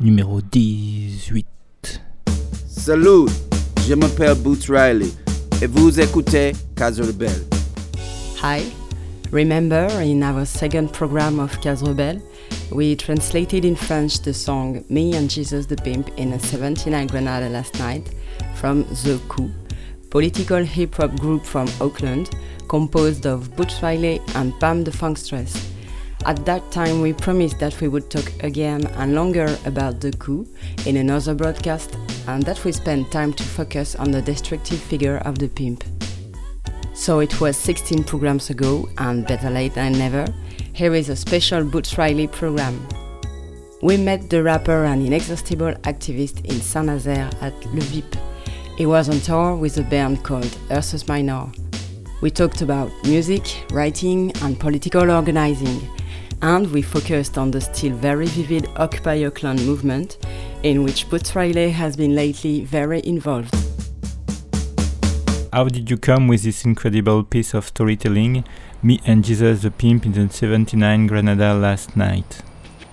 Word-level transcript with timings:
Numéro 0.00 0.42
18. 0.42 1.46
Salut, 2.68 3.26
je 3.88 3.94
m'appelle 3.94 4.34
Boots 4.34 4.66
Riley 4.68 5.06
et 5.62 5.66
vous 5.66 5.98
écoutez 5.98 6.52
Case 6.76 7.00
Rebelle. 7.00 7.30
Hi. 8.42 8.60
Remember, 9.32 9.88
in 10.02 10.22
our 10.22 10.44
second 10.44 10.92
program 10.92 11.40
of 11.40 11.58
Case 11.60 11.82
Rebelle, 11.82 12.20
we 12.70 12.96
translated 12.96 13.64
in 13.64 13.76
French 13.76 14.20
the 14.20 14.34
song 14.34 14.84
Me 14.88 15.14
and 15.14 15.30
Jesus 15.30 15.66
the 15.66 15.76
Pimp 15.76 16.16
in 16.18 16.32
a 16.32 16.38
79 16.38 17.06
Granada 17.06 17.48
last 17.48 17.78
night 17.78 18.14
from 18.54 18.84
The 18.84 19.20
Coup, 19.28 19.50
political 20.10 20.62
hip 20.64 20.94
hop 20.94 21.16
group 21.16 21.44
from 21.44 21.68
Oakland, 21.80 22.30
composed 22.68 23.26
of 23.26 23.54
Boots 23.56 23.82
Riley 23.82 24.20
and 24.34 24.58
Pam 24.60 24.84
the 24.84 24.90
Funkstress. 24.90 25.70
At 26.26 26.44
that 26.46 26.70
time, 26.70 27.02
we 27.02 27.12
promised 27.12 27.58
that 27.58 27.78
we 27.80 27.88
would 27.88 28.10
talk 28.10 28.32
again 28.42 28.86
and 28.96 29.14
longer 29.14 29.58
about 29.66 30.00
the 30.00 30.12
coup 30.12 30.46
in 30.86 30.96
another 30.96 31.34
broadcast, 31.34 31.96
and 32.26 32.42
that 32.44 32.64
we 32.64 32.72
spend 32.72 33.12
time 33.12 33.32
to 33.34 33.42
focus 33.42 33.94
on 33.94 34.10
the 34.10 34.22
destructive 34.22 34.80
figure 34.80 35.18
of 35.18 35.38
the 35.38 35.48
pimp. 35.48 35.84
So 36.94 37.18
it 37.18 37.40
was 37.40 37.58
16 37.58 38.04
programs 38.04 38.48
ago, 38.48 38.88
and 38.96 39.26
better 39.26 39.50
late 39.50 39.74
than 39.74 39.92
never, 39.98 40.26
here 40.74 40.94
is 40.94 41.08
a 41.08 41.16
special 41.16 41.64
Boots 41.64 41.96
Riley 41.96 42.26
program. 42.26 42.86
We 43.80 43.96
met 43.96 44.28
the 44.28 44.42
rapper 44.42 44.84
and 44.84 45.06
inexhaustible 45.06 45.72
activist 45.82 46.44
in 46.44 46.60
Saint 46.60 46.86
Nazaire 46.86 47.30
at 47.40 47.54
Le 47.66 47.80
VIP. 47.80 48.16
He 48.76 48.84
was 48.84 49.08
on 49.08 49.20
tour 49.20 49.56
with 49.56 49.78
a 49.78 49.82
band 49.82 50.24
called 50.24 50.58
Ursus 50.70 51.06
Minor. 51.06 51.46
We 52.20 52.30
talked 52.30 52.60
about 52.60 52.90
music, 53.04 53.64
writing, 53.72 54.32
and 54.42 54.58
political 54.58 55.10
organizing 55.10 55.80
and 56.42 56.70
we 56.72 56.82
focused 56.82 57.38
on 57.38 57.50
the 57.50 57.60
still 57.60 57.94
very 57.96 58.26
vivid 58.26 58.68
Occupy 58.76 59.24
Oakland 59.24 59.64
movement, 59.64 60.18
in 60.62 60.82
which 60.82 61.08
Boots 61.08 61.34
Riley 61.34 61.70
has 61.70 61.96
been 61.96 62.14
lately 62.14 62.64
very 62.64 63.00
involved. 63.04 63.54
How 65.54 65.68
did 65.68 65.88
you 65.88 65.96
come 65.96 66.28
with 66.28 66.42
this 66.42 66.66
incredible 66.66 67.22
piece 67.22 67.54
of 67.54 67.66
storytelling, 67.66 68.44
Me 68.84 69.00
and 69.06 69.24
Jesus 69.24 69.62
the 69.62 69.70
Pimp 69.70 70.04
in 70.04 70.12
the 70.12 70.28
79 70.28 71.06
Granada 71.06 71.54
last 71.54 71.96
night? 71.96 72.42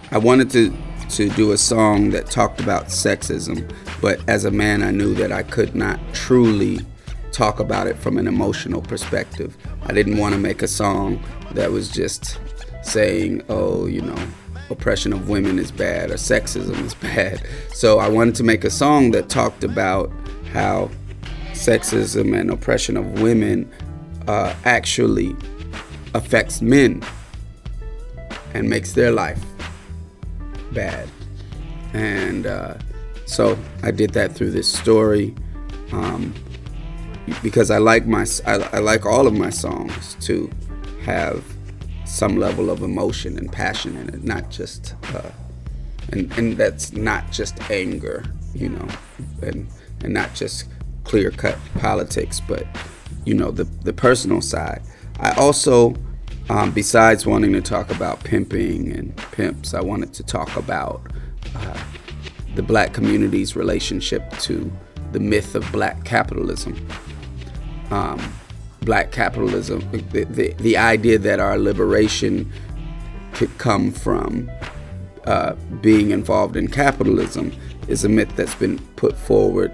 I 0.09 0.19
wanted 0.19 0.49
to 0.51 0.73
to 1.09 1.27
do 1.31 1.51
a 1.51 1.57
song 1.57 2.11
that 2.11 2.27
talked 2.27 2.61
about 2.61 2.85
sexism, 2.85 3.69
but 3.99 4.21
as 4.29 4.45
a 4.45 4.51
man, 4.51 4.81
I 4.83 4.91
knew 4.91 5.13
that 5.15 5.33
I 5.33 5.43
could 5.43 5.75
not 5.75 5.99
truly 6.13 6.79
talk 7.33 7.59
about 7.59 7.87
it 7.87 7.97
from 7.97 8.17
an 8.17 8.25
emotional 8.25 8.81
perspective. 8.81 9.57
I 9.83 9.91
didn't 9.91 10.17
want 10.17 10.33
to 10.33 10.39
make 10.39 10.61
a 10.61 10.67
song 10.69 11.21
that 11.51 11.69
was 11.69 11.91
just 11.91 12.39
saying, 12.83 13.43
oh, 13.49 13.85
you 13.85 14.01
know, 14.01 14.27
oppression 14.69 15.11
of 15.11 15.27
women 15.27 15.59
is 15.59 15.73
bad 15.73 16.09
or 16.09 16.13
sexism 16.13 16.81
is 16.85 16.93
bad. 17.13 17.45
So 17.73 17.99
I 17.99 18.07
wanted 18.07 18.35
to 18.35 18.43
make 18.43 18.63
a 18.63 18.71
song 18.71 19.11
that 19.11 19.27
talked 19.27 19.65
about 19.65 20.09
how 20.53 20.89
sexism 21.51 22.39
and 22.39 22.49
oppression 22.49 22.95
of 22.95 23.21
women 23.21 23.69
uh, 24.29 24.55
actually 24.63 25.35
affects 26.13 26.61
men 26.61 27.03
and 28.53 28.69
makes 28.69 28.93
their 28.93 29.11
life 29.11 29.43
bad. 30.71 31.07
And 31.93 32.45
uh, 32.45 32.75
so 33.25 33.57
I 33.83 33.91
did 33.91 34.11
that 34.11 34.33
through 34.33 34.51
this 34.51 34.71
story 34.71 35.35
um, 35.91 36.33
because 37.41 37.71
I 37.71 37.77
like 37.77 38.05
my 38.05 38.25
I, 38.45 38.55
I 38.73 38.79
like 38.79 39.05
all 39.05 39.27
of 39.27 39.33
my 39.33 39.49
songs 39.49 40.15
to 40.21 40.49
have 41.03 41.43
some 42.05 42.35
level 42.37 42.69
of 42.69 42.81
emotion 42.81 43.37
and 43.37 43.51
passion 43.51 43.95
in 43.95 44.09
it, 44.09 44.23
not 44.23 44.49
just, 44.49 44.95
uh, 45.13 45.31
and, 46.11 46.31
and 46.37 46.57
that's 46.57 46.91
not 46.91 47.31
just 47.31 47.57
anger, 47.71 48.25
you 48.53 48.67
know, 48.67 48.87
and, 49.41 49.65
and 50.03 50.13
not 50.13 50.33
just 50.35 50.65
clear 51.05 51.31
cut 51.31 51.57
politics, 51.79 52.41
but, 52.41 52.67
you 53.25 53.33
know, 53.33 53.49
the, 53.49 53.63
the 53.83 53.93
personal 53.93 54.41
side. 54.41 54.81
I 55.21 55.33
also, 55.33 55.95
um, 56.49 56.71
besides 56.71 57.27
wanting 57.27 57.53
to 57.53 57.61
talk 57.61 57.91
about 57.91 58.23
pimping 58.23 58.91
and 58.91 59.15
pimps, 59.31 59.75
I 59.75 59.81
wanted 59.81 60.13
to 60.13 60.23
talk 60.23 60.55
about 60.55 61.01
uh, 61.55 61.83
the 62.55 62.63
black 62.63 62.91
community's 62.91 63.55
relationship 63.55 64.27
to 64.39 64.71
the 65.11 65.19
myth 65.19 65.53
of 65.53 65.71
black 65.71 66.03
capitalism. 66.05 66.87
Um, 67.91 68.33
black 68.81 69.11
capitalism, 69.11 69.87
the, 69.91 70.23
the, 70.23 70.53
the 70.53 70.75
idea 70.77 71.19
that 71.19 71.39
our 71.39 71.57
liberation 71.57 72.51
could 73.33 73.55
come 73.59 73.91
from 73.91 74.49
uh, 75.25 75.53
being 75.81 76.09
involved 76.09 76.57
in 76.57 76.67
capitalism 76.67 77.51
is 77.87 78.03
a 78.03 78.09
myth 78.09 78.35
that's 78.35 78.55
been 78.55 78.79
put 78.95 79.15
forward 79.15 79.71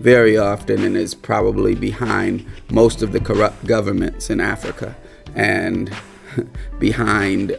very 0.00 0.36
often 0.36 0.82
and 0.82 0.96
is 0.96 1.14
probably 1.14 1.74
behind 1.74 2.44
most 2.70 3.02
of 3.02 3.12
the 3.12 3.20
corrupt 3.20 3.64
governments 3.66 4.30
in 4.30 4.40
Africa 4.40 4.96
and 5.34 5.94
behind 6.78 7.56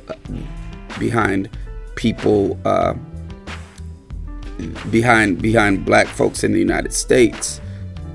behind 0.99 1.49
people 1.95 2.59
uh, 2.65 2.93
behind 4.89 5.41
behind 5.41 5.85
black 5.85 6.07
folks 6.07 6.43
in 6.43 6.51
the 6.51 6.59
United 6.59 6.93
States 6.93 7.61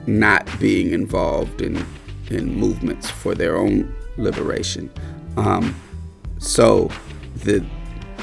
not 0.06 0.48
being 0.58 0.92
involved 0.92 1.60
in 1.60 1.84
in 2.30 2.54
movements 2.54 3.10
for 3.10 3.34
their 3.34 3.56
own 3.56 3.94
liberation. 4.16 4.90
Um, 5.36 5.74
so 6.38 6.90
the 7.44 7.64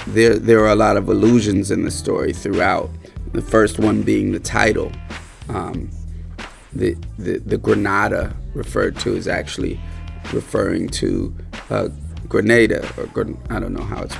there 0.07 0.37
there 0.37 0.59
are 0.61 0.69
a 0.69 0.75
lot 0.75 0.97
of 0.97 1.09
allusions 1.09 1.71
in 1.71 1.83
the 1.83 1.91
story 1.91 2.33
throughout. 2.33 2.89
The 3.33 3.41
first 3.41 3.77
one 3.77 4.03
being 4.03 4.31
the 4.31 4.39
title. 4.39 4.91
Um, 5.49 5.89
the, 6.73 6.95
the 7.17 7.39
the 7.39 7.57
Granada 7.57 8.35
referred 8.53 8.97
to 8.99 9.15
is 9.15 9.27
actually 9.27 9.79
referring 10.33 10.89
to 10.89 11.33
uh, 11.69 11.89
Grenada 12.27 12.87
or 12.97 13.05
I 13.49 13.59
don't 13.59 13.73
know 13.73 13.83
how 13.83 14.03
it's 14.03 14.15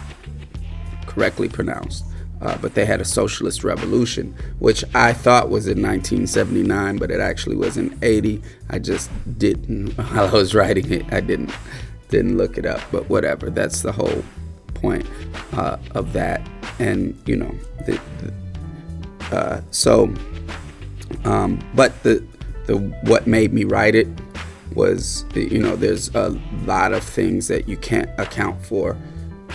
correctly 1.06 1.50
pronounced. 1.50 2.06
Uh, 2.40 2.56
but 2.60 2.76
they 2.76 2.86
had 2.86 3.02
a 3.02 3.06
socialist 3.06 3.64
revolution, 3.64 4.36
which 4.60 4.84
I 4.94 5.12
thought 5.12 5.50
was 5.50 5.66
in 5.66 5.82
1979, 5.82 6.98
but 6.98 7.10
it 7.10 7.20
actually 7.20 7.56
was 7.56 7.78
in 7.78 7.98
80. 8.04 8.44
I 8.70 8.78
just 8.78 9.10
didn't, 9.40 9.94
while 9.98 10.28
I 10.28 10.32
was 10.32 10.54
writing 10.54 10.92
it, 10.92 11.12
I 11.12 11.20
didn't 11.20 11.52
didn't 12.10 12.38
look 12.38 12.58
it 12.58 12.66
up. 12.66 12.80
But 12.92 13.10
whatever, 13.10 13.50
that's 13.50 13.82
the 13.82 13.92
whole 13.92 14.24
point 14.76 15.06
uh, 15.54 15.78
of 15.96 16.14
that. 16.14 16.48
And 16.80 17.20
you 17.26 17.36
know, 17.38 17.54
the, 17.86 18.00
the, 18.20 19.36
uh, 19.36 19.62
so, 19.72 20.14
um, 21.26 21.60
but 21.74 22.02
the 22.04 22.26
the 22.66 22.78
what 23.04 23.28
made 23.28 23.54
me 23.54 23.64
write 23.64 23.96
it 23.96 24.08
was, 24.74 25.26
you 25.34 25.62
know, 25.62 25.76
there's 25.76 26.14
a 26.14 26.30
lot 26.66 26.94
of 26.94 27.04
things 27.04 27.48
that 27.48 27.68
you 27.68 27.78
can't 27.78 28.10
account 28.20 28.64
for 28.64 28.98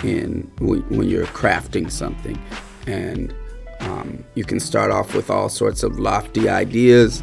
in 0.03 0.51
when, 0.59 1.09
you're 1.09 1.27
crafting 1.27 1.91
something 1.91 2.41
and 2.87 3.35
um, 3.81 4.25
you 4.35 4.45
can 4.45 4.59
start 4.59 4.91
off 4.91 5.15
with 5.15 5.31
all 5.31 5.49
sorts 5.49 5.83
of 5.83 5.99
lofty 5.99 6.49
ideas, 6.49 7.23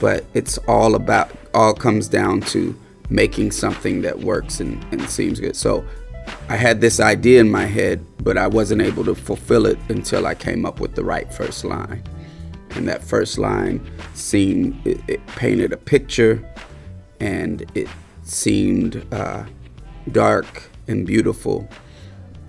but 0.00 0.24
it's 0.34 0.58
all 0.66 0.94
about 0.94 1.30
all 1.54 1.74
comes 1.74 2.08
down 2.08 2.40
to 2.40 2.78
making 3.08 3.50
something 3.50 4.02
that 4.02 4.18
works 4.18 4.60
and, 4.60 4.84
and 4.92 5.02
seems 5.08 5.40
good. 5.40 5.56
So 5.56 5.84
I 6.48 6.56
had 6.56 6.80
this 6.80 7.00
idea 7.00 7.40
in 7.40 7.50
my 7.50 7.64
head, 7.64 8.04
but 8.22 8.36
I 8.38 8.46
wasn't 8.46 8.82
able 8.82 9.04
to 9.04 9.14
fulfill 9.14 9.66
it 9.66 9.78
until 9.88 10.26
I 10.26 10.34
came 10.34 10.64
up 10.64 10.80
with 10.80 10.94
the 10.94 11.04
right 11.04 11.32
first 11.32 11.64
line. 11.64 12.02
And 12.72 12.88
that 12.88 13.02
first 13.02 13.38
line 13.38 13.80
seemed, 14.14 14.86
it, 14.86 15.00
it 15.08 15.26
painted 15.28 15.72
a 15.72 15.76
picture 15.76 16.44
and 17.18 17.64
it 17.74 17.88
seemed 18.22 19.06
uh, 19.12 19.44
dark 20.12 20.70
and 20.88 21.06
beautiful. 21.06 21.68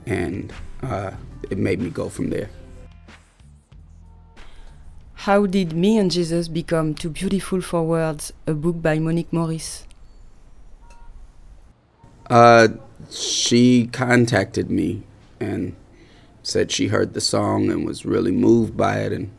And 0.05 0.53
uh, 0.83 1.11
it 1.49 1.57
made 1.57 1.79
me 1.79 1.89
go 1.89 2.09
from 2.09 2.29
there. 2.29 2.49
How 5.13 5.45
did 5.45 5.73
Me 5.73 5.99
and 5.99 6.09
Jesus 6.09 6.47
become 6.47 6.95
Too 6.95 7.09
Beautiful 7.09 7.61
for 7.61 7.83
Words, 7.83 8.33
a 8.47 8.55
book 8.55 8.81
by 8.81 8.97
Monique 8.97 9.31
Morris? 9.31 9.85
Uh, 12.27 12.69
she 13.11 13.87
contacted 13.87 14.71
me 14.71 15.03
and 15.39 15.75
said 16.41 16.71
she 16.71 16.87
heard 16.87 17.13
the 17.13 17.21
song 17.21 17.69
and 17.69 17.85
was 17.85 18.03
really 18.03 18.31
moved 18.31 18.75
by 18.75 18.97
it 18.97 19.11
and 19.11 19.29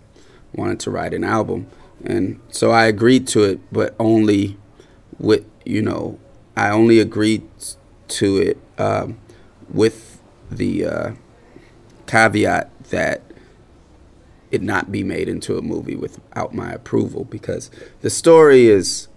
wanted 0.55 0.81
to 0.81 0.91
write 0.91 1.15
an 1.15 1.25
album. 1.25 1.67
And 2.05 2.41
so 2.51 2.71
I 2.71 2.87
agreed 2.87 3.29
to 3.29 3.45
it, 3.45 3.61
but 3.71 3.95
only 3.99 4.57
with, 5.19 5.45
you 5.65 5.83
know, 5.83 6.19
I 6.57 6.71
only 6.71 6.99
agreed 6.99 7.49
to 8.09 8.37
it 8.39 8.59
um, 8.79 9.19
with 9.69 10.21
the 10.51 10.85
uh, 10.85 11.13
caveat 12.07 12.71
that 12.91 13.23
it 14.51 14.63
not 14.63 14.93
be 14.93 15.03
made 15.03 15.29
into 15.29 15.57
a 15.57 15.63
movie 15.63 15.97
without 15.97 16.55
my 16.55 16.71
approval 16.73 17.25
because 17.25 17.71
the 18.03 18.11
story 18.11 18.67
is 18.67 19.09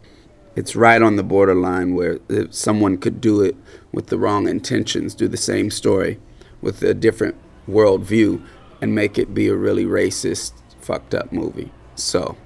it's 0.55 0.75
right 0.75 1.01
on 1.01 1.17
the 1.17 1.23
borderline 1.23 1.93
where 1.93 2.19
someone 2.49 2.97
could 2.97 3.19
do 3.19 3.41
it 3.41 3.57
with 3.91 4.07
the 4.07 4.17
wrong 4.17 4.47
intentions, 4.47 5.13
do 5.13 5.27
the 5.27 5.35
same 5.35 5.69
story 5.69 6.17
with 6.61 6.81
a 6.81 6.93
different 6.93 7.35
worldview, 7.67 8.41
and 8.81 8.95
make 8.95 9.17
it 9.17 9.33
be 9.33 9.49
a 9.49 9.55
really 9.55 9.83
racist, 9.83 10.53
fucked 10.85 11.15
up 11.15 11.31
movie. 11.31 11.71
So 11.95 12.37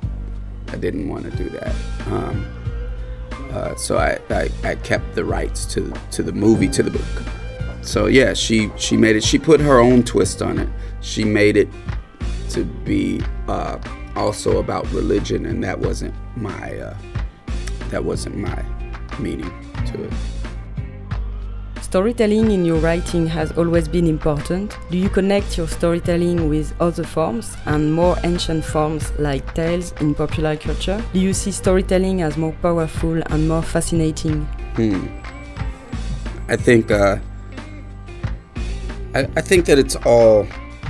I 0.69 0.77
didn't 0.77 1.09
want 1.09 1.29
to 1.29 1.31
do 1.35 1.49
that. 1.49 1.75
Um, 2.07 2.47
uh, 3.51 3.75
so 3.75 3.97
I, 3.97 4.19
I, 4.29 4.49
I, 4.63 4.75
kept 4.75 5.15
the 5.15 5.25
rights 5.25 5.65
to 5.73 5.91
to 6.11 6.23
the 6.23 6.31
movie 6.31 6.67
to 6.69 6.83
the 6.83 6.91
book. 6.91 7.25
So 7.81 8.05
yeah, 8.05 8.33
she 8.33 8.71
she 8.77 8.95
made 8.95 9.15
it. 9.15 9.23
She 9.23 9.39
put 9.39 9.59
her 9.59 9.79
own 9.79 10.03
twist 10.03 10.41
on 10.41 10.59
it. 10.59 10.69
She 11.01 11.23
made 11.23 11.57
it 11.57 11.67
to 12.49 12.63
be 12.63 13.21
uh, 13.47 13.79
also 14.15 14.59
about 14.59 14.89
religion, 14.91 15.45
and 15.47 15.63
that 15.63 15.79
wasn't 15.79 16.13
my 16.37 16.77
uh, 16.77 16.97
that 17.89 18.03
wasn't 18.03 18.37
my 18.37 18.63
meaning 19.19 19.51
to 19.87 20.03
it. 20.03 20.13
Storytelling 21.89 22.51
in 22.51 22.65
your 22.65 22.77
writing 22.77 23.25
has 23.25 23.51
always 23.53 23.87
been 23.87 24.05
important. 24.05 24.77
Do 24.91 24.97
you 24.99 25.09
connect 25.09 25.57
your 25.57 25.67
storytelling 25.67 26.47
with 26.47 26.71
other 26.79 27.03
forms 27.03 27.57
and 27.65 27.91
more 27.91 28.15
ancient 28.23 28.63
forms 28.63 29.11
like 29.17 29.55
tales 29.55 29.93
in 29.93 30.13
popular 30.13 30.55
culture? 30.55 31.03
Do 31.13 31.19
you 31.19 31.33
see 31.33 31.49
storytelling 31.49 32.21
as 32.21 32.37
more 32.37 32.53
powerful 32.61 33.19
and 33.31 33.47
more 33.47 33.63
fascinating? 33.63 34.45
Hmm. 34.75 35.07
I 36.47 36.57
think 36.57 36.91
uh, 36.91 37.17
I, 39.15 39.21
I, 39.21 39.41
think 39.41 39.65
that 39.65 39.79
it's 39.79 39.95
all 40.05 40.45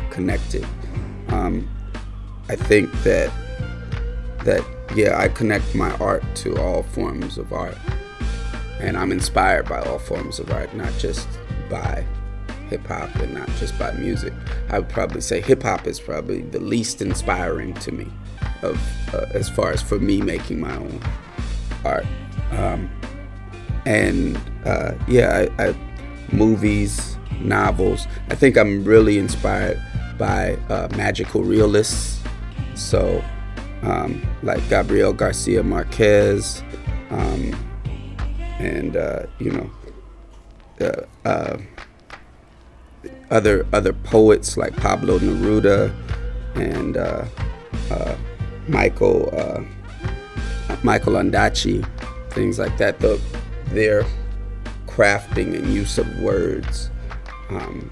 connected. 0.09 0.67
Um, 1.29 1.65
I 2.49 2.57
think 2.57 2.91
that 3.03 3.31
that 4.43 4.65
yeah, 4.93 5.17
I 5.17 5.29
connect 5.29 5.73
my 5.75 5.95
art 5.99 6.25
to 6.43 6.57
all 6.57 6.83
forms 6.83 7.37
of 7.37 7.53
art 7.53 7.77
and 8.79 8.97
I'm 8.97 9.11
inspired 9.11 9.67
by 9.67 9.81
all 9.81 9.99
forms 9.99 10.39
of 10.39 10.51
art, 10.51 10.73
not 10.73 10.91
just 10.97 11.27
by 11.69 12.05
hip 12.69 12.85
hop 12.85 13.13
and 13.15 13.33
not 13.33 13.47
just 13.57 13.77
by 13.79 13.91
music. 13.93 14.33
I 14.69 14.79
would 14.79 14.89
probably 14.89 15.21
say 15.21 15.41
hip 15.41 15.63
hop 15.63 15.87
is 15.87 15.99
probably 15.99 16.41
the 16.43 16.59
least 16.59 17.01
inspiring 17.01 17.73
to 17.75 17.91
me, 17.91 18.07
of 18.61 18.79
uh, 19.13 19.25
as 19.33 19.49
far 19.49 19.71
as 19.71 19.81
for 19.81 19.99
me 19.99 20.21
making 20.21 20.59
my 20.59 20.75
own 20.75 21.01
art. 21.83 22.05
Um, 22.51 22.89
and 23.85 24.37
uh, 24.65 24.93
yeah, 25.07 25.47
I, 25.57 25.69
I, 25.69 25.75
movies, 26.31 27.17
novels. 27.39 28.07
I 28.29 28.35
think 28.35 28.57
I'm 28.57 28.83
really 28.83 29.17
inspired 29.17 29.81
by 30.17 30.55
uh, 30.69 30.89
magical 30.95 31.43
realists. 31.43 32.21
So, 32.75 33.23
um, 33.81 34.25
like 34.43 34.67
Gabriel 34.69 35.13
Garcia 35.13 35.63
Marquez. 35.63 36.61
Um, 37.09 37.68
and 38.59 38.95
uh, 38.95 39.23
you 39.39 39.51
know 39.51 39.69
uh, 40.81 41.27
uh, 41.27 41.57
other 43.31 43.65
other 43.73 43.93
poets 43.93 44.57
like 44.57 44.75
Pablo 44.75 45.17
Neruda 45.19 45.93
and 46.55 46.97
uh, 46.97 47.25
uh, 47.91 48.15
Michael 48.67 49.29
Michael 50.83 51.17
things 52.31 52.59
like 52.59 52.77
that. 52.77 52.99
The, 52.99 53.19
their 53.67 54.05
crafting 54.87 55.55
and 55.55 55.73
use 55.73 55.97
of 55.97 56.19
words 56.19 56.89
um, 57.49 57.89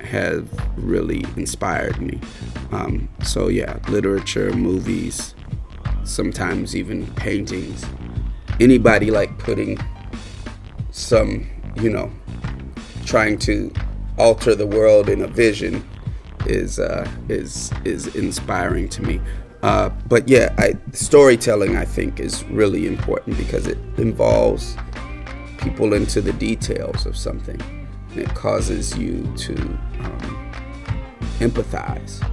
have 0.00 0.48
really 0.76 1.24
inspired 1.36 2.00
me. 2.00 2.20
Um, 2.72 3.08
so 3.22 3.48
yeah, 3.48 3.78
literature, 3.88 4.52
movies, 4.52 5.34
sometimes 6.04 6.74
even 6.74 7.06
paintings 7.14 7.84
anybody 8.60 9.10
like 9.10 9.36
putting 9.38 9.78
some, 10.90 11.48
you 11.76 11.90
know, 11.90 12.10
trying 13.06 13.38
to 13.38 13.72
alter 14.18 14.54
the 14.54 14.66
world 14.66 15.08
in 15.08 15.22
a 15.22 15.26
vision 15.26 15.84
is 16.46 16.78
uh, 16.78 17.10
is 17.28 17.72
is 17.84 18.14
inspiring 18.14 18.88
to 18.90 19.02
me. 19.02 19.20
Uh, 19.62 19.90
but 20.08 20.28
yeah, 20.28 20.54
I, 20.56 20.74
storytelling 20.92 21.76
I 21.76 21.84
think 21.84 22.20
is 22.20 22.44
really 22.44 22.86
important 22.86 23.36
because 23.36 23.66
it 23.66 23.78
involves 23.98 24.76
people 25.58 25.92
into 25.92 26.20
the 26.22 26.32
details 26.34 27.04
of 27.04 27.16
something, 27.16 27.60
and 28.10 28.18
it 28.18 28.34
causes 28.34 28.96
you 28.96 29.30
to 29.36 29.54
um, 29.54 30.52
empathize 31.40 32.26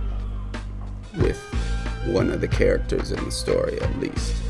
with 1.17 1.37
one 2.05 2.31
of 2.31 2.39
the 2.39 2.47
characters 2.47 3.11
in 3.11 3.23
the 3.25 3.31
story 3.31 3.81
at 3.81 3.99
least, 3.99 4.41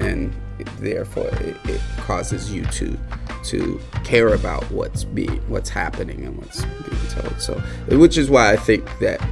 and 0.00 0.34
therefore 0.78 1.28
it, 1.28 1.56
it, 1.64 1.80
causes 1.98 2.52
you 2.52 2.64
to 2.66 2.98
to 3.44 3.80
care 4.04 4.34
about 4.34 4.62
what's 4.70 5.04
being 5.04 5.38
what's 5.48 5.70
happening 5.70 6.24
and 6.24 6.36
what's 6.36 6.64
being 6.64 7.06
told. 7.08 7.40
So 7.40 7.58
which 7.96 8.18
is 8.18 8.28
why 8.28 8.52
i 8.52 8.56
think 8.56 8.84
that 8.98 9.24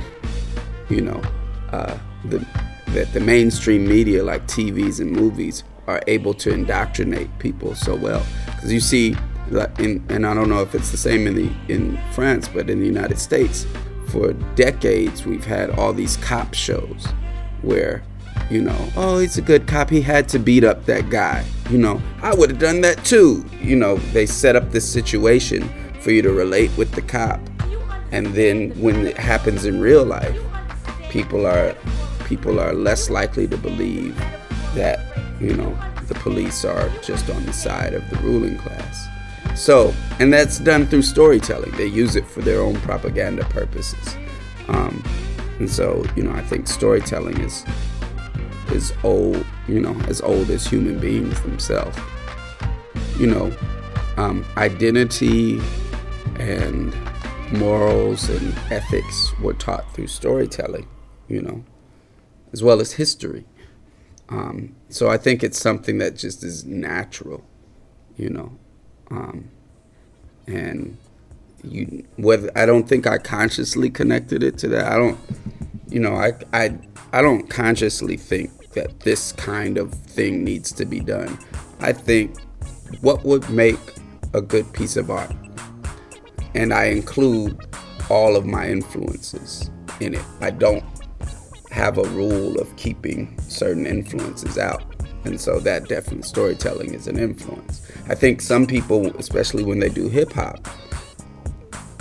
you 0.88 1.00
know 1.00 1.20
uh, 1.72 1.98
the 2.24 2.44
that 2.88 3.12
the 3.12 3.20
mainstream 3.20 3.86
media 3.86 4.22
like 4.22 4.46
tvs 4.46 5.00
and 5.00 5.10
movies 5.10 5.64
are 5.86 6.00
able 6.06 6.34
to 6.34 6.52
indoctrinate 6.52 7.36
people 7.38 7.74
so 7.74 7.96
well. 7.96 8.24
Because 8.46 8.72
you 8.72 8.80
see 8.80 9.16
in, 9.78 10.04
and 10.08 10.26
i 10.26 10.32
don't 10.32 10.48
know 10.48 10.62
if 10.62 10.74
it's 10.74 10.90
the 10.90 10.96
same 10.96 11.26
in 11.26 11.34
the 11.34 11.50
in 11.68 11.98
france 12.12 12.48
but 12.48 12.70
in 12.70 12.78
the 12.78 12.86
united 12.86 13.18
states 13.18 13.66
for 14.08 14.32
decades 14.54 15.26
we've 15.26 15.44
had 15.44 15.70
all 15.70 15.92
these 15.92 16.16
cop 16.18 16.54
shows 16.54 17.06
where 17.62 18.02
you 18.50 18.60
know, 18.60 18.88
oh, 18.96 19.18
he's 19.18 19.38
a 19.38 19.42
good 19.42 19.66
cop. 19.68 19.88
He 19.90 20.00
had 20.00 20.28
to 20.30 20.38
beat 20.38 20.64
up 20.64 20.84
that 20.86 21.08
guy. 21.08 21.44
You 21.70 21.78
know, 21.78 22.02
I 22.20 22.34
would 22.34 22.50
have 22.50 22.58
done 22.58 22.80
that 22.80 23.04
too. 23.04 23.44
You 23.60 23.76
know, 23.76 23.96
they 24.12 24.26
set 24.26 24.56
up 24.56 24.70
this 24.70 24.90
situation 24.90 25.70
for 26.00 26.10
you 26.10 26.20
to 26.22 26.32
relate 26.32 26.76
with 26.76 26.90
the 26.92 27.02
cop. 27.02 27.40
And 28.10 28.26
then 28.28 28.70
when 28.80 29.06
it 29.06 29.16
happens 29.16 29.64
in 29.64 29.80
real 29.80 30.04
life, 30.04 30.36
people 31.10 31.46
are 31.46 31.76
people 32.24 32.58
are 32.58 32.72
less 32.72 33.08
likely 33.08 33.46
to 33.48 33.56
believe 33.56 34.16
that, 34.74 35.00
you 35.40 35.54
know, 35.56 35.76
the 36.08 36.14
police 36.16 36.64
are 36.64 36.88
just 37.02 37.30
on 37.30 37.44
the 37.46 37.52
side 37.52 37.94
of 37.94 38.08
the 38.10 38.16
ruling 38.16 38.58
class. 38.58 39.06
So, 39.54 39.94
and 40.18 40.32
that's 40.32 40.58
done 40.58 40.86
through 40.86 41.02
storytelling. 41.02 41.70
They 41.72 41.86
use 41.86 42.16
it 42.16 42.26
for 42.26 42.40
their 42.40 42.60
own 42.60 42.76
propaganda 42.80 43.44
purposes. 43.44 44.16
Um, 44.68 45.04
and 45.58 45.70
so, 45.70 46.04
you 46.16 46.22
know, 46.22 46.32
I 46.32 46.42
think 46.42 46.66
storytelling 46.66 47.38
is 47.40 47.64
as 48.72 48.92
old, 49.04 49.44
you 49.68 49.80
know, 49.80 49.94
as 50.08 50.20
old 50.20 50.50
as 50.50 50.66
human 50.66 50.98
beings 50.98 51.40
themselves. 51.42 51.98
You 53.18 53.26
know, 53.26 53.56
um, 54.16 54.44
identity 54.56 55.60
and 56.38 56.94
morals 57.52 58.28
and 58.28 58.54
ethics 58.70 59.32
were 59.40 59.54
taught 59.54 59.92
through 59.92 60.06
storytelling, 60.06 60.88
you 61.28 61.42
know, 61.42 61.64
as 62.52 62.62
well 62.62 62.80
as 62.80 62.92
history. 62.92 63.44
Um, 64.28 64.76
so 64.88 65.08
I 65.08 65.16
think 65.16 65.42
it's 65.42 65.60
something 65.60 65.98
that 65.98 66.16
just 66.16 66.44
is 66.44 66.64
natural, 66.64 67.44
you 68.16 68.30
know, 68.30 68.58
um, 69.10 69.50
and 70.46 70.96
you 71.64 72.06
whether 72.16 72.50
I 72.56 72.64
don't 72.64 72.88
think 72.88 73.06
I 73.06 73.18
consciously 73.18 73.90
connected 73.90 74.42
it 74.42 74.56
to 74.58 74.68
that. 74.68 74.86
I 74.90 74.96
don't, 74.96 75.18
you 75.88 76.00
know, 76.00 76.14
I 76.14 76.32
I 76.52 76.78
I 77.12 77.22
don't 77.22 77.50
consciously 77.50 78.16
think 78.16 78.50
that 78.72 79.00
this 79.00 79.32
kind 79.32 79.78
of 79.78 79.92
thing 79.92 80.44
needs 80.44 80.72
to 80.72 80.84
be 80.84 81.00
done. 81.00 81.38
I 81.80 81.92
think 81.92 82.36
what 83.00 83.24
would 83.24 83.48
make 83.50 83.78
a 84.34 84.40
good 84.40 84.72
piece 84.72 84.96
of 84.96 85.10
art, 85.10 85.34
and 86.54 86.72
I 86.72 86.86
include 86.86 87.58
all 88.08 88.36
of 88.36 88.44
my 88.44 88.68
influences 88.68 89.70
in 90.00 90.14
it. 90.14 90.24
I 90.40 90.50
don't 90.50 90.84
have 91.70 91.98
a 91.98 92.04
rule 92.10 92.60
of 92.60 92.74
keeping 92.76 93.38
certain 93.42 93.86
influences 93.86 94.58
out. 94.58 94.82
And 95.24 95.40
so 95.40 95.60
that 95.60 95.88
definitely 95.88 96.22
storytelling 96.22 96.94
is 96.94 97.06
an 97.06 97.18
influence. 97.18 97.86
I 98.08 98.14
think 98.14 98.40
some 98.40 98.66
people, 98.66 99.06
especially 99.16 99.62
when 99.62 99.78
they 99.78 99.90
do 99.90 100.08
hip 100.08 100.32
hop, 100.32 100.66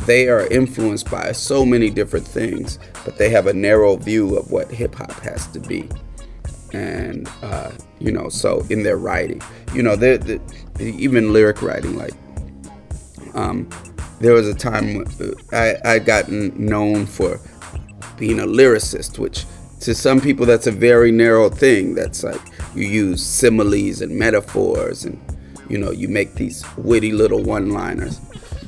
they 0.05 0.27
are 0.29 0.47
influenced 0.47 1.11
by 1.11 1.33
so 1.33 1.65
many 1.65 1.89
different 1.89 2.27
things, 2.27 2.79
but 3.05 3.17
they 3.17 3.29
have 3.29 3.47
a 3.47 3.53
narrow 3.53 3.97
view 3.97 4.37
of 4.37 4.51
what 4.51 4.71
hip 4.71 4.95
hop 4.95 5.11
has 5.19 5.45
to 5.47 5.59
be 5.59 5.87
and 6.73 7.29
uh, 7.41 7.71
you 7.99 8.11
know, 8.11 8.29
so 8.29 8.65
in 8.69 8.83
their 8.83 8.97
writing, 8.97 9.41
you 9.73 9.83
know, 9.83 9.95
they 9.95 10.17
they 10.17 10.39
even 10.79 11.33
lyric 11.33 11.61
writing, 11.61 11.97
like 11.97 12.13
um, 13.33 13.69
there 14.19 14.33
was 14.33 14.47
a 14.47 14.53
time 14.53 15.05
I 15.51 15.75
I 15.85 15.99
gotten 15.99 16.53
known 16.65 17.05
for 17.05 17.39
being 18.17 18.39
a 18.39 18.45
lyricist, 18.45 19.17
which 19.17 19.45
to 19.81 19.95
some 19.95 20.19
people 20.19 20.45
that's 20.45 20.67
a 20.67 20.71
very 20.71 21.11
narrow 21.11 21.49
thing. 21.49 21.95
That's 21.95 22.23
like 22.23 22.41
you 22.75 22.83
use 22.85 23.25
similes 23.25 24.01
and 24.01 24.17
metaphors, 24.17 25.05
and 25.05 25.19
you 25.69 25.77
know, 25.77 25.91
you 25.91 26.07
make 26.07 26.35
these 26.35 26.65
witty 26.77 27.11
little 27.11 27.43
one-liners. 27.43 28.19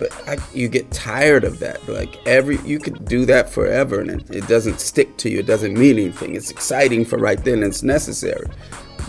But 0.01 0.11
I, 0.27 0.37
you 0.51 0.67
get 0.67 0.89
tired 0.89 1.43
of 1.43 1.59
that. 1.59 1.87
Like 1.87 2.17
every, 2.25 2.57
you 2.61 2.79
could 2.79 3.05
do 3.05 3.23
that 3.27 3.51
forever, 3.51 3.99
and 3.99 4.09
it, 4.09 4.31
it 4.31 4.47
doesn't 4.47 4.79
stick 4.79 5.15
to 5.17 5.29
you. 5.29 5.39
It 5.39 5.45
doesn't 5.45 5.75
mean 5.75 5.99
anything. 5.99 6.33
It's 6.35 6.49
exciting 6.49 7.05
for 7.05 7.19
right 7.19 7.41
then. 7.41 7.61
It's 7.61 7.83
necessary, 7.83 8.49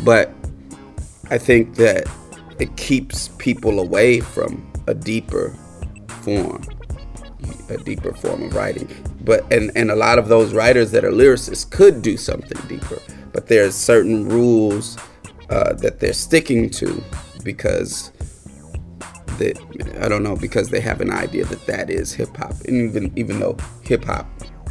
but 0.05 0.35
I 1.31 1.39
think 1.39 1.77
that 1.77 2.07
it 2.59 2.77
keeps 2.77 3.29
people 3.39 3.81
away 3.81 4.21
from 4.21 4.71
a 4.87 4.93
deeper 4.93 5.57
form, 6.21 6.63
a 7.71 7.79
deeper 7.79 8.13
form 8.13 8.43
of 8.43 8.55
writing. 8.55 8.87
But 9.23 9.51
and 9.51 9.73
and 9.75 9.91
a 9.91 9.97
lot 9.97 10.19
of 10.19 10.29
those 10.29 10.53
writers 10.53 10.91
that 10.91 11.07
are 11.07 11.11
lyricists 11.11 11.71
could 11.71 12.03
do 12.03 12.19
something 12.19 12.61
deeper, 12.69 13.01
but 13.33 13.47
there's 13.47 13.75
certain 13.75 14.29
rules 14.29 14.99
uh, 15.49 15.73
that 15.73 16.01
they're 16.01 16.13
sticking 16.13 16.69
to 16.69 17.03
because 17.43 18.13
that 19.39 19.59
I 20.01 20.09
don't 20.09 20.23
know 20.23 20.37
because 20.37 20.69
they 20.69 20.81
have 20.81 21.01
an 21.01 21.11
idea 21.11 21.45
that 21.45 21.67
that 21.67 21.91
is 21.91 22.12
hip 22.12 22.37
hop, 22.37 22.53
and 22.67 22.77
even 22.91 23.12
even 23.17 23.41
though 23.41 23.57
hip 23.83 24.05
hop 24.05 24.27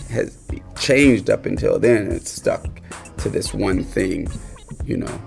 has 0.09 0.37
changed 0.79 1.29
up 1.29 1.45
until 1.45 1.79
then, 1.79 2.11
it's 2.11 2.31
stuck 2.31 2.65
to 3.17 3.29
this 3.29 3.53
one 3.53 3.83
thing, 3.83 4.27
you 4.85 4.97
know. 4.97 5.21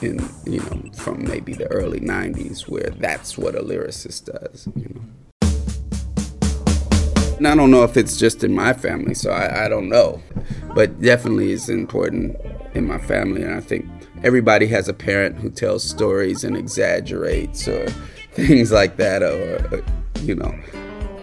In 0.00 0.24
you 0.46 0.60
know 0.60 0.92
from 0.94 1.24
maybe 1.24 1.54
the 1.54 1.66
early 1.72 1.98
'90s, 1.98 2.68
where 2.68 2.90
that's 2.98 3.36
what 3.36 3.56
a 3.56 3.60
lyricist 3.62 4.26
does, 4.26 4.68
you 4.76 4.88
know. 4.94 5.00
And 7.38 7.46
I 7.48 7.54
don't 7.54 7.70
know 7.70 7.82
if 7.82 7.96
it's 7.96 8.16
just 8.16 8.44
in 8.44 8.54
my 8.54 8.72
family, 8.72 9.14
so 9.14 9.30
I, 9.30 9.66
I 9.66 9.68
don't 9.68 9.88
know, 9.88 10.20
but 10.74 11.00
definitely 11.00 11.52
it's 11.52 11.68
important 11.68 12.36
in 12.74 12.86
my 12.86 12.98
family, 12.98 13.42
and 13.42 13.54
I 13.54 13.60
think 13.60 13.86
everybody 14.22 14.66
has 14.66 14.88
a 14.88 14.94
parent 14.94 15.36
who 15.36 15.50
tells 15.50 15.82
stories 15.82 16.44
and 16.44 16.56
exaggerates 16.56 17.68
or 17.68 17.86
things 18.46 18.70
like 18.70 18.96
that, 18.96 19.22
or, 19.22 19.84
you 20.22 20.34
know, 20.34 20.54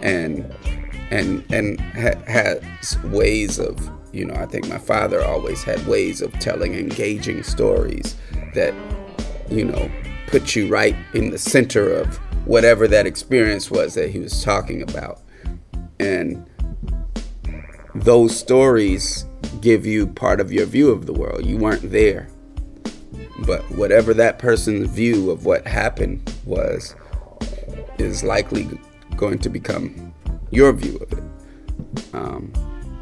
and 0.02 0.44
and 1.10 1.44
and 1.52 1.80
ha- 1.80 2.20
has 2.26 2.98
ways 3.04 3.58
of 3.58 3.90
you 4.12 4.24
know. 4.24 4.34
I 4.34 4.46
think 4.46 4.68
my 4.68 4.78
father 4.78 5.24
always 5.24 5.62
had 5.62 5.84
ways 5.86 6.20
of 6.20 6.32
telling 6.38 6.74
engaging 6.74 7.42
stories 7.42 8.16
that 8.54 8.74
you 9.48 9.64
know 9.64 9.90
put 10.26 10.56
you 10.56 10.68
right 10.68 10.96
in 11.14 11.30
the 11.30 11.38
center 11.38 11.90
of 11.92 12.16
whatever 12.44 12.86
that 12.88 13.06
experience 13.06 13.70
was 13.70 13.94
that 13.94 14.10
he 14.10 14.18
was 14.18 14.42
talking 14.42 14.82
about, 14.82 15.20
and 15.98 16.44
those 17.94 18.36
stories 18.36 19.24
give 19.60 19.86
you 19.86 20.06
part 20.06 20.40
of 20.40 20.52
your 20.52 20.66
view 20.66 20.90
of 20.90 21.06
the 21.06 21.12
world. 21.12 21.44
You 21.46 21.56
weren't 21.56 21.90
there. 21.90 22.28
But 23.46 23.62
whatever 23.70 24.14
that 24.14 24.38
person's 24.38 24.88
view 24.90 25.30
of 25.30 25.44
what 25.44 25.66
happened 25.66 26.32
was, 26.44 26.94
is 27.98 28.22
likely 28.22 28.68
going 29.16 29.38
to 29.38 29.48
become 29.48 30.12
your 30.50 30.72
view 30.72 30.96
of 30.98 31.12
it. 31.12 31.24
Um, 32.14 32.52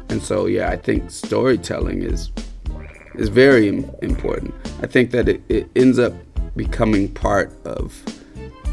and 0.09 0.21
so, 0.21 0.45
yeah, 0.45 0.69
I 0.69 0.77
think 0.77 1.11
storytelling 1.11 2.03
is 2.03 2.31
is 3.15 3.29
very 3.29 3.69
important. 4.01 4.53
I 4.81 4.87
think 4.87 5.11
that 5.11 5.29
it, 5.29 5.41
it 5.47 5.69
ends 5.75 5.99
up 5.99 6.13
becoming 6.55 7.13
part 7.13 7.51
of 7.65 8.03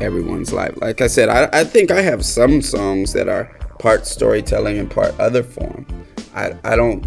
everyone's 0.00 0.52
life. 0.52 0.74
Like 0.80 1.00
I 1.00 1.06
said, 1.06 1.28
I, 1.28 1.48
I 1.52 1.64
think 1.64 1.90
I 1.90 2.02
have 2.02 2.24
some 2.24 2.60
songs 2.60 3.12
that 3.12 3.28
are 3.28 3.44
part 3.78 4.06
storytelling 4.06 4.78
and 4.78 4.90
part 4.90 5.18
other 5.20 5.42
form. 5.42 5.86
I, 6.34 6.54
I 6.64 6.76
don't, 6.76 7.04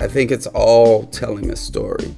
I 0.00 0.08
think 0.08 0.30
it's 0.30 0.46
all 0.48 1.06
telling 1.06 1.50
a 1.50 1.56
story 1.56 2.14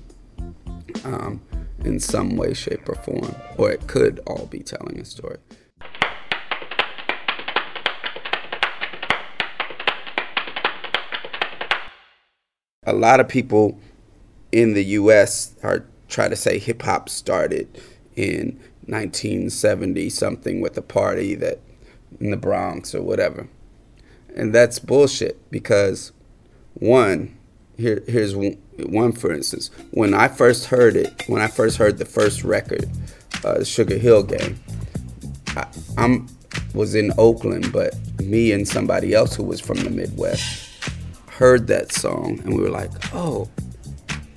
um, 1.04 1.42
in 1.84 2.00
some 2.00 2.36
way, 2.36 2.54
shape, 2.54 2.88
or 2.88 2.94
form, 2.94 3.34
or 3.58 3.70
it 3.70 3.86
could 3.86 4.20
all 4.26 4.46
be 4.46 4.60
telling 4.60 4.98
a 4.98 5.04
story. 5.04 5.38
A 12.86 12.92
lot 12.92 13.20
of 13.20 13.28
people 13.28 13.78
in 14.52 14.74
the 14.74 14.84
U.S. 14.84 15.54
are 15.62 15.84
try 16.08 16.28
to 16.28 16.36
say 16.36 16.58
hip 16.58 16.82
hop 16.82 17.08
started 17.08 17.80
in 18.14 18.60
1970 18.86 20.10
something 20.10 20.60
with 20.60 20.76
a 20.76 20.82
party 20.82 21.34
that 21.34 21.60
in 22.20 22.30
the 22.30 22.36
Bronx 22.36 22.94
or 22.94 23.02
whatever, 23.02 23.48
and 24.36 24.54
that's 24.54 24.78
bullshit 24.78 25.50
because 25.50 26.12
one 26.74 27.36
here 27.76 28.02
here's 28.06 28.34
one 28.36 29.12
for 29.12 29.32
instance 29.32 29.70
when 29.90 30.14
I 30.14 30.28
first 30.28 30.66
heard 30.66 30.96
it 30.96 31.24
when 31.26 31.42
I 31.42 31.48
first 31.48 31.76
heard 31.78 31.98
the 31.98 32.04
first 32.04 32.44
record, 32.44 32.88
uh, 33.44 33.58
the 33.58 33.64
Sugar 33.64 33.98
Hill 33.98 34.22
Gang, 34.22 34.58
I, 35.48 35.66
I'm 35.96 36.28
was 36.74 36.94
in 36.94 37.12
Oakland, 37.18 37.72
but 37.72 37.94
me 38.20 38.52
and 38.52 38.66
somebody 38.66 39.14
else 39.14 39.34
who 39.34 39.44
was 39.44 39.60
from 39.60 39.78
the 39.78 39.90
Midwest 39.90 40.63
heard 41.38 41.66
that 41.66 41.90
song 41.90 42.38
and 42.44 42.54
we 42.54 42.62
were 42.62 42.70
like, 42.70 42.90
oh, 43.12 43.48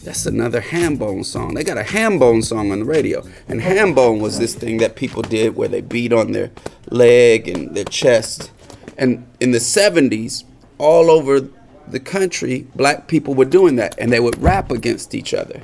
that's 0.03 0.25
another 0.25 0.61
Hambone 0.61 1.23
song. 1.23 1.53
They 1.53 1.63
got 1.63 1.77
a 1.77 1.83
Hambone 1.83 2.43
song 2.43 2.71
on 2.71 2.79
the 2.79 2.85
radio. 2.85 3.23
And 3.47 3.61
Hambone 3.61 4.19
was 4.19 4.39
this 4.39 4.55
thing 4.55 4.77
that 4.77 4.95
people 4.95 5.21
did 5.21 5.55
where 5.55 5.67
they 5.67 5.81
beat 5.81 6.11
on 6.11 6.31
their 6.31 6.49
leg 6.89 7.47
and 7.47 7.75
their 7.75 7.83
chest. 7.83 8.51
And 8.97 9.27
in 9.39 9.51
the 9.51 9.59
70s, 9.59 10.43
all 10.79 11.11
over 11.11 11.41
the 11.87 11.99
country, 11.99 12.67
black 12.75 13.07
people 13.07 13.35
were 13.35 13.45
doing 13.45 13.75
that 13.75 13.95
and 13.99 14.11
they 14.11 14.19
would 14.19 14.41
rap 14.41 14.71
against 14.71 15.13
each 15.13 15.35
other. 15.35 15.61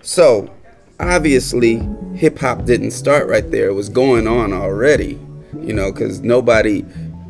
So, 0.00 0.54
obviously, 0.98 1.86
hip 2.14 2.38
hop 2.38 2.64
didn't 2.64 2.92
start 2.92 3.28
right 3.28 3.50
there. 3.50 3.68
It 3.68 3.74
was 3.74 3.90
going 3.90 4.26
on 4.26 4.54
already 4.54 5.18
you 5.60 5.72
know, 5.72 5.92
because 5.92 6.20
nobody 6.20 6.84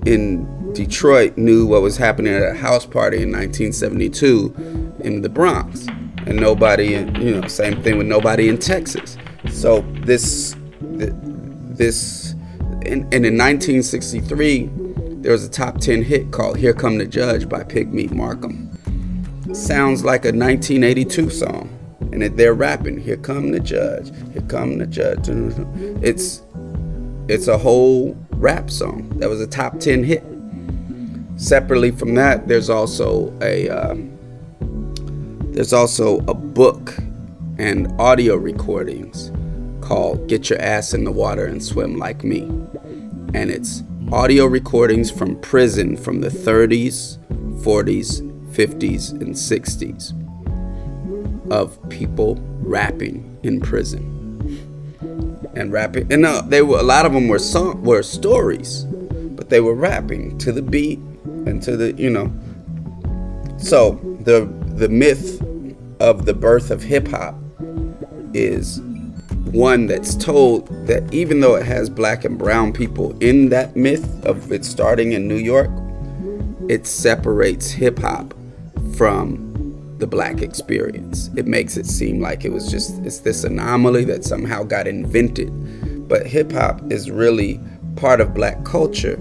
in 0.06 0.72
Detroit 0.72 1.36
knew 1.36 1.66
what 1.66 1.82
was 1.82 1.96
happening 1.96 2.32
at 2.32 2.42
a 2.42 2.54
house 2.54 2.86
party 2.86 3.22
in 3.22 3.32
1972 3.32 4.96
in 5.00 5.22
the 5.22 5.28
Bronx, 5.28 5.86
and 6.26 6.36
nobody, 6.36 6.94
in, 6.94 7.14
you 7.16 7.40
know, 7.40 7.48
same 7.48 7.82
thing 7.82 7.98
with 7.98 8.06
nobody 8.06 8.48
in 8.48 8.58
Texas. 8.58 9.16
So 9.50 9.80
this, 10.04 10.54
this, 10.82 12.32
and, 12.62 13.04
and 13.14 13.24
in 13.26 13.36
1963, 13.36 14.70
there 15.20 15.32
was 15.32 15.44
a 15.44 15.50
top 15.50 15.78
10 15.78 16.02
hit 16.02 16.30
called 16.30 16.58
"Here 16.58 16.72
Come 16.72 16.98
the 16.98 17.06
Judge" 17.06 17.48
by 17.48 17.62
Pigmeat 17.64 18.12
Markham. 18.12 18.66
Sounds 19.52 20.04
like 20.04 20.24
a 20.24 20.32
1982 20.32 21.30
song, 21.30 21.68
and 22.12 22.22
they're 22.22 22.54
rapping, 22.54 22.98
"Here 22.98 23.16
come 23.16 23.50
the 23.50 23.60
judge, 23.60 24.12
here 24.32 24.42
come 24.42 24.78
the 24.78 24.86
judge." 24.86 25.28
It's 26.02 26.42
it's 27.28 27.46
a 27.46 27.58
whole 27.58 28.16
rap 28.32 28.70
song 28.70 29.08
that 29.18 29.28
was 29.28 29.40
a 29.40 29.46
top 29.46 29.78
10 29.78 30.02
hit. 30.02 30.24
Separately 31.36 31.90
from 31.90 32.14
that, 32.14 32.48
there's 32.48 32.70
also 32.70 33.32
a 33.42 33.68
uh, 33.68 33.94
there's 35.50 35.72
also 35.72 36.18
a 36.26 36.34
book 36.34 36.96
and 37.58 37.88
audio 38.00 38.34
recordings 38.34 39.30
called 39.80 40.26
"Get 40.28 40.50
Your 40.50 40.60
Ass 40.60 40.94
in 40.94 41.04
the 41.04 41.12
Water 41.12 41.46
and 41.46 41.62
Swim 41.62 41.96
Like 41.96 42.24
Me," 42.24 42.40
and 43.34 43.50
it's 43.50 43.84
audio 44.10 44.46
recordings 44.46 45.10
from 45.10 45.38
prison 45.40 45.96
from 45.96 46.20
the 46.20 46.28
30s, 46.28 47.18
40s, 47.62 48.22
50s, 48.52 49.12
and 49.12 49.34
60s 49.34 50.14
of 51.52 51.78
people 51.88 52.36
rapping 52.62 53.38
in 53.44 53.60
prison 53.60 54.17
and 55.58 55.72
rapping. 55.72 56.10
And 56.12 56.24
they 56.50 56.62
were 56.62 56.78
a 56.78 56.82
lot 56.82 57.04
of 57.04 57.12
them 57.12 57.28
were 57.28 57.38
song 57.38 57.82
were 57.82 58.02
stories, 58.02 58.84
but 58.84 59.50
they 59.50 59.60
were 59.60 59.74
rapping 59.74 60.38
to 60.38 60.52
the 60.52 60.62
beat 60.62 60.98
and 61.46 61.62
to 61.62 61.76
the 61.76 61.92
you 61.94 62.10
know. 62.10 62.32
So 63.58 64.00
the 64.20 64.46
the 64.76 64.88
myth 64.88 65.42
of 66.00 66.24
the 66.24 66.34
birth 66.34 66.70
of 66.70 66.82
hip 66.82 67.08
hop 67.08 67.34
is 68.32 68.80
one 69.50 69.86
that's 69.86 70.14
told 70.14 70.68
that 70.86 71.12
even 71.12 71.40
though 71.40 71.56
it 71.56 71.64
has 71.64 71.88
black 71.88 72.24
and 72.24 72.38
brown 72.38 72.72
people 72.72 73.16
in 73.18 73.48
that 73.48 73.74
myth 73.74 74.24
of 74.24 74.52
it 74.52 74.64
starting 74.64 75.12
in 75.12 75.26
New 75.26 75.36
York, 75.36 75.70
it 76.68 76.86
separates 76.86 77.70
hip 77.70 77.98
hop 77.98 78.34
from 78.94 79.47
the 79.98 80.06
black 80.06 80.42
experience. 80.42 81.30
It 81.36 81.46
makes 81.46 81.76
it 81.76 81.86
seem 81.86 82.20
like 82.20 82.44
it 82.44 82.52
was 82.52 82.70
just 82.70 82.98
it's 83.04 83.18
this 83.18 83.44
anomaly 83.44 84.04
that 84.06 84.24
somehow 84.24 84.62
got 84.62 84.86
invented. 84.86 86.08
But 86.08 86.26
hip 86.26 86.52
hop 86.52 86.80
is 86.90 87.10
really 87.10 87.60
part 87.96 88.20
of 88.20 88.32
black 88.32 88.64
culture, 88.64 89.16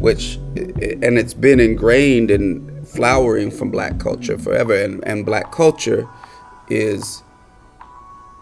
which 0.00 0.36
and 0.56 1.18
it's 1.18 1.34
been 1.34 1.60
ingrained 1.60 2.30
and 2.30 2.86
flowering 2.86 3.50
from 3.50 3.70
black 3.70 3.98
culture 3.98 4.38
forever. 4.38 4.74
And, 4.74 5.06
and 5.06 5.24
black 5.24 5.52
culture 5.52 6.08
is 6.68 7.22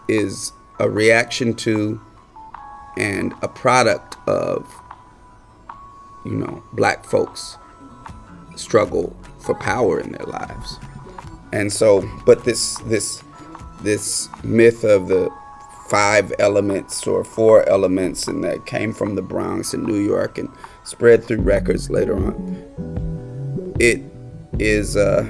is 0.08 0.52
a 0.80 0.88
reaction 0.88 1.54
to 1.54 2.00
and 2.96 3.34
a 3.42 3.48
product 3.48 4.16
of 4.26 4.66
you 6.24 6.32
know 6.32 6.62
black 6.72 7.04
folks 7.04 7.58
struggle 8.56 9.14
for 9.38 9.54
power 9.54 10.00
in 10.00 10.12
their 10.12 10.26
lives 10.26 10.78
and 11.56 11.72
so 11.72 12.08
but 12.24 12.44
this 12.44 12.78
this 12.86 13.22
this 13.82 14.28
myth 14.42 14.84
of 14.84 15.08
the 15.08 15.30
five 15.88 16.32
elements 16.38 17.06
or 17.06 17.24
four 17.24 17.68
elements, 17.68 18.26
and 18.26 18.42
that 18.44 18.66
came 18.66 18.92
from 18.92 19.14
the 19.14 19.22
Bronx 19.22 19.72
in 19.72 19.84
New 19.84 20.00
York 20.00 20.38
and 20.38 20.48
spread 20.84 21.24
through 21.24 21.40
records 21.40 21.90
later 21.90 22.16
on. 22.16 23.74
It 23.78 24.02
is 24.58 24.96
uh, 24.96 25.26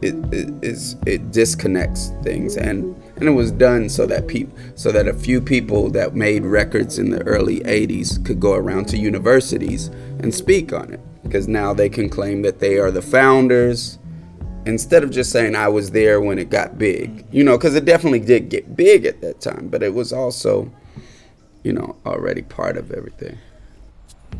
it, 0.00 0.14
it 0.32 0.50
is 0.62 0.96
it 1.06 1.32
disconnects 1.32 2.10
things 2.22 2.56
and 2.56 2.94
and 3.16 3.28
it 3.28 3.32
was 3.32 3.50
done 3.50 3.88
so 3.88 4.06
that 4.06 4.28
people 4.28 4.56
so 4.76 4.92
that 4.92 5.08
a 5.08 5.14
few 5.14 5.40
people 5.40 5.90
that 5.90 6.14
made 6.14 6.44
records 6.44 6.98
in 6.98 7.10
the 7.10 7.22
early 7.24 7.60
80s 7.60 8.24
could 8.24 8.38
go 8.38 8.54
around 8.54 8.86
to 8.88 8.96
universities 8.96 9.88
and 10.20 10.32
speak 10.32 10.72
on 10.72 10.92
it 10.92 11.00
because 11.24 11.48
now 11.48 11.74
they 11.74 11.88
can 11.88 12.08
claim 12.08 12.42
that 12.42 12.60
they 12.60 12.78
are 12.78 12.92
the 12.92 13.02
founders 13.02 13.98
instead 14.68 15.02
of 15.02 15.10
just 15.10 15.30
saying 15.32 15.54
I 15.56 15.68
was 15.68 15.90
there 15.90 16.20
when 16.20 16.38
it 16.38 16.50
got 16.50 16.78
big 16.78 17.24
you 17.32 17.42
know 17.42 17.56
because 17.56 17.74
it 17.74 17.84
definitely 17.84 18.20
did 18.20 18.48
get 18.48 18.76
big 18.76 19.04
at 19.06 19.20
that 19.22 19.40
time 19.40 19.68
but 19.68 19.82
it 19.82 19.94
was 19.94 20.12
also 20.12 20.70
you 21.62 21.72
know 21.72 21.96
already 22.04 22.42
part 22.42 22.76
of 22.76 22.92
everything 22.92 23.38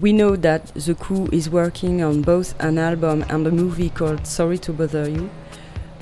we 0.01 0.13
know 0.13 0.37
that 0.37 0.67
The 0.75 0.95
Coup 0.95 1.29
is 1.33 1.51
working 1.51 2.03
on 2.03 2.23
both 2.23 2.55
an 2.61 2.79
album 2.79 3.25
and 3.29 3.47
a 3.47 3.51
movie 3.51 3.91
called 3.91 4.27
Sorry 4.27 4.57
to 4.59 4.73
Bother 4.73 5.11
You. 5.11 5.29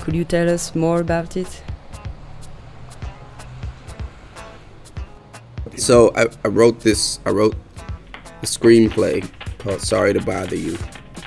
Could 0.01 0.15
you 0.15 0.25
tell 0.25 0.51
us 0.51 0.75
more 0.75 1.01
about 1.01 1.35
it? 1.37 1.63
So 5.77 6.13
I, 6.15 6.27
I 6.45 6.49
wrote 6.49 6.81
this. 6.81 7.21
I 7.25 7.31
wrote 7.31 7.57
a 8.43 8.47
screenplay 8.47 9.27
called 9.59 9.81
"Sorry 9.81 10.13
to 10.13 10.21
Bother 10.21 10.57
You," 10.57 10.77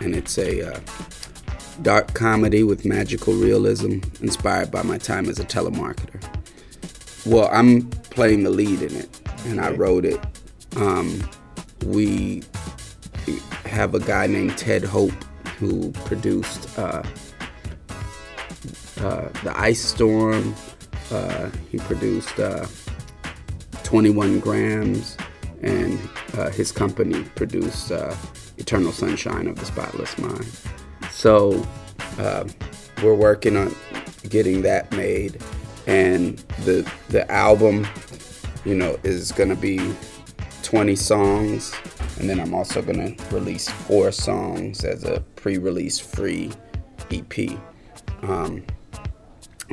and 0.02 0.16
it's 0.16 0.38
a 0.38 0.74
uh, 0.74 0.80
dark 1.82 2.14
comedy 2.14 2.64
with 2.64 2.86
magical 2.86 3.34
realism, 3.34 4.00
inspired 4.22 4.72
by 4.72 4.84
my 4.84 4.98
time 4.98 5.30
as 5.30 5.40
a 5.40 5.46
telemarketer. 5.46 6.22
Well, 7.26 7.50
I'm 7.52 7.90
playing 7.90 8.44
the 8.44 8.50
lead 8.50 8.82
in 8.82 8.96
it, 8.96 9.22
and 9.46 9.60
I 9.60 9.72
wrote 9.72 10.06
it. 10.06 10.20
Um, 10.76 11.28
we 11.86 12.44
have 13.66 13.94
a 13.96 14.00
guy 14.00 14.28
named 14.28 14.58
Ted 14.58 14.84
Hope 14.84 15.12
who 15.58 15.92
produced 15.92 16.78
uh, 16.78 17.04
uh, 19.00 19.30
the 19.44 19.54
Ice 19.56 19.82
Storm. 19.82 20.56
Uh, 21.12 21.50
he 21.72 21.78
produced 21.78 22.40
uh, 22.40 22.66
21 23.84 24.40
grams, 24.40 25.18
and 25.62 26.00
uh, 26.38 26.50
his 26.50 26.72
company 26.72 27.24
produced 27.36 27.92
uh, 27.92 28.16
Eternal 28.58 28.92
Sunshine 28.92 29.48
of 29.48 29.56
the 29.56 29.66
Spotless 29.66 30.18
Mind. 30.18 30.48
So 31.20 31.68
uh, 32.18 32.48
we're 33.04 33.14
working 33.14 33.58
on 33.58 33.76
getting 34.30 34.62
that 34.62 34.90
made, 34.94 35.38
and 35.86 36.38
the 36.64 36.90
the 37.10 37.30
album, 37.30 37.86
you 38.64 38.74
know, 38.74 38.98
is 39.04 39.34
gonna 39.34 39.58
be 39.58 39.94
20 40.64 40.96
songs, 40.96 41.76
and 42.20 42.30
then 42.30 42.40
I'm 42.40 42.54
also 42.54 42.82
gonna 42.82 43.18
release 43.32 43.68
four 43.68 44.14
songs 44.14 44.86
as 44.86 45.04
a 45.04 45.20
pre-release 45.36 46.00
free 46.00 46.54
EP. 47.12 47.60
Um, 48.22 48.64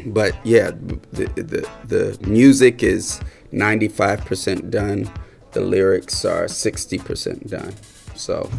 but 0.06 0.34
yeah, 0.44 0.72
the, 1.12 1.26
the 1.36 1.70
the 1.84 2.26
music 2.26 2.82
is 2.82 3.20
95% 3.52 4.68
done. 4.68 5.08
The 5.52 5.60
lyrics 5.60 6.24
are 6.24 6.46
60% 6.46 7.48
done. 7.48 7.72
So, 8.16 8.50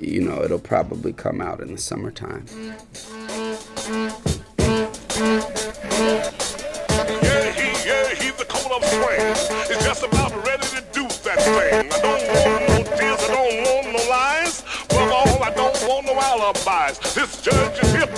you 0.00 0.20
know, 0.20 0.42
it'll 0.42 0.58
probably 0.58 1.12
come 1.12 1.40
out 1.40 1.60
in 1.60 1.72
the 1.72 1.78
summertime. 1.78 2.46
Yeah, 7.22 7.52
he, 7.52 7.88
yeah, 7.88 8.08
he's 8.14 8.34
the 8.36 8.46
coat 8.48 8.72
of 8.72 8.84
swing. 8.84 9.20
It's 9.70 9.84
just 9.84 10.02
about 10.02 10.32
ready 10.46 10.66
to 10.68 10.84
do 10.92 11.02
that 11.24 11.38
thing. 11.38 11.92
I 11.92 12.00
don't 12.00 12.26
want 12.28 12.68
no 12.68 12.96
tears, 12.96 13.20
I 13.20 13.28
don't 13.28 13.56
want 13.64 13.86
no 13.92 14.10
lies. 14.10 14.64
Above 14.90 15.12
all, 15.12 15.42
I 15.42 15.50
don't 15.54 15.88
want 15.88 16.06
no 16.06 16.14
alibis. 16.18 17.14
This 17.14 17.40
judge 17.42 17.78
is 17.82 17.92
hip, 17.92 18.10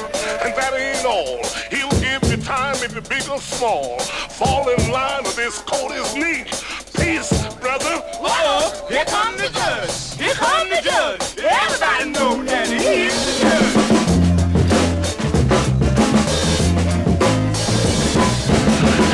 and 0.42 0.54
that 0.54 0.74
ain't 0.74 1.04
all. 1.04 1.42
He'll 1.70 2.00
give 2.00 2.30
you 2.30 2.42
time 2.42 2.76
if 2.76 2.92
you're 2.92 3.02
big 3.02 3.28
or 3.28 3.40
small. 3.40 3.98
Fall 3.98 4.68
in 4.68 4.90
line 4.90 5.18
this 5.38 5.62
is 5.92 6.14
neat. 6.16 6.46
Peace, 7.08 7.54
brother. 7.54 8.04
Uh-oh, 8.20 8.86
here 8.90 9.06
come 9.06 9.34
the 9.38 9.48
judge. 9.48 10.20
Here 10.20 10.34
come 10.34 10.68
the 10.68 10.82
judge. 10.84 11.38
Everybody 11.38 12.10
know 12.10 12.44
that 12.44 12.68
he 12.68 13.08
is 13.08 13.16
the 13.24 13.32
judge. 13.40 13.76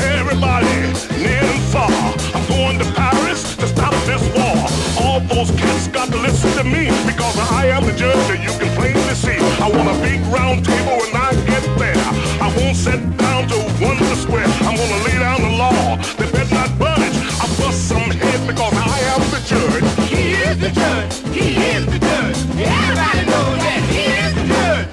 Everybody, 0.02 0.74
near 1.22 1.46
and 1.46 1.62
far. 1.70 1.87
I'm 2.35 2.44
going 2.48 2.80
to 2.80 2.85
Paris 2.98 3.54
to 3.59 3.66
stop 3.68 3.94
this 4.11 4.22
war. 4.35 4.59
All 4.98 5.20
those 5.20 5.52
cats 5.52 5.87
got 5.87 6.11
to 6.11 6.16
listen 6.16 6.50
to 6.59 6.64
me 6.64 6.90
because 7.07 7.38
I 7.38 7.66
am 7.66 7.87
the 7.87 7.92
judge 7.92 8.18
that 8.26 8.42
you 8.42 8.50
can 8.59 8.74
plainly 8.74 9.14
see. 9.14 9.38
I 9.62 9.70
want 9.70 9.87
a 9.87 9.94
big 10.02 10.20
round 10.35 10.64
table 10.64 10.98
when 10.98 11.14
I 11.14 11.30
get 11.46 11.62
there. 11.78 12.02
I 12.42 12.52
won't 12.59 12.74
sit 12.74 12.98
down 13.18 13.46
to 13.50 13.57
wonder 13.80 14.16
square. 14.16 14.50
I'm 14.66 14.74
gonna 14.74 15.04
lay 15.07 15.18
down 15.20 15.42
the 15.42 15.50
law. 15.57 16.23
The 20.64 20.70
judge. 20.70 21.14
He 21.35 21.57
is 21.57 21.85
the 21.85 21.98
judge. 21.98 22.37
Everybody 22.57 23.27
know 23.29 23.48
that 23.61 23.81
he 23.92 24.05
is 24.24 24.33
the 24.35 24.44
judge. 24.48 24.88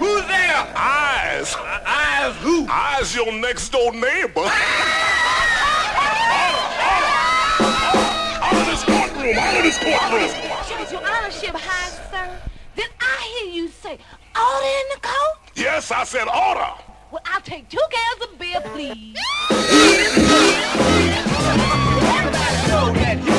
Who's 0.00 0.26
there? 0.26 0.58
Eyes, 0.74 1.54
Eyes 1.86 2.34
who? 2.42 2.66
eyes, 2.68 3.14
your 3.14 3.32
next 3.32 3.68
door 3.70 3.92
neighbor. 3.92 4.42
Out 8.42 8.54
of 8.58 8.66
this 8.66 8.82
courtroom, 8.84 9.38
out 9.38 9.56
of 9.56 9.62
this 9.62 9.78
courtroom. 9.78 10.30
Shows 10.68 10.90
your 10.92 11.00
honorship 11.06 11.54
high, 11.54 11.90
sir. 12.10 12.28
Did 12.76 12.90
I 13.00 13.42
hear 13.44 13.52
you 13.54 13.68
say 13.68 13.98
order 14.34 14.66
in 14.66 14.86
the 14.94 15.00
court? 15.00 15.38
Yes, 15.54 15.90
I 15.92 16.02
said 16.04 16.26
order. 16.28 16.70
Well, 17.12 17.22
I'll 17.24 17.40
take 17.40 17.68
two 17.68 17.78
cans 17.90 18.22
of 18.32 18.38
beer, 18.38 18.60
please. 18.72 19.16
Everybody 22.16 22.68
know 22.68 22.92
that 22.92 23.35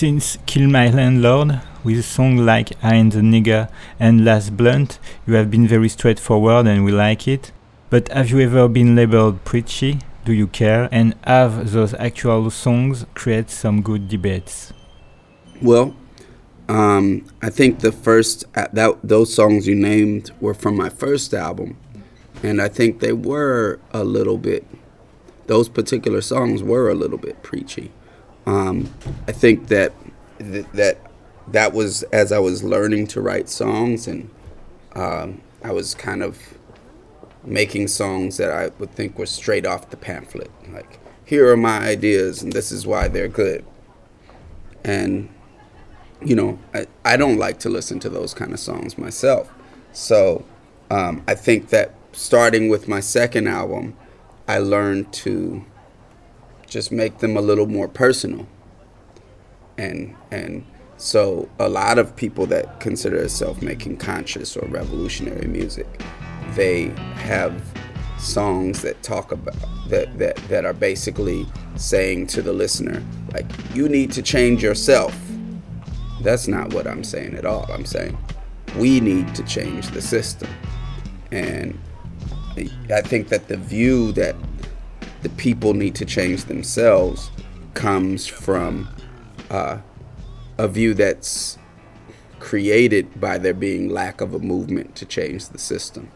Since 0.00 0.38
Kill 0.46 0.66
My 0.70 0.88
Landlord, 0.88 1.60
with 1.84 2.06
songs 2.06 2.40
like 2.40 2.72
I 2.82 2.94
Ain't 2.94 3.12
the 3.12 3.20
Nigger 3.20 3.68
and 3.98 4.24
Last 4.24 4.56
Blunt, 4.56 4.98
you 5.26 5.34
have 5.34 5.50
been 5.50 5.68
very 5.68 5.90
straightforward 5.90 6.66
and 6.66 6.86
we 6.86 6.90
like 6.90 7.28
it. 7.28 7.52
But 7.90 8.08
have 8.08 8.30
you 8.30 8.40
ever 8.40 8.66
been 8.66 8.96
labeled 8.96 9.44
preachy? 9.44 9.98
Do 10.24 10.32
you 10.32 10.46
care? 10.46 10.88
And 10.92 11.14
have 11.24 11.72
those 11.72 11.94
actual 11.94 12.50
songs 12.50 13.06
create 13.14 13.50
some 13.50 13.82
good 13.82 14.08
debates? 14.08 14.72
Well, 15.62 15.96
um, 16.68 17.26
I 17.42 17.50
think 17.50 17.80
the 17.80 17.90
first 17.90 18.44
uh, 18.54 18.68
that 18.72 18.98
those 19.02 19.34
songs 19.34 19.66
you 19.66 19.74
named 19.74 20.30
were 20.40 20.54
from 20.54 20.76
my 20.76 20.88
first 20.88 21.34
album, 21.34 21.76
and 22.42 22.62
I 22.62 22.68
think 22.68 23.00
they 23.00 23.12
were 23.12 23.80
a 23.92 24.04
little 24.04 24.38
bit. 24.38 24.66
Those 25.46 25.68
particular 25.68 26.20
songs 26.20 26.62
were 26.62 26.88
a 26.88 26.94
little 26.94 27.18
bit 27.18 27.42
preachy. 27.42 27.90
Um, 28.46 28.92
I 29.26 29.32
think 29.32 29.66
that 29.68 29.92
th- 30.38 30.66
that 30.74 30.98
that 31.48 31.72
was 31.72 32.04
as 32.04 32.30
I 32.30 32.38
was 32.38 32.62
learning 32.62 33.08
to 33.08 33.20
write 33.20 33.48
songs, 33.48 34.06
and 34.06 34.30
um, 34.94 35.40
I 35.64 35.72
was 35.72 35.94
kind 35.94 36.22
of 36.22 36.38
making 37.44 37.88
songs 37.88 38.36
that 38.36 38.50
I 38.50 38.70
would 38.78 38.92
think 38.92 39.18
were 39.18 39.26
straight 39.26 39.66
off 39.66 39.90
the 39.90 39.96
pamphlet. 39.96 40.50
Like, 40.72 40.98
here 41.24 41.50
are 41.50 41.56
my 41.56 41.78
ideas, 41.78 42.42
and 42.42 42.52
this 42.52 42.72
is 42.72 42.86
why 42.86 43.08
they're 43.08 43.28
good. 43.28 43.64
And 44.84 45.28
you 46.22 46.34
know, 46.34 46.58
I, 46.74 46.86
I 47.04 47.16
don't 47.16 47.38
like 47.38 47.58
to 47.60 47.68
listen 47.68 47.98
to 48.00 48.08
those 48.08 48.34
kind 48.34 48.52
of 48.52 48.60
songs 48.60 48.98
myself. 48.98 49.50
So 49.92 50.44
um, 50.90 51.22
I 51.26 51.34
think 51.34 51.70
that 51.70 51.94
starting 52.12 52.68
with 52.68 52.88
my 52.88 53.00
second 53.00 53.48
album, 53.48 53.96
I 54.46 54.58
learned 54.58 55.12
to 55.14 55.64
just 56.66 56.92
make 56.92 57.18
them 57.18 57.36
a 57.36 57.40
little 57.40 57.66
more 57.66 57.88
personal. 57.88 58.46
And 59.78 60.14
and 60.30 60.66
so 60.98 61.48
a 61.58 61.68
lot 61.68 61.98
of 61.98 62.14
people 62.14 62.44
that 62.46 62.80
consider 62.80 63.18
themselves 63.18 63.62
making 63.62 63.96
conscious 63.96 64.56
or 64.56 64.68
revolutionary 64.68 65.48
music, 65.48 65.86
they 66.54 66.88
have 67.14 67.62
songs 68.18 68.82
that 68.82 69.02
talk 69.02 69.32
about 69.32 69.56
that 69.88 70.18
that 70.18 70.36
that 70.48 70.64
are 70.64 70.74
basically 70.74 71.46
saying 71.76 72.26
to 72.26 72.42
the 72.42 72.52
listener 72.52 73.02
like 73.32 73.46
you 73.74 73.88
need 73.88 74.12
to 74.12 74.22
change 74.22 74.62
yourself. 74.62 75.16
That's 76.22 76.46
not 76.46 76.74
what 76.74 76.86
i'm 76.86 77.02
saying 77.02 77.34
at 77.34 77.46
all. 77.46 77.66
I'm 77.72 77.86
saying 77.86 78.16
we 78.76 79.00
need 79.00 79.34
to 79.34 79.42
change 79.44 79.88
the 79.88 80.02
system. 80.02 80.50
And 81.32 81.78
i 82.92 83.00
think 83.00 83.28
that 83.28 83.48
the 83.48 83.56
view 83.56 84.12
that 84.12 84.36
the 85.22 85.28
people 85.30 85.72
need 85.72 85.94
to 85.94 86.04
change 86.04 86.44
themselves 86.44 87.30
comes 87.74 88.26
from 88.26 88.88
uh, 89.50 89.78
a 90.58 90.68
view 90.68 90.92
that's 90.92 91.58
created 92.38 93.20
by 93.20 93.38
there 93.38 93.54
being 93.54 93.88
lack 93.88 94.20
of 94.20 94.34
a 94.34 94.38
movement 94.38 94.94
to 94.96 95.06
change 95.06 95.48
the 95.48 95.58
system 95.58 96.10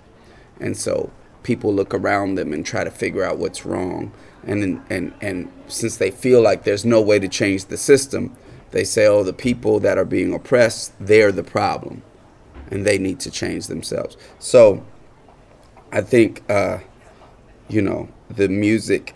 and 0.61 0.77
so 0.77 1.11
people 1.45 1.73
look 1.73 1.95
around 1.95 2.35
them 2.35 2.53
and 2.53 2.67
try 2.67 2.83
to 2.83 2.91
figure 2.91 3.23
out 3.23 3.39
what's 3.39 3.65
wrong. 3.65 4.13
And 4.45 4.83
and 4.91 5.15
and 5.21 5.53
since 5.69 5.97
they 5.97 6.11
feel 6.11 6.43
like 6.43 6.65
there's 6.65 6.85
no 6.85 7.01
way 7.01 7.19
to 7.19 7.29
change 7.29 7.67
the 7.67 7.77
system, 7.77 8.37
they 8.73 8.85
say, 8.85 9.07
"Oh, 9.07 9.23
the 9.23 9.33
people 9.33 9.79
that 9.81 9.97
are 9.97 10.05
being 10.05 10.35
oppressed, 10.35 10.93
they're 10.99 11.33
the 11.33 11.45
problem, 11.45 12.03
and 12.71 12.85
they 12.85 12.99
need 12.99 13.21
to 13.21 13.31
change 13.31 13.69
themselves." 13.69 14.17
So, 14.39 14.85
I 15.93 16.03
think, 16.03 16.43
uh, 16.51 16.79
you 17.69 17.81
know, 17.81 18.09
the 18.29 18.49
music, 18.49 19.15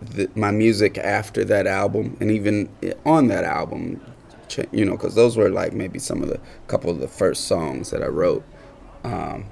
the, 0.00 0.30
my 0.36 0.50
music 0.52 0.98
after 0.98 1.44
that 1.44 1.66
album, 1.66 2.16
and 2.20 2.30
even 2.30 2.68
on 3.04 3.28
that 3.28 3.44
album, 3.44 4.00
you 4.70 4.84
know, 4.84 4.92
because 4.92 5.14
those 5.14 5.36
were 5.36 5.50
like 5.50 5.72
maybe 5.72 5.98
some 5.98 6.22
of 6.22 6.28
the 6.28 6.40
couple 6.68 6.90
of 6.90 7.00
the 7.00 7.08
first 7.08 7.44
songs 7.46 7.90
that 7.90 8.02
I 8.02 8.06
wrote. 8.06 8.44
Um, 9.04 9.46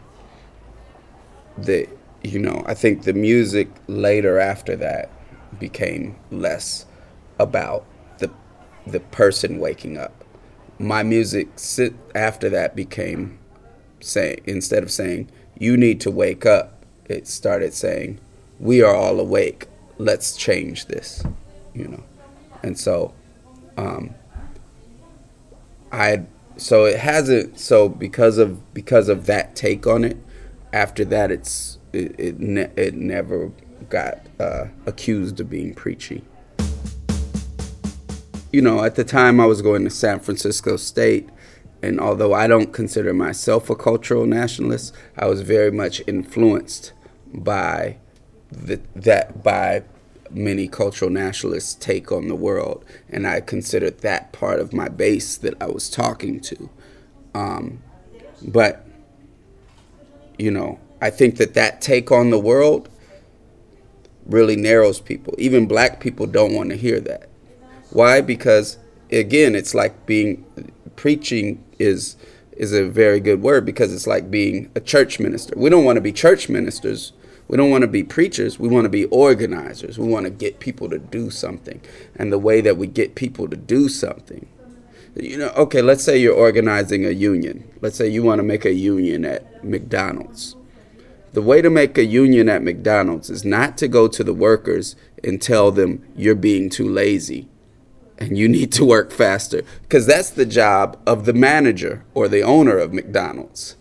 the 1.59 1.89
you 2.23 2.39
know, 2.39 2.65
I 2.67 2.75
think 2.75 3.03
the 3.03 3.13
music 3.13 3.69
later 3.87 4.39
after 4.39 4.75
that 4.77 5.11
became 5.59 6.17
less 6.31 6.87
about 7.39 7.85
the 8.19 8.31
the 8.87 9.01
person 9.01 9.59
waking 9.59 9.97
up. 9.97 10.25
My 10.79 11.03
music 11.03 11.49
sit 11.57 11.95
after 12.15 12.51
that 12.51 12.75
became 12.75 13.39
saying 14.01 14.41
instead 14.47 14.83
of 14.83 14.91
saying 14.91 15.31
you 15.59 15.77
need 15.77 16.01
to 16.01 16.11
wake 16.11 16.45
up, 16.45 16.85
it 17.07 17.27
started 17.27 17.73
saying 17.73 18.19
we 18.59 18.83
are 18.83 18.95
all 18.95 19.21
awake. 19.21 19.69
Let's 19.99 20.37
change 20.37 20.87
this, 20.87 21.23
you 21.75 21.89
know. 21.89 22.03
And 22.63 22.79
so 22.79 23.15
um 23.77 24.15
I 25.93 26.25
so 26.57 26.87
it 26.87 26.99
hasn't 26.99 27.59
so 27.59 27.89
because 27.89 28.39
of 28.39 28.75
because 28.75 29.09
of 29.09 29.27
that 29.27 29.55
take 29.55 29.87
on 29.87 30.05
it 30.05 30.17
after 30.73 31.05
that 31.07 31.31
it's 31.31 31.79
it 31.93 32.15
it, 32.19 32.41
ne- 32.41 32.71
it 32.77 32.95
never 32.95 33.53
got 33.89 34.21
uh, 34.41 34.67
accused 34.87 35.41
of 35.41 35.51
being 35.51 35.75
preachy. 35.75 36.25
You 38.53 38.63
know, 38.63 38.85
at 38.85 38.95
the 38.95 39.05
time 39.05 39.41
I 39.41 39.47
was 39.47 39.61
going 39.61 39.85
to 39.85 39.91
San 39.91 40.21
Francisco 40.21 40.77
State, 40.77 41.29
and 41.83 42.01
although 42.01 42.33
I 42.33 42.47
don't 42.47 42.73
consider 42.73 43.13
myself 43.13 43.69
a 43.69 43.77
cultural 43.77 44.25
nationalist, 44.25 44.95
I 45.17 45.27
was 45.27 45.43
very 45.43 45.71
much 45.71 46.01
influenced 46.07 46.93
by 47.35 47.99
the, 48.51 48.81
that 48.95 49.43
by 49.43 49.83
many 50.31 50.69
cultural 50.69 51.11
nationalists' 51.11 51.75
take 51.75 52.11
on 52.11 52.29
the 52.29 52.35
world, 52.35 52.85
and 53.09 53.27
I 53.27 53.41
considered 53.41 53.99
that 53.99 54.33
part 54.33 54.59
of 54.59 54.73
my 54.73 54.89
base 54.89 55.37
that 55.37 55.55
I 55.61 55.67
was 55.67 55.91
talking 55.91 56.41
to. 56.41 56.71
Um, 57.35 57.83
but 58.43 58.86
you 60.39 60.51
know, 60.51 60.79
I 61.01 61.11
think 61.11 61.37
that 61.37 61.55
that 61.55 61.81
take 61.81 62.11
on 62.11 62.31
the 62.31 62.39
world 62.39 62.89
really 64.27 64.57
narrows 64.57 65.01
people. 65.01 65.35
Even 65.39 65.67
black 65.67 66.01
people 66.01 66.27
don't 66.27 66.55
want 66.55 66.71
to 66.71 66.77
hear 66.77 67.01
that. 67.01 67.29
Why? 67.91 68.21
Because 68.21 68.79
again, 69.11 69.55
it's 69.55 69.75
like 69.75 70.07
being 70.07 70.45
preaching 70.97 71.63
is 71.79 72.17
is 72.53 72.73
a 72.73 72.89
very 72.89 73.21
good 73.21 73.43
word 73.43 73.67
because 73.67 73.93
it's 73.93 74.07
like 74.07 74.31
being 74.31 74.71
a 74.75 74.81
church 74.81 75.21
minister. 75.21 75.55
We 75.57 75.69
don't 75.69 75.85
want 75.85 75.97
to 75.97 76.01
be 76.01 76.13
church 76.13 76.49
ministers. 76.49 77.13
We 77.49 77.57
don't 77.57 77.71
want 77.71 77.83
to 77.83 77.89
be 77.89 78.03
preachers. 78.03 78.59
We 78.59 78.69
want 78.69 78.87
to 78.87 78.91
be 78.91 79.05
organizers. 79.07 79.99
We 79.99 80.09
want 80.09 80.25
to 80.25 80.31
get 80.31 80.59
people 80.59 80.89
to 80.91 80.99
do 80.99 81.31
something. 81.31 81.81
And 82.17 82.33
the 82.33 82.39
way 82.39 82.61
that 82.63 82.77
we 82.77 82.87
get 82.87 83.15
people 83.15 83.47
to 83.49 83.57
do 83.57 83.89
something, 83.89 84.49
you 85.17 85.39
know, 85.39 85.49
okay, 85.57 85.83
let's 85.83 86.05
say 86.05 86.19
you're 86.19 86.35
organizing 86.35 87.05
a 87.07 87.11
union. 87.11 87.69
Let's 87.81 87.97
say 87.97 88.09
you 88.09 88.23
want 88.23 88.39
to 88.39 88.43
make 88.43 88.65
a 88.65 88.73
union 88.73 89.25
at 89.25 89.65
McDonald's. 89.65 90.57
The 91.33 91.43
way 91.43 91.61
to 91.63 91.71
make 91.71 91.99
a 91.99 92.05
union 92.05 92.49
at 92.49 92.63
McDonald's 92.63 93.31
is 93.31 93.45
not 93.45 93.77
to 93.79 93.89
go 93.89 94.09
to 94.09 94.25
the 94.25 94.35
workers 94.35 94.97
and 95.23 95.41
tell 95.41 95.71
them 95.71 96.07
you're 96.17 96.35
being 96.35 96.71
too 96.71 96.89
lazy 96.89 97.49
and 98.19 98.39
you 98.39 98.49
need 98.49 98.73
to 98.73 98.85
work 98.85 99.11
faster 99.11 99.63
because 99.83 100.07
that's 100.07 100.31
the 100.31 100.47
job 100.47 100.99
of 101.07 101.25
the 101.25 101.33
manager 101.33 102.05
or 102.15 102.29
the 102.29 102.43
owner 102.43 102.79
of 102.79 102.93
McDonald's. 102.93 103.77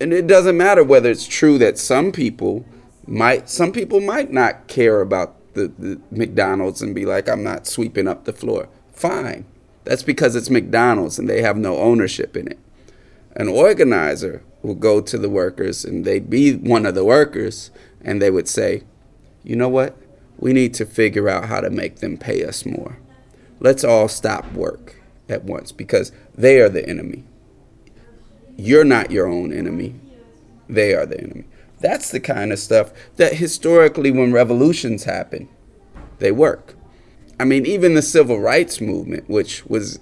And 0.00 0.12
it 0.12 0.26
doesn't 0.26 0.56
matter 0.56 0.84
whether 0.84 1.10
it's 1.10 1.26
true 1.26 1.56
that 1.58 1.78
some 1.78 2.12
people 2.12 2.66
might 3.06 3.48
some 3.48 3.72
people 3.72 4.00
might 4.00 4.32
not 4.32 4.66
care 4.66 5.00
about 5.00 5.36
the, 5.54 5.68
the 5.78 6.00
McDonald's 6.10 6.82
and 6.82 6.94
be 6.94 7.06
like 7.06 7.28
I'm 7.28 7.42
not 7.42 7.66
sweeping 7.66 8.08
up 8.08 8.24
the 8.24 8.32
floor. 8.32 8.68
Fine. 8.92 9.46
That's 9.84 10.02
because 10.02 10.34
it's 10.34 10.50
McDonald's 10.50 11.18
and 11.18 11.28
they 11.28 11.42
have 11.42 11.56
no 11.56 11.76
ownership 11.78 12.36
in 12.36 12.48
it. 12.48 12.58
An 13.36 13.48
organizer 13.48 14.42
will 14.62 14.74
go 14.74 15.00
to 15.00 15.18
the 15.18 15.28
workers 15.28 15.84
and 15.84 16.04
they'd 16.04 16.30
be 16.30 16.54
one 16.54 16.86
of 16.86 16.94
the 16.94 17.04
workers 17.04 17.70
and 18.00 18.20
they 18.20 18.30
would 18.30 18.48
say, 18.48 18.82
you 19.42 19.56
know 19.56 19.68
what? 19.68 19.96
We 20.38 20.52
need 20.52 20.74
to 20.74 20.86
figure 20.86 21.28
out 21.28 21.46
how 21.46 21.60
to 21.60 21.70
make 21.70 21.96
them 21.96 22.16
pay 22.16 22.44
us 22.44 22.64
more. 22.64 22.98
Let's 23.60 23.84
all 23.84 24.08
stop 24.08 24.52
work 24.52 24.96
at 25.28 25.44
once 25.44 25.72
because 25.72 26.12
they 26.34 26.60
are 26.60 26.68
the 26.68 26.86
enemy. 26.88 27.24
You're 28.56 28.84
not 28.84 29.10
your 29.10 29.26
own 29.26 29.52
enemy, 29.52 29.94
they 30.68 30.94
are 30.94 31.06
the 31.06 31.20
enemy. 31.20 31.44
That's 31.80 32.10
the 32.10 32.20
kind 32.20 32.52
of 32.52 32.58
stuff 32.58 32.92
that 33.16 33.34
historically, 33.34 34.10
when 34.10 34.32
revolutions 34.32 35.04
happen, 35.04 35.48
they 36.18 36.32
work. 36.32 36.73
I 37.38 37.44
mean, 37.44 37.66
even 37.66 37.94
the 37.94 38.02
civil 38.02 38.38
rights 38.38 38.80
movement, 38.80 39.28
which 39.28 39.66
was 39.66 39.98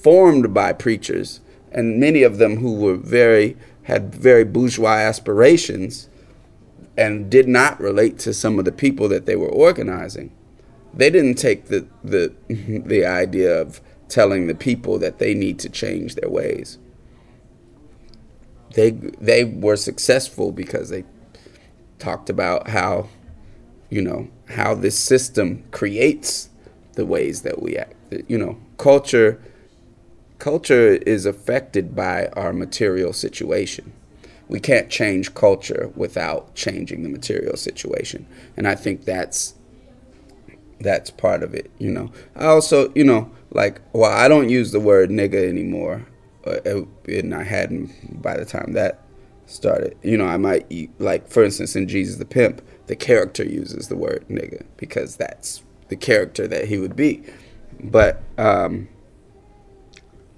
formed 0.00 0.54
by 0.54 0.72
preachers, 0.72 1.40
and 1.70 1.98
many 1.98 2.22
of 2.22 2.38
them 2.38 2.58
who 2.58 2.74
were 2.74 2.96
very 2.96 3.56
had 3.84 4.14
very 4.14 4.44
bourgeois 4.44 4.98
aspirations 4.98 6.08
and 6.96 7.30
did 7.30 7.48
not 7.48 7.80
relate 7.80 8.18
to 8.18 8.34
some 8.34 8.58
of 8.58 8.64
the 8.64 8.72
people 8.72 9.08
that 9.08 9.26
they 9.26 9.36
were 9.36 9.48
organizing. 9.48 10.32
They 10.94 11.10
didn't 11.10 11.36
take 11.36 11.66
the 11.66 11.86
the 12.04 12.32
the 12.86 13.04
idea 13.06 13.60
of 13.60 13.80
telling 14.08 14.46
the 14.46 14.54
people 14.54 14.98
that 14.98 15.18
they 15.18 15.34
need 15.34 15.58
to 15.60 15.68
change 15.68 16.14
their 16.14 16.28
ways. 16.28 16.78
They 18.74 18.90
they 18.90 19.44
were 19.44 19.76
successful 19.76 20.52
because 20.52 20.90
they 20.90 21.04
talked 21.98 22.28
about 22.30 22.68
how 22.68 23.08
you 23.90 24.02
know 24.02 24.28
how 24.48 24.74
this 24.74 24.98
system 24.98 25.64
creates 25.70 26.50
the 26.94 27.06
ways 27.06 27.42
that 27.42 27.62
we 27.62 27.76
act. 27.76 27.94
You 28.28 28.38
know, 28.38 28.58
culture 28.78 29.40
culture 30.38 30.94
is 31.06 31.24
affected 31.24 31.94
by 31.94 32.26
our 32.32 32.52
material 32.52 33.12
situation. 33.12 33.92
We 34.48 34.58
can't 34.58 34.90
change 34.90 35.34
culture 35.34 35.92
without 35.94 36.56
changing 36.56 37.04
the 37.04 37.08
material 37.08 37.56
situation. 37.56 38.26
And 38.56 38.66
I 38.66 38.74
think 38.74 39.04
that's 39.04 39.54
that's 40.80 41.10
part 41.10 41.44
of 41.44 41.54
it, 41.54 41.70
you 41.78 41.92
know. 41.92 42.10
I 42.34 42.46
also, 42.46 42.92
you 42.94 43.04
know, 43.04 43.30
like 43.50 43.80
well, 43.92 44.10
I 44.10 44.28
don't 44.28 44.48
use 44.48 44.72
the 44.72 44.80
word 44.80 45.10
nigga 45.10 45.48
anymore. 45.48 46.06
Uh, 46.44 46.82
and 47.06 47.32
I 47.32 47.44
hadn't 47.44 48.20
by 48.20 48.36
the 48.36 48.44
time 48.44 48.72
that 48.72 48.98
started. 49.46 49.96
You 50.02 50.16
know, 50.16 50.26
I 50.26 50.38
might 50.38 50.66
like 50.98 51.28
for 51.28 51.44
instance 51.44 51.76
in 51.76 51.86
Jesus 51.86 52.16
the 52.16 52.24
Pimp, 52.24 52.62
the 52.88 52.96
character 52.96 53.44
uses 53.44 53.88
the 53.88 53.96
word 53.96 54.24
nigga 54.28 54.64
because 54.76 55.16
that's 55.16 55.62
the 55.92 55.96
character 55.96 56.48
that 56.48 56.64
he 56.68 56.78
would 56.78 56.96
be. 56.96 57.22
But 57.78 58.22
um 58.38 58.88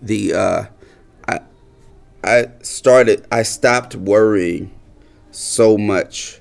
the 0.02 0.34
uh, 0.34 0.64
I 1.28 1.40
I 2.24 2.48
started 2.62 3.24
I 3.30 3.44
stopped 3.44 3.94
worrying 3.94 4.72
so 5.30 5.78
much 5.78 6.40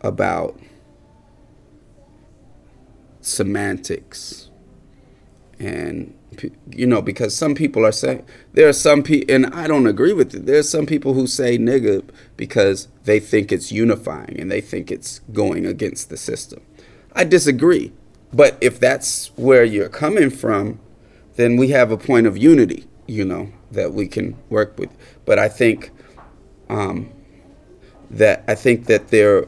about 0.00 0.58
semantics. 3.20 4.50
And 5.58 6.12
you 6.70 6.86
know 6.86 7.02
because 7.02 7.34
some 7.34 7.54
people 7.54 7.84
are 7.84 7.92
saying 7.92 8.24
there 8.52 8.68
are 8.68 8.72
some 8.74 9.02
people 9.02 9.34
and 9.34 9.46
I 9.46 9.66
don't 9.66 9.88
agree 9.88 10.12
with 10.12 10.34
it. 10.36 10.46
There 10.46 10.58
are 10.58 10.70
some 10.76 10.86
people 10.86 11.14
who 11.14 11.26
say 11.26 11.58
nigga 11.58 12.08
because 12.36 12.86
they 13.04 13.18
think 13.18 13.50
it's 13.50 13.72
unifying 13.72 14.38
and 14.38 14.52
they 14.52 14.60
think 14.60 14.92
it's 14.92 15.20
going 15.32 15.66
against 15.66 16.10
the 16.10 16.16
system. 16.16 16.60
I 17.12 17.24
disagree 17.24 17.92
but 18.32 18.56
if 18.60 18.78
that's 18.80 19.28
where 19.36 19.64
you're 19.64 19.88
coming 19.88 20.30
from 20.30 20.78
then 21.36 21.56
we 21.56 21.68
have 21.68 21.90
a 21.90 21.96
point 21.96 22.26
of 22.26 22.36
unity, 22.36 22.86
you 23.06 23.24
know, 23.24 23.50
that 23.70 23.92
we 23.92 24.08
can 24.08 24.36
work 24.48 24.76
with. 24.78 24.90
But 25.24 25.38
I 25.38 25.48
think 25.48 25.90
um, 26.68 27.10
that 28.10 28.42
I 28.48 28.54
think 28.54 28.86
that 28.86 29.08
there 29.08 29.46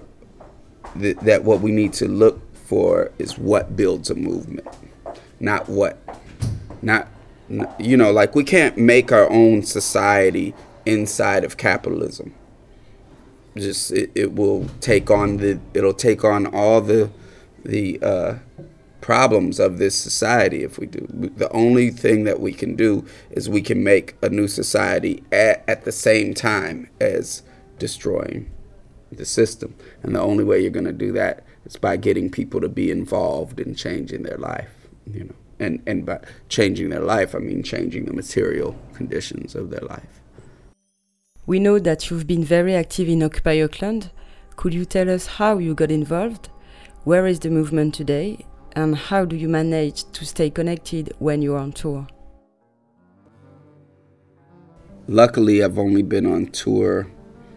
th- 0.99 1.17
that 1.19 1.45
what 1.45 1.61
we 1.61 1.73
need 1.73 1.95
to 1.95 2.07
look 2.07 2.41
for 2.55 3.11
is 3.19 3.39
what 3.39 3.75
builds 3.75 4.11
a 4.11 4.15
movement, 4.15 4.69
not 5.41 5.69
what, 5.69 5.99
not, 6.83 7.09
you 7.79 7.97
know, 7.97 8.13
like 8.13 8.35
we 8.35 8.45
can't 8.45 8.77
make 8.77 9.11
our 9.11 9.31
own 9.31 9.63
society 9.63 10.55
inside 10.85 11.45
of 11.45 11.57
capitalism. 11.57 12.35
Just 13.57 13.91
it, 13.93 14.11
it 14.15 14.35
will 14.35 14.69
take 14.81 15.11
on 15.11 15.39
the 15.39 15.59
it'll 15.73 15.95
take 15.95 16.23
on 16.23 16.47
all 16.47 16.83
the 16.83 17.11
the 17.65 17.99
uh, 18.03 18.35
problems 19.01 19.59
of 19.59 19.79
this 19.79 19.95
society 19.95 20.63
if 20.65 20.79
we 20.79 20.87
do. 20.87 21.07
The 21.37 21.51
only 21.53 21.91
thing 21.91 22.25
that 22.25 22.41
we 22.41 22.53
can 22.53 22.77
do 22.77 23.07
is 23.31 23.49
we 23.49 23.63
can 23.63 23.83
make 23.83 24.17
a 24.23 24.29
new 24.29 24.49
society 24.49 25.23
at, 25.33 25.65
at 25.69 25.85
the 25.85 25.93
same 25.93 26.35
time 26.35 26.91
as 27.01 27.43
destroying 27.79 28.51
the 29.13 29.25
system. 29.25 29.75
And 30.03 30.15
the 30.15 30.21
only 30.21 30.45
way 30.45 30.61
you're 30.61 30.71
going 30.71 30.85
to 30.85 30.93
do 30.93 31.13
that 31.13 31.45
is 31.65 31.77
by 31.77 31.97
getting 31.97 32.31
people 32.31 32.61
to 32.61 32.69
be 32.69 32.91
involved 32.91 33.61
in 33.61 33.75
changing 33.75 34.23
their 34.23 34.39
life, 34.39 34.75
you 35.07 35.25
know. 35.25 35.35
And 35.61 35.83
and 35.89 36.07
by 36.07 36.21
changing 36.49 36.91
their 36.91 37.01
life, 37.01 37.35
I 37.35 37.39
mean 37.39 37.65
changing 37.65 38.05
the 38.05 38.13
material 38.13 38.79
conditions 38.95 39.57
of 39.57 39.71
their 39.71 39.81
life. 39.81 40.21
We 41.47 41.59
know 41.59 41.81
that 41.81 42.11
you've 42.11 42.29
been 42.29 42.45
very 42.45 42.77
active 42.77 43.09
in 43.09 43.23
Occupy 43.25 43.61
Oakland. 43.61 44.11
Could 44.55 44.73
you 44.73 44.85
tell 44.85 45.11
us 45.11 45.27
how 45.27 45.59
you 45.59 45.75
got 45.75 45.91
involved? 45.91 46.49
Where 47.09 47.27
is 47.27 47.41
the 47.41 47.49
movement 47.49 47.95
today? 47.95 48.45
And 48.73 48.95
how 48.95 49.25
do 49.25 49.35
you 49.35 49.49
manage 49.49 50.05
to 50.13 50.27
stay 50.27 50.51
connected 50.51 51.15
when 51.19 51.41
you're 51.41 51.57
on 51.57 51.73
tour? 51.73 52.07
Luckily, 55.07 55.65
I've 55.65 55.79
only 55.79 56.03
been 56.03 56.27
on 56.27 56.49
tour 56.49 57.11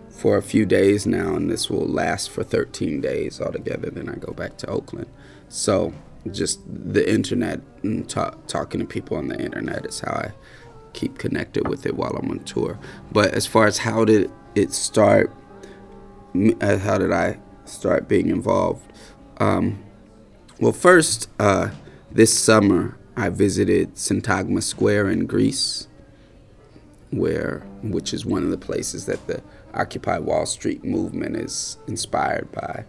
for 0.10 0.38
a 0.38 0.42
few 0.42 0.66
days 0.66 1.06
now, 1.06 1.36
and 1.36 1.52
this 1.52 1.70
will 1.70 1.86
last 1.86 2.30
for 2.32 2.46
13 2.46 3.02
days 3.02 3.42
altogether. 3.42 3.90
Then 3.90 4.08
I 4.08 4.16
go 4.16 4.32
back 4.32 4.56
to 4.60 4.68
Oakland. 4.68 5.08
So, 5.50 5.94
just 6.32 6.62
the 6.66 7.04
internet 7.12 7.60
and 7.84 8.10
talk, 8.10 8.48
talking 8.48 8.80
to 8.80 8.86
people 8.86 9.18
on 9.18 9.28
the 9.28 9.38
internet 9.38 9.86
is 9.86 10.00
how 10.00 10.14
I 10.14 10.32
keep 10.94 11.18
connected 11.18 11.68
with 11.68 11.86
it 11.86 11.98
while 11.98 12.16
I'm 12.16 12.32
on 12.32 12.40
tour. 12.46 12.80
But 13.12 13.34
as 13.34 13.48
far 13.48 13.68
as 13.68 13.80
how 13.80 14.06
did 14.06 14.32
it 14.56 14.72
start, 14.72 15.30
uh, 16.34 16.78
how 16.78 16.98
did 16.98 17.12
I 17.12 17.38
start 17.66 18.08
being 18.08 18.30
involved? 18.30 18.91
Um, 19.42 19.84
well, 20.60 20.72
first, 20.72 21.28
uh, 21.40 21.72
this 22.12 22.32
summer 22.38 22.96
I 23.18 23.30
visited 23.30 23.96
Syntagma 23.96 24.62
Square 24.62 25.10
in 25.10 25.26
Greece, 25.26 25.88
where 27.10 27.64
which 27.82 28.14
is 28.14 28.24
one 28.24 28.44
of 28.44 28.52
the 28.52 28.58
places 28.58 29.08
that 29.08 29.26
the 29.26 29.42
Occupy 29.74 30.20
Wall 30.20 30.46
Street 30.46 30.84
movement 30.84 31.38
is 31.38 31.80
inspired 31.88 32.52
by. 32.52 32.86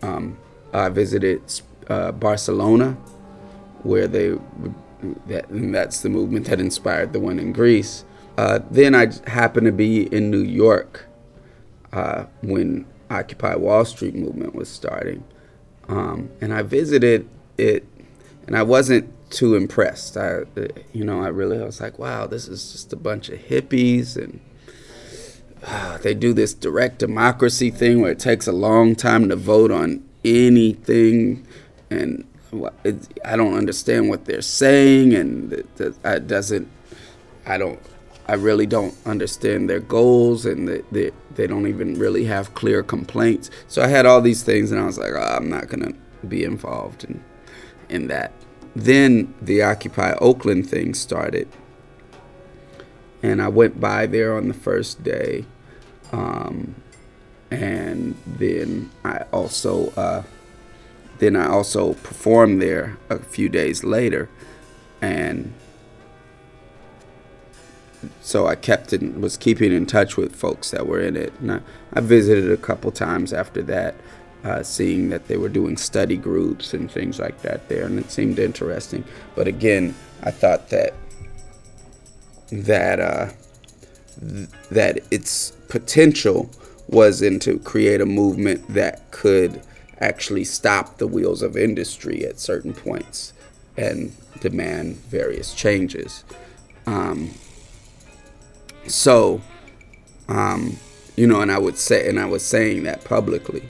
Um, 0.00 0.38
I 0.72 0.88
visited 0.88 1.42
uh, 1.88 2.12
Barcelona, 2.12 2.92
where 3.82 4.08
they 4.08 4.38
that 5.26 5.44
that's 5.50 6.00
the 6.00 6.08
movement 6.08 6.46
that 6.46 6.60
inspired 6.60 7.12
the 7.12 7.20
one 7.20 7.38
in 7.38 7.52
Greece. 7.52 8.06
Uh, 8.38 8.60
then 8.70 8.94
I 8.94 9.08
happened 9.28 9.66
to 9.66 9.72
be 9.72 10.04
in 10.14 10.30
New 10.30 10.44
York 10.44 11.04
uh, 11.92 12.24
when 12.40 12.86
Occupy 13.10 13.56
Wall 13.56 13.84
Street 13.84 14.14
movement 14.14 14.54
was 14.54 14.70
starting, 14.70 15.24
um, 15.90 16.30
and 16.40 16.54
I 16.54 16.62
visited 16.62 17.28
it, 17.58 17.84
and 18.46 18.56
I 18.56 18.62
wasn't 18.62 19.12
too 19.30 19.54
impressed. 19.54 20.16
I, 20.16 20.44
you 20.92 21.04
know, 21.04 21.22
I 21.22 21.28
really 21.28 21.58
I 21.60 21.64
was 21.64 21.80
like, 21.80 21.98
wow, 21.98 22.26
this 22.26 22.48
is 22.48 22.72
just 22.72 22.92
a 22.92 22.96
bunch 22.96 23.28
of 23.28 23.38
hippies 23.38 24.16
and 24.16 24.40
uh, 25.66 25.98
they 25.98 26.14
do 26.14 26.32
this 26.32 26.54
direct 26.54 26.98
democracy 26.98 27.70
thing 27.70 28.00
where 28.00 28.12
it 28.12 28.18
takes 28.18 28.46
a 28.46 28.52
long 28.52 28.94
time 28.94 29.28
to 29.28 29.36
vote 29.36 29.70
on 29.70 30.02
anything, 30.24 31.46
and 31.90 32.26
I 33.24 33.36
don't 33.36 33.54
understand 33.54 34.08
what 34.08 34.24
they're 34.24 34.42
saying, 34.42 35.14
and 35.14 35.52
it 35.52 36.26
doesn't. 36.26 36.68
I 37.46 37.58
don't. 37.58 37.80
I 38.30 38.34
really 38.34 38.66
don't 38.66 38.94
understand 39.06 39.68
their 39.68 39.80
goals, 39.80 40.46
and 40.46 40.68
they, 40.68 40.82
they 40.92 41.10
they 41.34 41.46
don't 41.48 41.66
even 41.66 41.98
really 41.98 42.24
have 42.26 42.54
clear 42.54 42.80
complaints. 42.80 43.50
So 43.66 43.82
I 43.82 43.88
had 43.88 44.06
all 44.06 44.20
these 44.20 44.44
things, 44.44 44.70
and 44.70 44.80
I 44.80 44.86
was 44.86 44.98
like, 44.98 45.14
oh, 45.16 45.36
I'm 45.36 45.50
not 45.50 45.66
gonna 45.66 45.94
be 46.28 46.44
involved 46.44 47.02
in 47.02 47.24
in 47.88 48.06
that. 48.06 48.30
Then 48.76 49.34
the 49.42 49.62
Occupy 49.62 50.12
Oakland 50.20 50.70
thing 50.70 50.94
started, 50.94 51.48
and 53.20 53.42
I 53.42 53.48
went 53.48 53.80
by 53.80 54.06
there 54.06 54.36
on 54.36 54.46
the 54.46 54.54
first 54.54 55.02
day, 55.02 55.44
um, 56.12 56.76
and 57.50 58.14
then 58.24 58.92
I 59.04 59.24
also 59.32 59.90
uh, 59.96 60.22
then 61.18 61.34
I 61.34 61.48
also 61.48 61.94
performed 61.94 62.62
there 62.62 62.96
a 63.08 63.18
few 63.18 63.48
days 63.48 63.82
later, 63.82 64.28
and 65.02 65.52
so 68.20 68.46
I 68.46 68.54
kept 68.54 68.92
in 68.92 69.20
was 69.20 69.36
keeping 69.36 69.72
in 69.72 69.86
touch 69.86 70.16
with 70.16 70.34
folks 70.34 70.70
that 70.70 70.86
were 70.86 71.00
in 71.00 71.16
it, 71.16 71.32
and 71.40 71.52
I, 71.52 71.60
I 71.92 72.00
visited 72.00 72.50
a 72.50 72.56
couple 72.56 72.90
times 72.90 73.32
after 73.32 73.62
that. 73.62 73.94
Uh, 74.42 74.62
seeing 74.62 75.10
that 75.10 75.28
they 75.28 75.36
were 75.36 75.50
doing 75.50 75.76
study 75.76 76.16
groups 76.16 76.72
and 76.72 76.90
things 76.90 77.18
like 77.18 77.42
that 77.42 77.68
there, 77.68 77.84
and 77.84 77.98
it 77.98 78.10
seemed 78.10 78.38
interesting. 78.38 79.04
But 79.34 79.46
again, 79.46 79.94
I 80.22 80.30
thought 80.30 80.70
that 80.70 80.94
that 82.50 83.00
uh, 83.00 83.28
th- 84.18 84.48
that 84.70 85.00
its 85.10 85.50
potential 85.68 86.50
was 86.88 87.22
in 87.22 87.38
to 87.40 87.58
create 87.58 88.00
a 88.00 88.06
movement 88.06 88.66
that 88.72 89.10
could 89.10 89.62
actually 90.00 90.44
stop 90.44 90.98
the 90.98 91.06
wheels 91.06 91.42
of 91.42 91.56
industry 91.56 92.24
at 92.24 92.40
certain 92.40 92.72
points 92.72 93.32
and 93.76 94.12
demand 94.40 94.96
various 94.96 95.54
changes. 95.54 96.24
Um, 96.86 97.30
so, 98.86 99.40
um, 100.28 100.76
you 101.16 101.26
know, 101.26 101.40
and 101.40 101.50
I 101.50 101.58
would 101.58 101.76
say, 101.76 102.08
and 102.08 102.18
I 102.18 102.26
was 102.26 102.44
saying 102.44 102.84
that 102.84 103.04
publicly. 103.04 103.68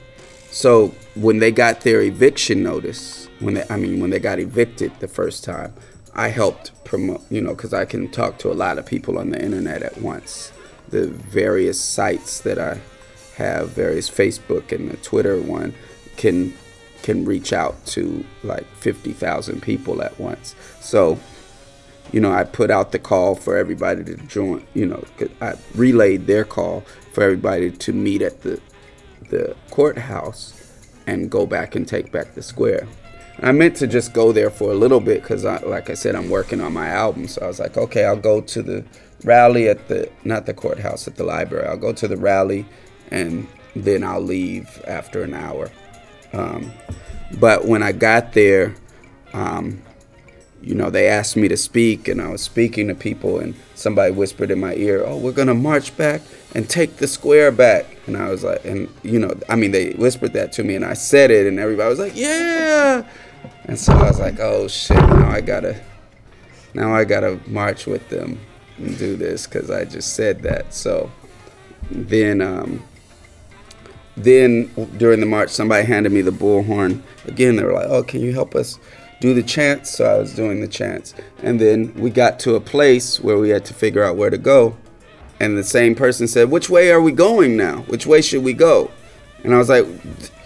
So 0.50 0.88
when 1.14 1.38
they 1.38 1.50
got 1.50 1.82
their 1.82 2.02
eviction 2.02 2.62
notice, 2.62 3.28
when 3.38 3.54
they, 3.54 3.64
I 3.70 3.76
mean, 3.76 4.00
when 4.00 4.10
they 4.10 4.18
got 4.18 4.38
evicted 4.38 4.92
the 5.00 5.08
first 5.08 5.44
time, 5.44 5.72
I 6.14 6.28
helped 6.28 6.72
promote, 6.84 7.22
you 7.30 7.40
know, 7.40 7.54
because 7.54 7.72
I 7.72 7.84
can 7.84 8.10
talk 8.10 8.38
to 8.38 8.50
a 8.50 8.54
lot 8.54 8.78
of 8.78 8.86
people 8.86 9.18
on 9.18 9.30
the 9.30 9.42
internet 9.42 9.82
at 9.82 10.00
once. 10.00 10.52
The 10.88 11.06
various 11.06 11.80
sites 11.80 12.40
that 12.40 12.58
I 12.58 12.80
have, 13.36 13.70
various 13.70 14.10
Facebook 14.10 14.72
and 14.72 14.90
the 14.90 14.96
Twitter 14.98 15.40
one, 15.40 15.74
can 16.16 16.52
can 17.02 17.24
reach 17.24 17.54
out 17.54 17.86
to 17.86 18.22
like 18.42 18.66
50,000 18.76 19.62
people 19.62 20.02
at 20.02 20.18
once. 20.20 20.54
So, 20.80 21.18
you 22.12 22.20
know, 22.20 22.32
I 22.32 22.44
put 22.44 22.70
out 22.70 22.92
the 22.92 22.98
call 22.98 23.34
for 23.34 23.56
everybody 23.56 24.04
to 24.04 24.16
join, 24.16 24.66
you 24.74 24.86
know, 24.86 25.04
I 25.40 25.54
relayed 25.74 26.26
their 26.26 26.44
call 26.44 26.80
for 27.12 27.22
everybody 27.22 27.70
to 27.70 27.92
meet 27.92 28.22
at 28.22 28.42
the 28.42 28.60
the 29.30 29.56
courthouse 29.70 30.54
and 31.06 31.30
go 31.30 31.46
back 31.46 31.74
and 31.74 31.86
take 31.86 32.12
back 32.12 32.34
the 32.34 32.42
square. 32.42 32.86
I 33.42 33.52
meant 33.52 33.76
to 33.76 33.86
just 33.86 34.12
go 34.12 34.32
there 34.32 34.50
for 34.50 34.70
a 34.70 34.74
little 34.74 35.00
bit 35.00 35.22
because, 35.22 35.44
like 35.44 35.88
I 35.88 35.94
said, 35.94 36.14
I'm 36.14 36.28
working 36.28 36.60
on 36.60 36.74
my 36.74 36.88
album. 36.88 37.26
So 37.26 37.42
I 37.42 37.46
was 37.46 37.58
like, 37.58 37.76
okay, 37.76 38.04
I'll 38.04 38.16
go 38.16 38.40
to 38.42 38.62
the 38.62 38.84
rally 39.24 39.68
at 39.68 39.88
the, 39.88 40.10
not 40.24 40.44
the 40.46 40.52
courthouse, 40.52 41.08
at 41.08 41.16
the 41.16 41.24
library. 41.24 41.66
I'll 41.66 41.78
go 41.78 41.92
to 41.92 42.06
the 42.06 42.18
rally 42.18 42.66
and 43.10 43.46
then 43.74 44.04
I'll 44.04 44.20
leave 44.20 44.82
after 44.86 45.22
an 45.22 45.32
hour. 45.32 45.70
Um, 46.34 46.70
but 47.38 47.64
when 47.64 47.82
I 47.82 47.92
got 47.92 48.34
there, 48.34 48.74
um, 49.32 49.80
you 50.62 50.74
know, 50.74 50.90
they 50.90 51.08
asked 51.08 51.36
me 51.36 51.48
to 51.48 51.56
speak, 51.56 52.06
and 52.08 52.20
I 52.20 52.28
was 52.28 52.42
speaking 52.42 52.88
to 52.88 52.94
people, 52.94 53.38
and 53.38 53.54
somebody 53.74 54.12
whispered 54.12 54.50
in 54.50 54.60
my 54.60 54.74
ear, 54.74 55.02
"Oh, 55.06 55.16
we're 55.16 55.32
gonna 55.32 55.54
march 55.54 55.96
back 55.96 56.20
and 56.54 56.68
take 56.68 56.96
the 56.96 57.08
square 57.08 57.50
back." 57.50 57.86
And 58.06 58.16
I 58.16 58.28
was 58.28 58.44
like, 58.44 58.64
and 58.64 58.88
you 59.02 59.18
know, 59.18 59.32
I 59.48 59.56
mean, 59.56 59.70
they 59.70 59.92
whispered 59.92 60.34
that 60.34 60.52
to 60.52 60.64
me, 60.64 60.74
and 60.74 60.84
I 60.84 60.94
said 60.94 61.30
it, 61.30 61.46
and 61.46 61.58
everybody 61.58 61.88
was 61.88 61.98
like, 61.98 62.14
"Yeah!" 62.14 63.04
And 63.64 63.78
so 63.78 63.94
I 63.94 64.02
was 64.02 64.20
like, 64.20 64.38
"Oh 64.38 64.68
shit! 64.68 64.98
Now 64.98 65.30
I 65.30 65.40
gotta, 65.40 65.80
now 66.74 66.94
I 66.94 67.04
gotta 67.04 67.40
march 67.46 67.86
with 67.86 68.06
them 68.10 68.38
and 68.76 68.98
do 68.98 69.16
this 69.16 69.46
because 69.46 69.70
I 69.70 69.84
just 69.86 70.14
said 70.14 70.42
that." 70.42 70.74
So 70.74 71.10
then, 71.90 72.42
um, 72.42 72.82
then 74.14 74.70
during 74.98 75.20
the 75.20 75.26
march, 75.26 75.48
somebody 75.48 75.86
handed 75.86 76.12
me 76.12 76.20
the 76.20 76.32
bullhorn. 76.32 77.00
Again, 77.26 77.56
they 77.56 77.64
were 77.64 77.72
like, 77.72 77.88
"Oh, 77.88 78.02
can 78.02 78.20
you 78.20 78.34
help 78.34 78.54
us?" 78.54 78.78
Do 79.20 79.34
the 79.34 79.42
chants. 79.42 79.90
So 79.90 80.04
I 80.04 80.18
was 80.18 80.34
doing 80.34 80.60
the 80.60 80.68
chants. 80.68 81.14
And 81.42 81.60
then 81.60 81.94
we 81.94 82.10
got 82.10 82.38
to 82.40 82.56
a 82.56 82.60
place 82.60 83.20
where 83.20 83.38
we 83.38 83.50
had 83.50 83.64
to 83.66 83.74
figure 83.74 84.02
out 84.02 84.16
where 84.16 84.30
to 84.30 84.38
go. 84.38 84.76
And 85.38 85.56
the 85.56 85.64
same 85.64 85.94
person 85.94 86.28
said, 86.28 86.50
Which 86.50 86.68
way 86.68 86.90
are 86.90 87.00
we 87.00 87.12
going 87.12 87.56
now? 87.56 87.78
Which 87.82 88.06
way 88.06 88.20
should 88.20 88.44
we 88.44 88.52
go? 88.52 88.90
And 89.42 89.54
I 89.54 89.58
was 89.58 89.68
like, 89.68 89.86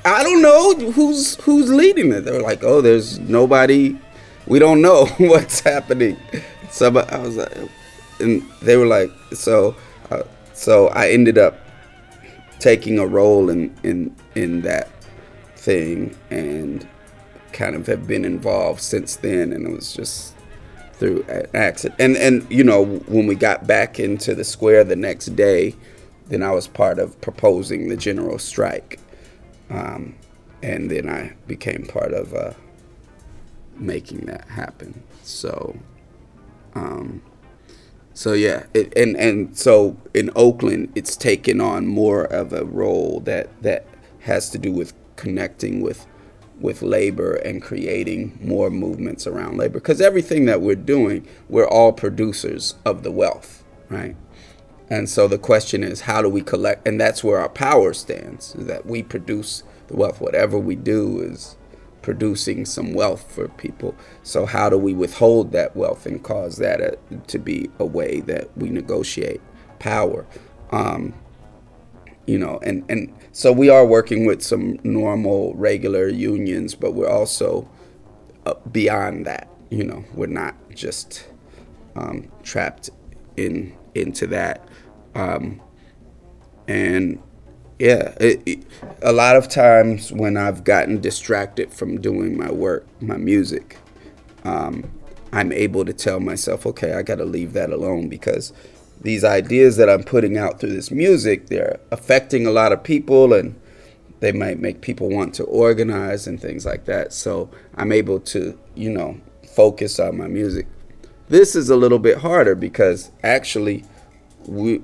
I 0.04 0.22
don't 0.22 0.42
know 0.42 0.74
who's 0.92 1.36
who's 1.36 1.70
leading 1.70 2.12
it. 2.12 2.20
They 2.20 2.30
were 2.30 2.42
like, 2.42 2.62
Oh, 2.62 2.80
there's 2.80 3.18
nobody. 3.18 3.98
We 4.46 4.58
don't 4.58 4.82
know 4.82 5.06
what's 5.18 5.60
happening. 5.60 6.16
So 6.70 6.86
I 6.86 7.18
was 7.18 7.36
like, 7.36 7.52
and 8.20 8.42
they 8.62 8.76
were 8.76 8.86
like, 8.86 9.10
so 9.32 9.76
uh, 10.10 10.22
so 10.52 10.88
I 10.88 11.10
ended 11.10 11.38
up 11.38 11.58
taking 12.58 12.98
a 12.98 13.06
role 13.06 13.50
in 13.50 13.74
in 13.82 14.14
in 14.34 14.62
that 14.62 14.88
thing 15.56 16.16
and 16.30 16.86
kind 17.54 17.74
of 17.74 17.86
have 17.86 18.06
been 18.06 18.26
involved 18.26 18.82
since 18.82 19.16
then. 19.16 19.52
And 19.52 19.66
it 19.66 19.72
was 19.72 19.94
just 19.94 20.34
through 20.94 21.24
accident. 21.54 22.00
And 22.00 22.16
and 22.16 22.46
you 22.50 22.64
know 22.64 22.84
when 22.84 23.26
we 23.26 23.34
got 23.34 23.66
back 23.66 23.98
into 23.98 24.34
the 24.34 24.44
square 24.44 24.84
the 24.84 24.96
next 24.96 25.26
day, 25.36 25.74
then 26.28 26.42
I 26.42 26.52
was 26.52 26.68
part 26.68 26.98
of 26.98 27.20
proposing 27.20 27.88
the 27.88 27.96
general 27.96 28.38
strike, 28.38 29.00
um, 29.70 30.14
and 30.62 30.90
then 30.90 31.08
I 31.08 31.34
became 31.46 31.86
part 31.86 32.12
of 32.12 32.34
uh, 32.34 32.52
making 33.76 34.26
that 34.26 34.48
happen. 34.48 35.02
So. 35.22 35.76
Um, 36.76 37.22
so 38.16 38.32
yeah, 38.32 38.66
it, 38.74 38.96
and 38.96 39.16
and 39.16 39.56
so 39.56 39.96
in 40.12 40.30
Oakland, 40.36 40.92
it's 40.94 41.16
taken 41.16 41.60
on 41.60 41.86
more 41.86 42.24
of 42.24 42.52
a 42.52 42.64
role 42.64 43.20
that 43.20 43.62
that 43.62 43.86
has 44.20 44.50
to 44.50 44.58
do 44.58 44.72
with 44.72 44.92
connecting 45.16 45.80
with 45.82 46.06
with 46.64 46.80
labor 46.80 47.34
and 47.34 47.60
creating 47.60 48.38
more 48.40 48.70
movements 48.70 49.26
around 49.26 49.58
labor. 49.58 49.74
Because 49.74 50.00
everything 50.00 50.46
that 50.46 50.62
we're 50.62 50.74
doing, 50.74 51.28
we're 51.46 51.68
all 51.68 51.92
producers 51.92 52.74
of 52.86 53.02
the 53.02 53.12
wealth, 53.12 53.62
right? 53.90 54.16
And 54.88 55.06
so 55.06 55.28
the 55.28 55.36
question 55.36 55.84
is, 55.84 56.00
how 56.02 56.22
do 56.22 56.28
we 56.30 56.40
collect? 56.40 56.88
And 56.88 56.98
that's 56.98 57.22
where 57.22 57.38
our 57.38 57.50
power 57.50 57.92
stands: 57.92 58.54
that 58.54 58.86
we 58.86 59.02
produce 59.02 59.62
the 59.88 59.96
wealth. 59.96 60.22
Whatever 60.22 60.58
we 60.58 60.74
do 60.74 61.20
is 61.20 61.56
producing 62.00 62.64
some 62.64 62.94
wealth 62.94 63.30
for 63.30 63.48
people. 63.48 63.94
So 64.22 64.46
how 64.46 64.70
do 64.70 64.78
we 64.78 64.94
withhold 64.94 65.52
that 65.52 65.76
wealth 65.76 66.06
and 66.06 66.22
cause 66.22 66.56
that 66.56 66.80
a, 66.80 66.98
to 67.26 67.38
be 67.38 67.70
a 67.78 67.84
way 67.84 68.20
that 68.20 68.56
we 68.56 68.70
negotiate 68.70 69.42
power? 69.78 70.26
Um, 70.70 71.12
you 72.26 72.38
know, 72.38 72.58
and 72.62 72.84
and 72.88 73.12
so 73.34 73.50
we 73.52 73.68
are 73.68 73.84
working 73.84 74.26
with 74.26 74.42
some 74.42 74.78
normal, 74.84 75.54
regular 75.54 76.08
unions, 76.08 76.76
but 76.76 76.92
we're 76.92 77.10
also 77.10 77.68
uh, 78.46 78.54
beyond 78.70 79.26
that. 79.26 79.48
You 79.70 79.82
know, 79.82 80.04
we're 80.14 80.26
not 80.28 80.54
just 80.72 81.26
um, 81.96 82.30
trapped 82.44 82.90
in 83.36 83.76
into 83.96 84.28
that. 84.28 84.68
Um, 85.16 85.60
and 86.68 87.20
yeah, 87.80 88.14
it, 88.20 88.40
it, 88.46 88.66
a 89.02 89.12
lot 89.12 89.34
of 89.34 89.48
times 89.48 90.12
when 90.12 90.36
I've 90.36 90.62
gotten 90.62 91.00
distracted 91.00 91.72
from 91.72 92.00
doing 92.00 92.38
my 92.38 92.52
work, 92.52 92.86
my 93.00 93.16
music, 93.16 93.78
um, 94.44 94.88
I'm 95.32 95.50
able 95.50 95.84
to 95.84 95.92
tell 95.92 96.20
myself, 96.20 96.66
okay, 96.66 96.92
I 96.92 97.02
got 97.02 97.16
to 97.16 97.24
leave 97.24 97.52
that 97.54 97.70
alone 97.70 98.08
because 98.08 98.52
these 99.04 99.22
ideas 99.22 99.76
that 99.76 99.88
I'm 99.88 100.02
putting 100.02 100.36
out 100.36 100.58
through 100.58 100.72
this 100.72 100.90
music, 100.90 101.48
they're 101.48 101.78
affecting 101.90 102.46
a 102.46 102.50
lot 102.50 102.72
of 102.72 102.82
people 102.82 103.34
and 103.34 103.54
they 104.20 104.32
might 104.32 104.58
make 104.58 104.80
people 104.80 105.10
want 105.10 105.34
to 105.34 105.44
organize 105.44 106.26
and 106.26 106.40
things 106.40 106.64
like 106.64 106.86
that. 106.86 107.12
So 107.12 107.50
I'm 107.76 107.92
able 107.92 108.18
to, 108.20 108.58
you 108.74 108.90
know, 108.90 109.20
focus 109.54 110.00
on 110.00 110.16
my 110.16 110.26
music. 110.26 110.66
This 111.28 111.54
is 111.54 111.68
a 111.68 111.76
little 111.76 111.98
bit 111.98 112.18
harder 112.18 112.54
because 112.54 113.12
actually 113.22 113.84
we 114.46 114.78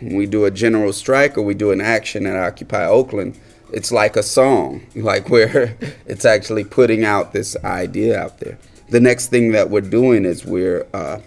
we 0.00 0.26
do 0.26 0.46
a 0.46 0.50
general 0.50 0.92
strike 0.92 1.36
or 1.36 1.42
we 1.42 1.54
do 1.54 1.70
an 1.70 1.80
action 1.82 2.26
at 2.26 2.36
Occupy 2.36 2.86
Oakland, 2.86 3.38
it's 3.72 3.92
like 3.92 4.16
a 4.16 4.22
song, 4.22 4.86
like 4.94 5.28
where 5.28 5.76
it's 6.06 6.24
actually 6.24 6.64
putting 6.64 7.04
out 7.04 7.32
this 7.32 7.56
idea 7.62 8.18
out 8.18 8.38
there. 8.38 8.58
The 8.88 9.00
next 9.00 9.28
thing 9.28 9.52
that 9.52 9.68
we're 9.70 9.82
doing 9.82 10.24
is 10.24 10.44
we're 10.44 10.86
uh, 10.92 11.20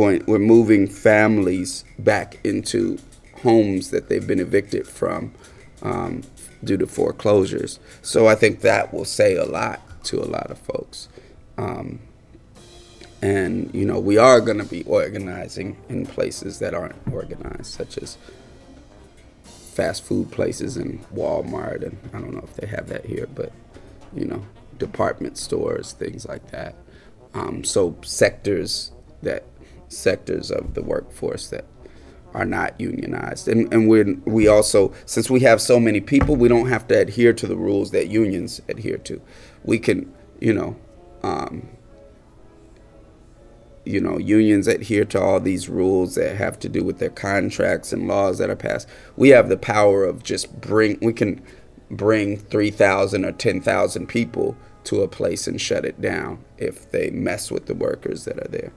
going, 0.00 0.24
we're 0.26 0.38
moving 0.38 0.86
families 0.86 1.84
back 1.98 2.38
into 2.42 2.98
homes 3.42 3.90
that 3.90 4.08
they've 4.08 4.26
been 4.26 4.40
evicted 4.40 4.86
from 4.86 5.34
um, 5.82 6.22
due 6.64 6.78
to 6.78 6.86
foreclosures. 6.86 7.78
So 8.00 8.26
I 8.26 8.34
think 8.34 8.60
that 8.60 8.94
will 8.94 9.04
say 9.04 9.36
a 9.36 9.44
lot 9.44 9.80
to 10.04 10.18
a 10.18 10.24
lot 10.24 10.50
of 10.50 10.58
folks. 10.58 11.08
Um, 11.58 12.00
and 13.20 13.70
you 13.74 13.84
know 13.84 14.00
we 14.00 14.16
are 14.16 14.40
going 14.40 14.56
to 14.56 14.64
be 14.64 14.82
organizing 14.84 15.76
in 15.90 16.06
places 16.06 16.58
that 16.60 16.72
aren't 16.72 16.96
organized 17.12 17.66
such 17.66 17.98
as 17.98 18.16
fast 19.44 20.02
food 20.02 20.30
places 20.32 20.78
and 20.78 21.04
walmart 21.10 21.82
and 21.82 21.98
i 22.14 22.18
don't 22.18 22.32
know 22.32 22.42
if 22.42 22.54
they 22.54 22.66
have 22.66 22.88
that 22.88 23.04
here 23.04 23.28
but 23.34 23.52
you 24.14 24.24
know 24.24 24.42
department 24.78 25.36
stores 25.36 25.92
things 25.92 26.26
like 26.26 26.50
that 26.50 26.74
um, 27.34 27.62
so 27.62 27.94
sectors 28.02 28.90
that 29.22 29.44
sectors 29.90 30.50
of 30.50 30.74
the 30.74 30.82
workforce 30.82 31.48
that 31.48 31.66
are 32.32 32.44
not 32.44 32.80
unionized 32.80 33.48
and, 33.48 33.72
and 33.74 33.88
we 33.88 34.14
we 34.24 34.46
also 34.46 34.92
since 35.04 35.28
we 35.28 35.40
have 35.40 35.60
so 35.60 35.80
many 35.80 36.00
people 36.00 36.36
we 36.36 36.48
don't 36.48 36.68
have 36.68 36.86
to 36.86 36.96
adhere 36.96 37.32
to 37.32 37.46
the 37.46 37.56
rules 37.56 37.90
that 37.90 38.08
unions 38.08 38.62
adhere 38.68 38.98
to 38.98 39.20
we 39.64 39.78
can 39.78 40.12
you 40.40 40.54
know 40.54 40.76
um, 41.22 41.68
you 43.84 44.00
know, 44.00 44.18
unions 44.18 44.66
adhere 44.68 45.04
to 45.06 45.20
all 45.20 45.40
these 45.40 45.68
rules 45.68 46.14
that 46.14 46.36
have 46.36 46.58
to 46.60 46.68
do 46.68 46.84
with 46.84 46.98
their 46.98 47.10
contracts 47.10 47.92
and 47.92 48.06
laws 48.06 48.38
that 48.38 48.50
are 48.50 48.56
passed. 48.56 48.88
We 49.16 49.30
have 49.30 49.48
the 49.48 49.56
power 49.56 50.04
of 50.04 50.22
just 50.22 50.60
bring, 50.60 50.98
we 51.00 51.12
can 51.12 51.42
bring 51.90 52.36
3,000 52.36 53.24
or 53.24 53.32
10,000 53.32 54.06
people 54.06 54.56
to 54.84 55.02
a 55.02 55.08
place 55.08 55.46
and 55.46 55.60
shut 55.60 55.84
it 55.84 56.00
down 56.00 56.44
if 56.58 56.90
they 56.90 57.10
mess 57.10 57.50
with 57.50 57.66
the 57.66 57.74
workers 57.74 58.24
that 58.24 58.38
are 58.38 58.48
there. 58.48 58.72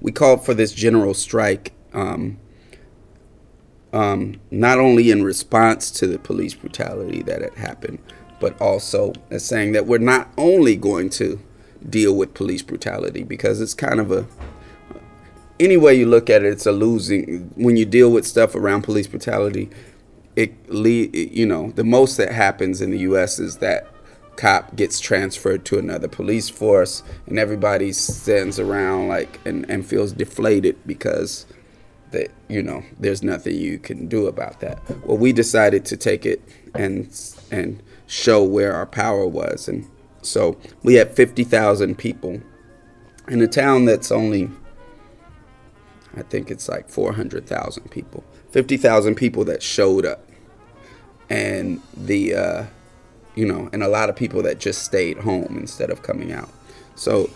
We 0.00 0.12
called 0.12 0.44
for 0.44 0.54
this 0.54 0.72
general 0.72 1.14
strike 1.14 1.72
um, 1.92 2.38
um, 3.92 4.40
not 4.50 4.78
only 4.78 5.10
in 5.10 5.22
response 5.22 5.90
to 5.92 6.06
the 6.06 6.18
police 6.18 6.54
brutality 6.54 7.22
that 7.22 7.40
had 7.42 7.54
happened, 7.54 7.98
but 8.40 8.60
also 8.60 9.12
as 9.30 9.44
saying 9.44 9.72
that 9.72 9.86
we're 9.86 9.98
not 9.98 10.30
only 10.36 10.76
going 10.76 11.10
to 11.10 11.40
deal 11.88 12.14
with 12.14 12.34
police 12.34 12.62
brutality 12.62 13.22
because 13.22 13.60
it's 13.60 13.74
kind 13.74 14.00
of 14.00 14.10
a 14.10 14.26
any 15.60 15.76
way 15.76 15.94
you 15.94 16.06
look 16.06 16.28
at 16.28 16.42
it 16.42 16.52
it's 16.52 16.66
a 16.66 16.72
losing 16.72 17.50
when 17.54 17.76
you 17.76 17.84
deal 17.84 18.10
with 18.10 18.26
stuff 18.26 18.54
around 18.56 18.82
police 18.82 19.06
brutality 19.06 19.70
it 20.34 20.52
lead 20.70 21.14
you 21.14 21.46
know 21.46 21.70
the 21.72 21.84
most 21.84 22.16
that 22.16 22.32
happens 22.32 22.80
in 22.80 22.90
the 22.90 22.98
US 22.98 23.38
is 23.38 23.58
that 23.58 23.86
cop 24.38 24.74
gets 24.76 24.98
transferred 24.98 25.64
to 25.66 25.78
another 25.78 26.08
police 26.08 26.48
force 26.48 27.02
and 27.26 27.38
everybody 27.38 27.92
stands 27.92 28.58
around 28.58 29.08
like 29.08 29.38
and, 29.44 29.68
and 29.68 29.84
feels 29.84 30.12
deflated 30.12 30.76
because 30.86 31.44
that 32.12 32.30
you 32.48 32.62
know 32.62 32.82
there's 32.98 33.22
nothing 33.22 33.54
you 33.54 33.78
can 33.78 34.08
do 34.08 34.26
about 34.26 34.60
that 34.60 34.80
well 35.04 35.18
we 35.18 35.32
decided 35.32 35.84
to 35.84 35.96
take 35.96 36.24
it 36.24 36.40
and 36.74 37.10
and 37.50 37.82
show 38.06 38.42
where 38.42 38.72
our 38.74 38.86
power 38.86 39.26
was 39.26 39.68
and 39.68 39.86
so 40.22 40.58
we 40.82 40.94
had 40.94 41.14
50,000 41.14 41.96
people 41.96 42.40
in 43.28 43.40
a 43.42 43.46
town 43.46 43.84
that's 43.84 44.10
only, 44.10 44.50
I 46.16 46.22
think 46.22 46.50
it's 46.50 46.68
like 46.68 46.88
400,000 46.88 47.90
people. 47.90 48.24
50,000 48.50 49.14
people 49.14 49.44
that 49.44 49.62
showed 49.62 50.06
up. 50.06 50.26
And 51.30 51.82
the, 51.94 52.34
uh, 52.34 52.64
you 53.38 53.46
know, 53.46 53.70
and 53.72 53.84
a 53.84 53.88
lot 53.88 54.08
of 54.08 54.16
people 54.16 54.42
that 54.42 54.58
just 54.58 54.82
stayed 54.82 55.16
home 55.18 55.56
instead 55.56 55.90
of 55.90 56.02
coming 56.02 56.32
out. 56.32 56.50
So 56.96 57.30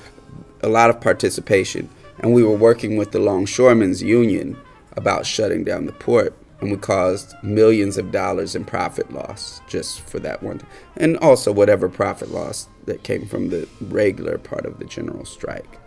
a 0.60 0.68
lot 0.68 0.90
of 0.90 1.00
participation. 1.00 1.88
And 2.18 2.34
we 2.34 2.42
were 2.42 2.56
working 2.56 2.96
with 2.96 3.12
the 3.12 3.20
Longshoremen's 3.20 4.02
Union 4.02 4.58
about 4.96 5.26
shutting 5.26 5.62
down 5.62 5.86
the 5.86 5.92
port 5.92 6.34
and 6.60 6.72
we 6.72 6.76
caused 6.76 7.34
millions 7.42 7.98
of 7.98 8.10
dollars 8.10 8.56
in 8.56 8.64
profit 8.64 9.12
loss 9.12 9.60
just 9.68 10.00
for 10.00 10.18
that 10.18 10.42
one 10.42 10.60
and 10.96 11.16
also 11.18 11.50
whatever 11.52 11.88
profit 11.88 12.30
loss 12.30 12.68
that 12.84 13.02
came 13.02 13.26
from 13.26 13.48
the 13.48 13.66
regular 13.80 14.38
part 14.38 14.66
of 14.66 14.78
the 14.78 14.84
general 14.84 15.24
strike 15.24 15.78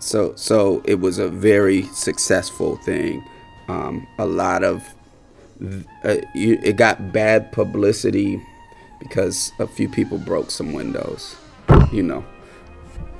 so 0.00 0.34
so 0.34 0.82
it 0.86 0.98
was 0.98 1.18
a 1.18 1.28
very 1.28 1.82
successful 1.92 2.76
thing 2.78 3.22
um, 3.68 4.04
a 4.18 4.26
lot 4.26 4.64
of 4.64 4.82
uh, 5.62 6.16
it 6.34 6.76
got 6.76 7.12
bad 7.12 7.52
publicity 7.52 8.42
because 9.02 9.52
a 9.58 9.66
few 9.66 9.88
people 9.88 10.18
broke 10.18 10.50
some 10.50 10.72
windows 10.72 11.36
you 11.92 12.02
know. 12.02 12.24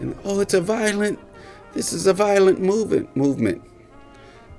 And 0.01 0.17
oh 0.25 0.41
it's 0.41 0.55
a 0.55 0.61
violent 0.61 1.19
this 1.73 1.93
is 1.93 2.07
a 2.07 2.13
violent 2.13 2.61
movement 2.61 3.15
movement 3.17 3.63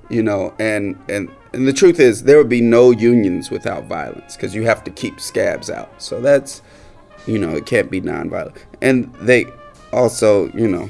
you 0.08 0.22
know. 0.22 0.54
And 0.58 0.98
and 1.08 1.30
and 1.52 1.66
the 1.68 1.72
truth 1.72 2.00
is 2.00 2.24
there 2.24 2.38
would 2.38 2.48
be 2.48 2.60
no 2.60 2.90
unions 2.90 3.50
without 3.50 3.84
violence 3.84 4.36
because 4.36 4.54
you 4.54 4.64
have 4.64 4.84
to 4.84 4.90
keep 4.90 5.20
scabs 5.20 5.70
out. 5.70 5.90
So 6.02 6.20
that's 6.20 6.62
you 7.26 7.38
know 7.38 7.50
it 7.50 7.66
can't 7.66 7.90
be 7.90 8.00
nonviolent. 8.00 8.56
And 8.80 9.12
they 9.14 9.46
also 9.92 10.48
you 10.52 10.68
know 10.68 10.88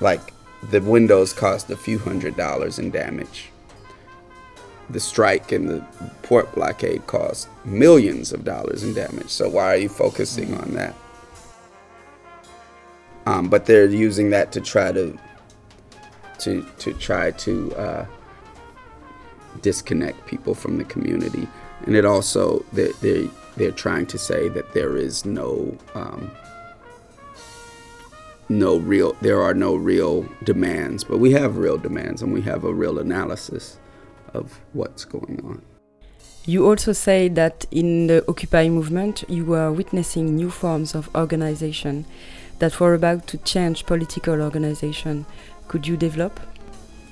like 0.00 0.32
the 0.70 0.80
windows 0.80 1.32
cost 1.32 1.70
a 1.70 1.76
few 1.76 1.98
hundred 1.98 2.36
dollars 2.36 2.78
in 2.78 2.90
damage 2.90 3.50
the 4.90 5.00
strike 5.00 5.52
and 5.52 5.68
the 5.68 5.80
port 6.22 6.54
blockade 6.54 7.06
cost 7.06 7.48
millions 7.64 8.32
of 8.32 8.44
dollars 8.44 8.82
in 8.82 8.94
damage. 8.94 9.28
So 9.28 9.48
why 9.48 9.74
are 9.74 9.76
you 9.76 9.88
focusing 9.88 10.54
on 10.54 10.72
that? 10.74 10.94
Um, 13.26 13.48
but 13.48 13.66
they're 13.66 13.86
using 13.86 14.30
that 14.30 14.52
to 14.52 14.60
try 14.60 14.92
to 14.92 15.18
to 16.40 16.66
to 16.78 16.92
try 16.94 17.30
to 17.30 17.74
uh, 17.74 18.06
disconnect 19.62 20.26
people 20.26 20.54
from 20.54 20.76
the 20.76 20.84
community. 20.84 21.48
And 21.86 21.96
it 21.96 22.04
also 22.04 22.64
they, 22.72 22.92
they 23.00 23.30
they're 23.56 23.70
trying 23.70 24.06
to 24.06 24.18
say 24.18 24.48
that 24.50 24.74
there 24.74 24.96
is 24.96 25.24
no 25.24 25.76
um, 25.94 26.30
no 28.48 28.76
real 28.76 29.16
there 29.22 29.40
are 29.40 29.54
no 29.54 29.74
real 29.74 30.26
demands 30.42 31.02
but 31.02 31.18
we 31.18 31.32
have 31.32 31.56
real 31.56 31.78
demands 31.78 32.20
and 32.20 32.32
we 32.32 32.42
have 32.42 32.64
a 32.64 32.72
real 32.72 32.98
analysis 32.98 33.78
of 34.34 34.60
what's 34.72 35.04
going 35.04 35.40
on 35.44 35.62
You 36.46 36.66
also 36.68 36.92
say 36.92 37.28
that 37.28 37.64
in 37.70 38.06
the 38.06 38.22
Occupy 38.28 38.68
movement, 38.68 39.24
you 39.28 39.46
were 39.46 39.72
witnessing 39.72 40.36
new 40.36 40.50
forms 40.50 40.94
of 40.94 41.08
organization 41.14 42.04
that 42.58 42.78
were 42.80 42.92
about 42.92 43.26
to 43.28 43.38
change 43.38 43.86
political 43.86 44.42
organization. 44.42 45.24
Could 45.68 45.86
you 45.86 45.96
develop? 45.96 46.40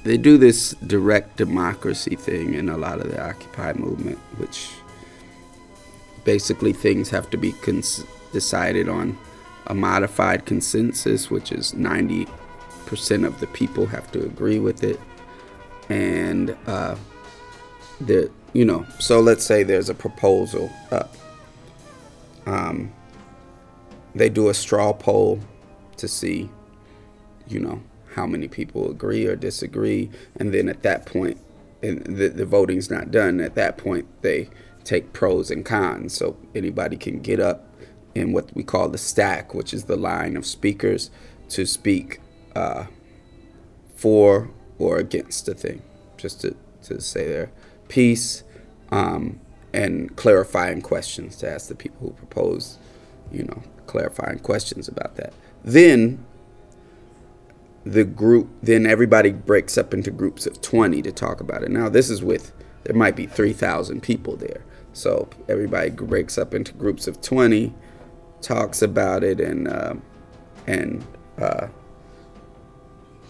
they 0.05 0.17
do 0.17 0.37
this 0.37 0.73
direct 0.87 1.37
democracy 1.37 2.17
thing 2.17 2.55
in 2.55 2.69
a 2.69 2.77
lot 2.77 3.01
of 3.01 3.11
the 3.11 3.23
Occupy 3.23 3.75
movement, 3.75 4.19
which 4.37 4.71
basically 6.25 6.73
things 6.73 7.11
have 7.11 7.31
to 7.31 7.37
be 7.37 7.53
cons- 7.53 8.05
decided 8.33 8.89
on 8.89 9.17
a 9.69 9.75
modified 9.75 10.45
consensus, 10.45 11.31
which 11.31 11.53
is 11.53 11.73
90% 11.73 12.27
of 13.25 13.39
the 13.39 13.47
people 13.49 13.87
have 13.87 14.11
to 14.13 14.25
agree 14.25 14.59
with 14.59 14.83
it. 14.83 14.99
And 15.89 16.57
uh, 16.67 16.97
the, 18.07 18.31
you 18.53 18.65
know, 18.65 18.87
so 18.99 19.21
let's 19.21 19.45
say 19.45 19.63
there's 19.63 19.89
a 19.89 19.95
proposal 19.95 20.71
up. 20.91 21.15
Um, 22.47 22.93
they 24.15 24.29
do 24.29 24.49
a 24.49 24.55
straw 24.55 24.93
poll 24.93 25.41
to 25.97 26.09
see, 26.09 26.51
you 27.49 27.61
know, 27.61 27.83
how 28.15 28.27
many 28.27 28.49
people 28.49 28.91
agree 28.91 29.27
or 29.27 29.37
disagree, 29.37 30.11
and 30.37 30.53
then 30.53 30.69
at 30.69 30.83
that 30.83 31.07
point, 31.07 31.39
and 31.83 32.05
the, 32.05 32.29
the 32.29 32.45
voting's 32.45 32.91
not 32.91 33.11
done. 33.11 33.41
At 33.41 33.55
that 33.55 33.79
point, 33.79 34.07
they 34.23 34.49
take 34.85 35.13
pros 35.13 35.51
and 35.51 35.65
cons, 35.65 36.15
so 36.15 36.37
anybody 36.55 36.97
can 36.97 37.21
get 37.21 37.41
up 37.41 37.67
in 38.15 38.33
what 38.33 38.55
we 38.55 38.63
call 38.63 38.89
the 38.89 38.99
stack, 38.99 39.55
which 39.55 39.73
is 39.73 39.85
the 39.85 39.97
line 39.97 40.37
of 40.37 40.45
speakers, 40.45 41.11
to 41.49 41.65
speak 41.65 42.21
uh, 42.55 42.85
for 43.95 44.51
or 44.79 44.99
against 44.99 45.49
a 45.49 45.55
thing, 45.55 45.81
just 46.17 46.41
to, 46.43 46.55
to 46.83 47.01
say 47.01 47.27
their 47.27 47.51
piece 47.93 48.43
um, 48.91 49.39
and 49.75 50.17
clarifying 50.17 50.81
questions 50.81 51.37
to 51.37 51.51
ask 51.51 51.69
the 51.69 51.75
people 51.75 51.99
who 52.01 52.11
propose, 52.15 52.79
you 53.31 53.45
know, 53.45 53.63
clarifying 53.87 54.39
questions 54.39 54.89
about 54.89 55.17
that. 55.17 55.35
Then 55.63 56.25
the 57.85 58.05
group 58.05 58.49
then 58.63 58.87
everybody 58.87 59.31
breaks 59.31 59.77
up 59.77 59.93
into 59.93 60.11
groups 60.11 60.47
of 60.47 60.63
20 60.63 61.03
to 61.03 61.13
talk 61.13 61.41
about 61.41 61.63
it. 61.63 61.71
Now 61.71 61.91
this 61.91 62.09
is 62.09 62.23
with 62.23 62.53
there 62.85 62.97
might 62.97 63.15
be 63.15 63.27
3000 63.27 64.03
people 64.03 64.37
there. 64.37 64.65
So 64.95 65.29
everybody 65.47 65.91
breaks 65.91 66.39
up 66.39 66.55
into 66.55 66.73
groups 66.73 67.07
of 67.07 67.21
20 67.21 67.75
talks 68.41 68.81
about 68.81 69.23
it 69.23 69.39
and 69.39 69.69
uh, 69.69 69.95
and 70.67 71.05
uh, 71.39 71.67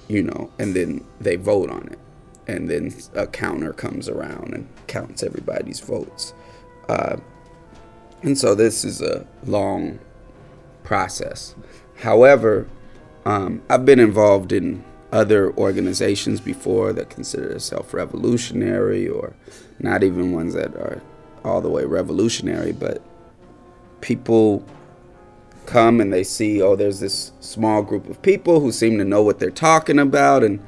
you 0.06 0.22
know 0.22 0.52
and 0.60 0.76
then 0.76 1.04
they 1.20 1.34
vote 1.34 1.68
on 1.68 1.88
it 1.88 1.98
and 2.46 2.68
then 2.68 2.94
a 3.14 3.26
counter 3.26 3.72
comes 3.72 4.08
around 4.08 4.52
and 4.54 4.68
counts 4.86 5.22
everybody's 5.22 5.80
votes. 5.80 6.34
Uh, 6.88 7.16
and 8.22 8.36
so 8.36 8.54
this 8.54 8.84
is 8.84 9.00
a 9.00 9.26
long 9.44 9.98
process. 10.82 11.54
However 11.96 12.68
um, 13.24 13.62
I've 13.68 13.84
been 13.84 14.00
involved 14.00 14.52
in 14.52 14.84
other 15.12 15.52
organizations 15.56 16.40
before 16.40 16.92
that 16.94 17.10
consider 17.10 17.48
themselves 17.48 17.92
revolutionary 17.92 19.08
or 19.08 19.34
not 19.78 20.02
even 20.02 20.32
ones 20.32 20.54
that 20.54 20.74
are 20.74 21.02
all 21.44 21.60
the 21.60 21.68
way 21.68 21.84
revolutionary, 21.84 22.72
but 22.72 23.02
people 24.00 24.64
come 25.66 26.00
and 26.00 26.12
they 26.12 26.24
see, 26.24 26.60
oh, 26.62 26.74
there's 26.74 27.00
this 27.00 27.32
small 27.40 27.82
group 27.82 28.08
of 28.08 28.20
people 28.22 28.60
who 28.60 28.72
seem 28.72 28.98
to 28.98 29.04
know 29.04 29.22
what 29.22 29.38
they're 29.38 29.50
talking 29.50 29.98
about, 29.98 30.42
and 30.42 30.60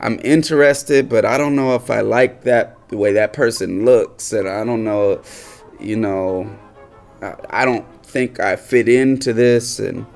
I'm 0.00 0.20
interested, 0.22 1.08
but 1.08 1.24
I 1.24 1.38
don't 1.38 1.56
know 1.56 1.74
if 1.74 1.90
I 1.90 2.00
like 2.00 2.42
that 2.42 2.76
the 2.88 2.96
way 2.96 3.12
that 3.12 3.32
person 3.32 3.84
looks, 3.84 4.32
and 4.32 4.48
I 4.48 4.64
don't 4.64 4.84
know, 4.84 5.22
you 5.80 5.96
know, 5.96 6.50
I, 7.22 7.34
I 7.50 7.64
don't 7.64 7.86
think 8.04 8.38
I 8.40 8.56
fit 8.56 8.88
into 8.88 9.32
this, 9.32 9.78
and 9.78 10.06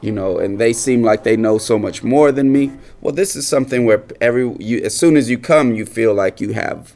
you 0.00 0.12
know, 0.12 0.38
and 0.38 0.58
they 0.58 0.72
seem 0.74 1.02
like 1.02 1.24
they 1.24 1.36
know 1.36 1.56
so 1.56 1.78
much 1.78 2.02
more 2.02 2.30
than 2.30 2.52
me. 2.52 2.70
Well, 3.00 3.14
this 3.14 3.34
is 3.34 3.48
something 3.48 3.86
where 3.86 4.04
every 4.20 4.54
you, 4.58 4.82
as 4.84 4.96
soon 4.96 5.16
as 5.16 5.30
you 5.30 5.38
come, 5.38 5.74
you 5.74 5.86
feel 5.86 6.12
like 6.12 6.40
you 6.40 6.52
have 6.52 6.94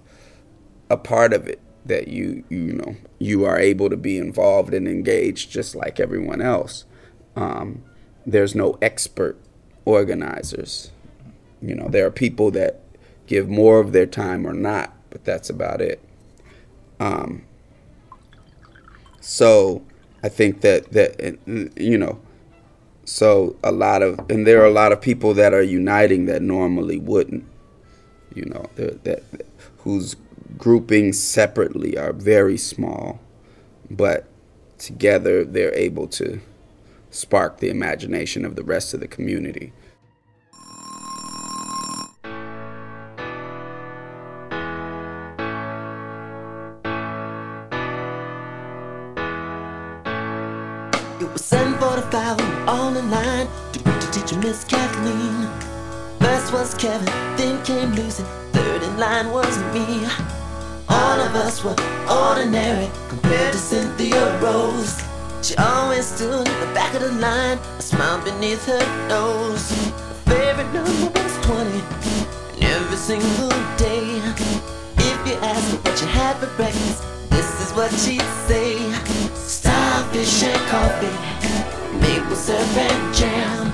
a 0.91 0.97
part 0.97 1.33
of 1.33 1.47
it 1.47 1.61
that 1.87 2.09
you 2.09 2.45
you 2.51 2.75
know 2.75 2.97
you 3.19 3.45
are 3.45 3.59
able 3.59 3.89
to 3.89 3.97
be 3.97 4.19
involved 4.19 4.75
and 4.75 4.87
engaged 4.87 5.51
just 5.51 5.75
like 5.75 5.99
everyone 5.99 6.43
else. 6.43 6.85
Um, 7.35 7.83
there's 8.27 8.55
no 8.55 8.77
expert 8.83 9.39
organizers. 9.87 10.91
You 11.61 11.75
know, 11.75 11.89
there 11.89 12.07
are 12.07 12.11
people 12.11 12.51
that 12.53 12.81
give 13.27 13.49
more 13.49 13.81
of 13.81 13.93
their 13.93 14.07
time 14.07 14.47
or 14.47 14.53
not, 14.53 14.93
but 15.11 15.25
that's 15.25 15.51
about 15.51 15.81
it. 15.81 16.03
Um, 17.01 17.45
so 19.21 19.83
I 20.23 20.29
think 20.29 20.61
that 20.63 20.93
that 20.93 21.39
you 21.77 21.99
know 21.99 22.21
so 23.09 23.57
a 23.65 23.73
lot 23.73 24.03
of, 24.03 24.21
and 24.31 24.47
there 24.47 24.61
are 24.61 24.67
a 24.67 24.71
lot 24.71 24.93
of 24.93 25.01
people 25.01 25.33
that 25.35 25.55
are 25.55 25.63
uniting 25.63 26.27
that 26.27 26.43
normally 26.43 26.99
wouldn't, 26.99 27.45
you 28.35 28.45
know, 28.45 28.67
that, 28.75 29.05
that 29.05 29.23
whose 29.79 30.15
groupings 30.59 31.21
separately 31.23 31.97
are 31.97 32.13
very 32.13 32.59
small, 32.59 33.19
but 33.91 34.27
together 34.77 35.43
they're 35.43 35.75
able 35.75 36.07
to 36.07 36.41
spark 37.11 37.59
the 37.59 37.71
imagination 37.71 38.45
of 38.45 38.57
the 38.57 38.63
rest 38.63 38.93
of 38.93 39.01
the 39.01 39.09
community. 39.09 39.73
Miss 54.41 54.63
Kathleen. 54.63 55.49
First 56.21 56.53
was 56.53 56.75
Kevin, 56.75 57.07
then 57.37 57.63
came 57.65 57.93
Lucy, 57.93 58.23
third 58.53 58.83
in 58.85 58.97
line 58.97 59.31
was 59.33 59.59
me. 59.75 60.07
All 60.89 61.21
of 61.21 61.35
us 61.35 61.65
were 61.65 61.75
ordinary 62.09 62.89
compared 63.09 63.53
to 63.53 63.59
Cynthia 63.59 64.41
Rose. 64.41 65.03
She 65.43 65.57
always 65.57 66.07
stood 66.07 66.47
at 66.47 66.67
the 66.67 66.73
back 66.73 66.95
of 66.95 67.01
the 67.01 67.13
line, 67.13 67.59
a 67.79 67.83
smile 67.83 68.23
beneath 68.25 68.65
her 68.67 69.09
nose. 69.09 69.73
Favorite 70.25 70.73
number 70.73 71.11
was 71.21 71.37
20, 71.45 71.83
and 72.55 72.65
every 72.65 72.97
single 72.97 73.49
day. 73.77 74.23
If 74.99 75.27
you 75.27 75.35
ask 75.43 75.71
her 75.73 75.79
what 75.79 75.99
she 75.99 76.07
had 76.07 76.37
for 76.37 76.55
breakfast, 76.57 77.03
this 77.31 77.49
is 77.61 77.73
what 77.75 77.91
she'd 77.93 78.23
say. 78.47 78.79
Starfish 79.35 80.45
and 80.45 80.61
coffee, 80.69 81.99
maple 81.99 82.37
syrup 82.37 82.77
and 82.77 83.15
jam, 83.15 83.73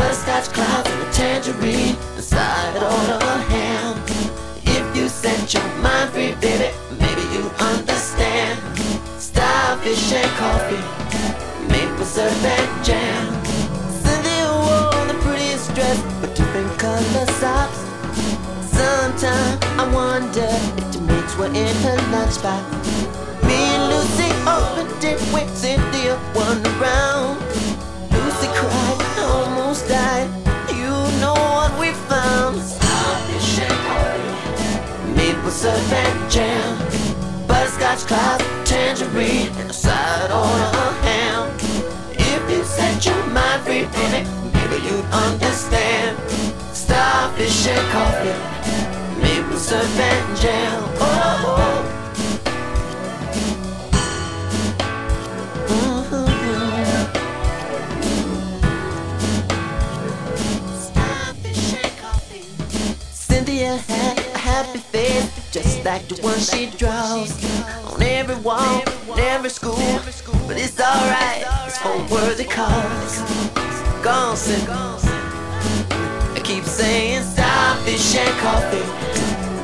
butterscotch 0.00 0.48
clouds 0.54 0.88
and 0.88 1.02
a 1.02 1.12
tangerine, 1.12 1.96
and 2.16 2.24
side 2.24 2.74
order 2.76 3.18
of 3.32 3.40
ham. 3.52 3.94
If 4.64 4.84
you 4.96 5.08
set 5.08 5.52
your 5.52 5.68
mind 5.84 6.08
free, 6.12 6.32
baby, 6.40 6.70
maybe 6.98 7.24
you 7.34 7.44
understand. 7.70 8.56
Starfish 9.18 10.12
and 10.20 10.32
coffee, 10.40 10.84
maple 11.72 12.06
syrup 12.06 12.44
and 12.56 12.84
jam. 12.84 13.24
Cynthia 14.02 14.48
wore 14.64 15.04
the 15.10 15.16
prettiest 15.24 15.74
dress 15.74 15.98
with 16.20 16.34
different 16.34 16.72
color 16.78 17.26
socks. 17.42 17.80
Sometimes 18.78 19.60
I 19.82 19.84
wonder 20.00 20.50
if 20.80 20.86
the 20.94 21.00
mates 21.08 21.36
were 21.36 21.52
in 21.62 21.74
her 21.84 21.98
lunchbox. 22.12 22.64
Me 23.46 23.58
and 23.76 23.84
Lucy 23.92 24.30
opened 24.56 25.04
it 25.04 25.20
when 25.32 25.46
Cynthia 25.54 26.14
won 26.34 26.56
around. 26.72 27.19
Died. 29.90 30.30
You 30.70 30.94
know 31.18 31.34
what 31.34 31.76
we 31.80 31.90
found? 32.06 32.62
Starfish 32.62 33.58
and 33.58 33.78
coffee, 33.90 35.14
maple 35.16 35.50
syrup 35.50 35.92
and 35.92 36.30
jam, 36.30 36.78
butterscotch 37.48 38.06
clouds, 38.06 38.44
tangerine, 38.64 39.50
and 39.58 39.68
a 39.68 39.72
side 39.72 40.30
order 40.30 40.92
ham. 41.02 41.50
If 42.12 42.42
you 42.52 42.62
set 42.62 43.04
your 43.04 43.26
mind 43.34 43.62
free, 43.64 43.86
baby, 43.86 44.30
maybe 44.54 44.76
you'd 44.86 45.04
understand. 45.10 46.16
Starfish 46.72 47.66
and 47.66 47.86
coffee, 47.90 49.20
maple 49.20 49.58
syrup 49.58 49.98
and 49.98 50.36
jam. 50.36 50.84
Oh. 51.00 51.00
oh, 51.00 51.56
oh. 51.58 51.99
A 63.70 63.78
happy 64.36 64.80
face 64.80 65.30
just 65.52 65.84
like 65.84 66.02
the 66.08 66.20
one 66.22 66.40
she 66.40 66.70
draws 66.76 67.30
on 67.86 68.02
every 68.02 68.34
wall, 68.42 68.82
in 69.12 69.20
every 69.20 69.50
school. 69.50 69.76
But 70.48 70.56
it's 70.58 70.80
alright, 70.80 71.44
it's 71.68 71.78
for 71.78 71.96
worthy 72.12 72.46
cause. 72.46 73.22
Gonson, 74.02 74.66
I 76.34 76.40
keep 76.42 76.64
saying 76.64 77.22
starfish 77.22 78.16
and 78.16 78.36
coffee, 78.40 78.82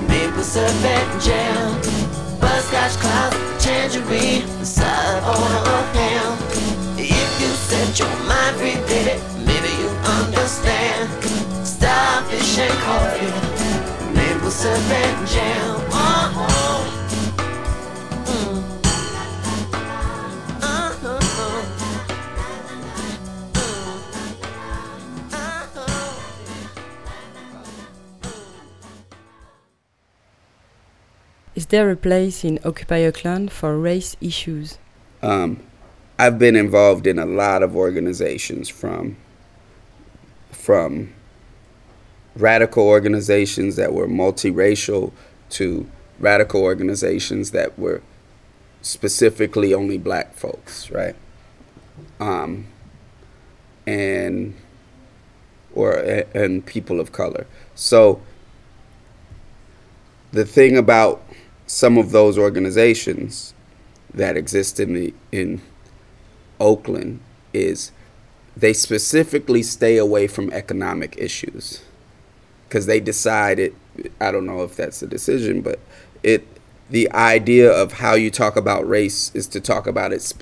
maple 0.07 0.45
syrup 0.45 0.71
and 0.85 1.21
jam, 1.21 1.75
butterscotch 2.39 2.97
clouds, 3.03 3.37
tangerine, 3.65 4.47
side 4.65 5.21
of 5.25 5.95
ham. 5.97 6.39
If 6.97 7.41
you 7.41 7.49
set 7.49 7.99
your 7.99 8.15
mind 8.29 8.55
free, 8.55 8.77
baby, 8.87 9.21
maybe 9.45 9.69
you 9.83 9.89
understand. 10.23 11.11
Starfish 11.67 12.59
and 12.59 12.79
coffee, 12.87 13.56
maple 14.65 15.27
jam. 15.27 15.67
Is 31.57 31.67
there 31.71 31.91
a 31.91 31.97
place 31.97 32.45
in 32.45 32.61
Occupy 32.65 33.05
Oakland 33.05 33.51
for 33.51 33.79
race 33.79 34.15
issues? 34.21 34.79
Um, 35.23 35.59
I've 36.19 36.39
been 36.39 36.55
involved 36.55 37.07
in 37.07 37.19
a 37.19 37.27
lot 37.27 37.63
of 37.63 37.75
organizations 37.75 38.69
from 38.69 39.17
from 40.53 41.16
radical 42.37 42.87
organizations 42.87 43.76
that 43.76 43.93
were 43.93 44.07
multiracial 44.07 45.12
to 45.49 45.89
radical 46.18 46.62
organizations 46.62 47.51
that 47.51 47.78
were 47.78 48.03
specifically 48.82 49.74
only 49.74 49.99
black 49.99 50.34
folks, 50.34 50.91
right? 50.91 51.16
Um, 52.20 52.66
and 53.87 54.55
or 55.74 55.95
and 56.34 56.64
people 56.64 57.01
of 57.01 57.12
color. 57.12 57.47
So 57.74 58.20
the 60.32 60.45
thing 60.45 60.76
about 60.76 61.22
some 61.66 61.99
of 61.99 62.11
those 62.11 62.39
organizations 62.39 63.55
that 64.12 64.37
exist 64.37 64.78
in 64.78 64.95
the 64.95 65.14
in 65.32 65.61
Oakland 66.61 67.20
is 67.53 67.93
they 68.57 68.72
specifically 68.72 69.62
stay 69.62 69.97
away 69.99 70.26
from 70.26 70.51
economic 70.53 71.16
issues 71.18 71.82
because 72.69 72.87
they 72.87 73.01
decided 73.01 73.75
I 74.21 74.31
don't 74.31 74.47
know 74.47 74.62
if 74.62 74.77
that's 74.77 75.03
a 75.03 75.07
decision, 75.07 75.62
but 75.62 75.79
it 76.23 76.47
the 76.89 77.11
idea 77.12 77.71
of 77.71 77.95
how 77.95 78.14
you 78.14 78.31
talk 78.31 78.57
about 78.57 78.89
race 78.89 79.33
is 79.35 79.47
to 79.49 79.61
talk 79.61 79.87
about 79.87 80.12
it 80.12 80.33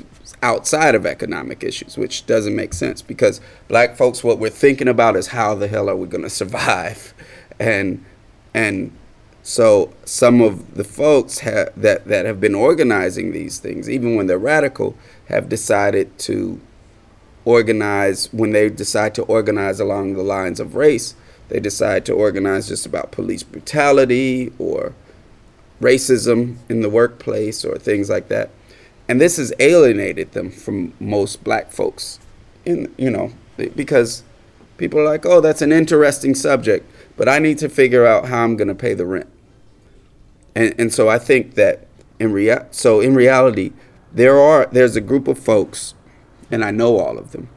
outside 0.43 0.95
of 0.95 1.07
economic 1.07 1.65
issues, 1.65 1.97
which 1.97 2.27
doesn't 2.27 2.55
make 2.55 2.75
sense 2.75 3.01
because 3.01 3.41
black 3.69 3.97
folks 3.97 4.23
what 4.23 4.39
we're 4.39 4.51
thinking 4.51 4.89
about 4.89 5.17
is 5.17 5.29
how 5.29 5.55
the 5.55 5.69
hell 5.69 5.89
are 5.89 5.97
we 5.97 6.07
going 6.07 6.23
to 6.31 6.31
survive, 6.31 7.15
and 7.59 8.05
and 8.53 8.93
so 9.43 9.93
some 10.05 10.41
of 10.41 10.75
the 10.75 10.85
folks 10.85 11.41
ha- 11.41 11.67
that 11.77 12.07
that 12.07 12.27
have 12.27 12.41
been 12.41 12.55
organizing 12.55 13.33
these 13.33 13.59
things, 13.59 13.89
even 13.89 14.17
when 14.17 14.27
they're 14.27 14.39
radical, 14.39 14.97
have 15.29 15.49
decided 15.49 16.19
to 16.19 16.61
organize 17.45 18.33
when 18.33 18.53
they 18.53 18.71
decide 18.71 19.15
to 19.15 19.23
organize 19.25 19.81
along 19.81 20.15
the 20.15 20.23
lines 20.23 20.61
of 20.61 20.75
race. 20.75 21.15
They 21.55 21.61
decide 21.61 22.05
to 22.07 22.13
organize 22.13 22.67
just 22.67 22.85
about 22.85 23.13
police 23.13 23.45
brutality 23.45 24.53
or 24.59 24.93
racism 25.81 26.57
in 26.69 26.81
the 26.81 26.91
workplace 26.91 27.65
or 27.65 27.79
things 27.79 28.11
like 28.11 28.27
that. 28.27 28.51
And 29.09 29.21
this 29.21 29.37
has 29.37 29.53
alienated 29.61 30.33
them 30.33 30.51
from 30.51 30.95
most 30.99 31.45
black 31.45 31.71
folks 31.71 32.19
in 32.65 32.93
you 32.99 33.09
know 33.09 33.31
because 33.57 34.25
people 34.79 34.99
are 34.99 35.05
like, 35.05 35.25
"Oh, 35.25 35.41
that's 35.41 35.63
an 35.63 35.71
interesting 35.71 36.35
subject, 36.35 36.91
but 37.17 37.29
I 37.29 37.39
need 37.39 37.59
to 37.59 37.69
figure 37.69 38.05
out 38.05 38.27
how 38.27 38.43
I'm 38.43 38.57
going 38.57 38.67
to 38.67 38.75
pay 38.75 38.95
the 38.95 39.07
rent." 39.07 39.29
And 40.57 40.75
and 40.77 40.93
so 40.93 41.09
I 41.09 41.21
think 41.21 41.55
that 41.55 41.87
in 42.19 42.33
rea- 42.33 42.67
so 42.73 42.99
in 42.99 43.15
reality 43.15 43.71
there 44.13 44.41
are 44.41 44.67
there's 44.73 44.97
a 44.97 45.01
group 45.01 45.29
of 45.29 45.39
folks 45.39 45.95
and 46.51 46.65
I 46.65 46.73
know 46.73 46.99
all 46.99 47.17
of 47.17 47.31
them. 47.31 47.49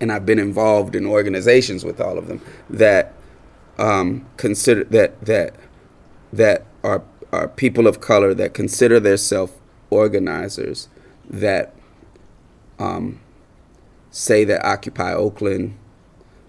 And 0.00 0.12
I've 0.12 0.26
been 0.26 0.38
involved 0.38 0.94
in 0.94 1.06
organizations 1.06 1.84
with 1.84 2.00
all 2.00 2.18
of 2.18 2.28
them 2.28 2.40
that 2.70 3.12
um, 3.78 4.26
consider 4.36 4.84
that 4.84 5.20
that 5.24 5.54
that 6.32 6.64
are 6.84 7.02
are 7.32 7.48
people 7.48 7.86
of 7.86 8.00
color 8.00 8.34
that 8.34 8.54
consider 8.54 9.00
themselves 9.00 9.52
organizers 9.90 10.88
that 11.28 11.74
um, 12.78 13.20
say 14.10 14.44
that 14.44 14.64
Occupy 14.64 15.12
Oakland 15.12 15.76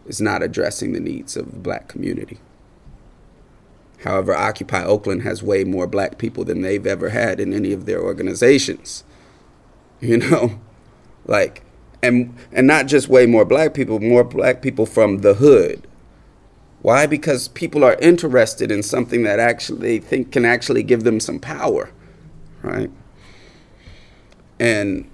is 0.06 0.22
not 0.22 0.42
addressing 0.44 0.94
the 0.94 1.00
needs 1.00 1.36
of 1.38 1.52
the 1.52 1.58
black 1.58 1.88
community. 1.88 2.40
However, 4.04 4.34
Occupy 4.34 4.84
Oakland 4.84 5.24
has 5.24 5.44
way 5.44 5.64
more 5.64 5.86
black 5.86 6.18
people 6.18 6.46
than 6.46 6.62
they've 6.62 6.88
ever 6.88 7.10
had 7.10 7.40
in 7.40 7.54
any 7.54 7.74
of 7.74 7.86
their 7.86 8.02
organizations. 8.02 9.04
You 10.00 10.18
know, 10.18 10.60
like 11.26 11.64
and 12.02 12.36
and 12.52 12.68
not 12.68 12.88
just 12.88 13.10
way 13.10 13.26
more 13.26 13.46
black 13.46 13.74
people, 13.74 14.00
more 14.00 14.24
black 14.24 14.62
people 14.62 14.86
from 14.86 15.20
the 15.20 15.36
hood. 15.36 15.88
Why? 16.82 17.06
Because 17.06 17.50
people 17.50 17.84
are 17.84 17.96
interested 17.96 18.72
in 18.72 18.84
something 18.84 19.24
that 19.24 19.40
actually 19.40 19.80
they 19.80 20.00
think 20.00 20.32
can 20.32 20.46
actually 20.46 20.84
give 20.84 21.04
them 21.04 21.20
some 21.20 21.40
power, 21.40 21.92
right? 22.62 22.90
And 24.60 25.10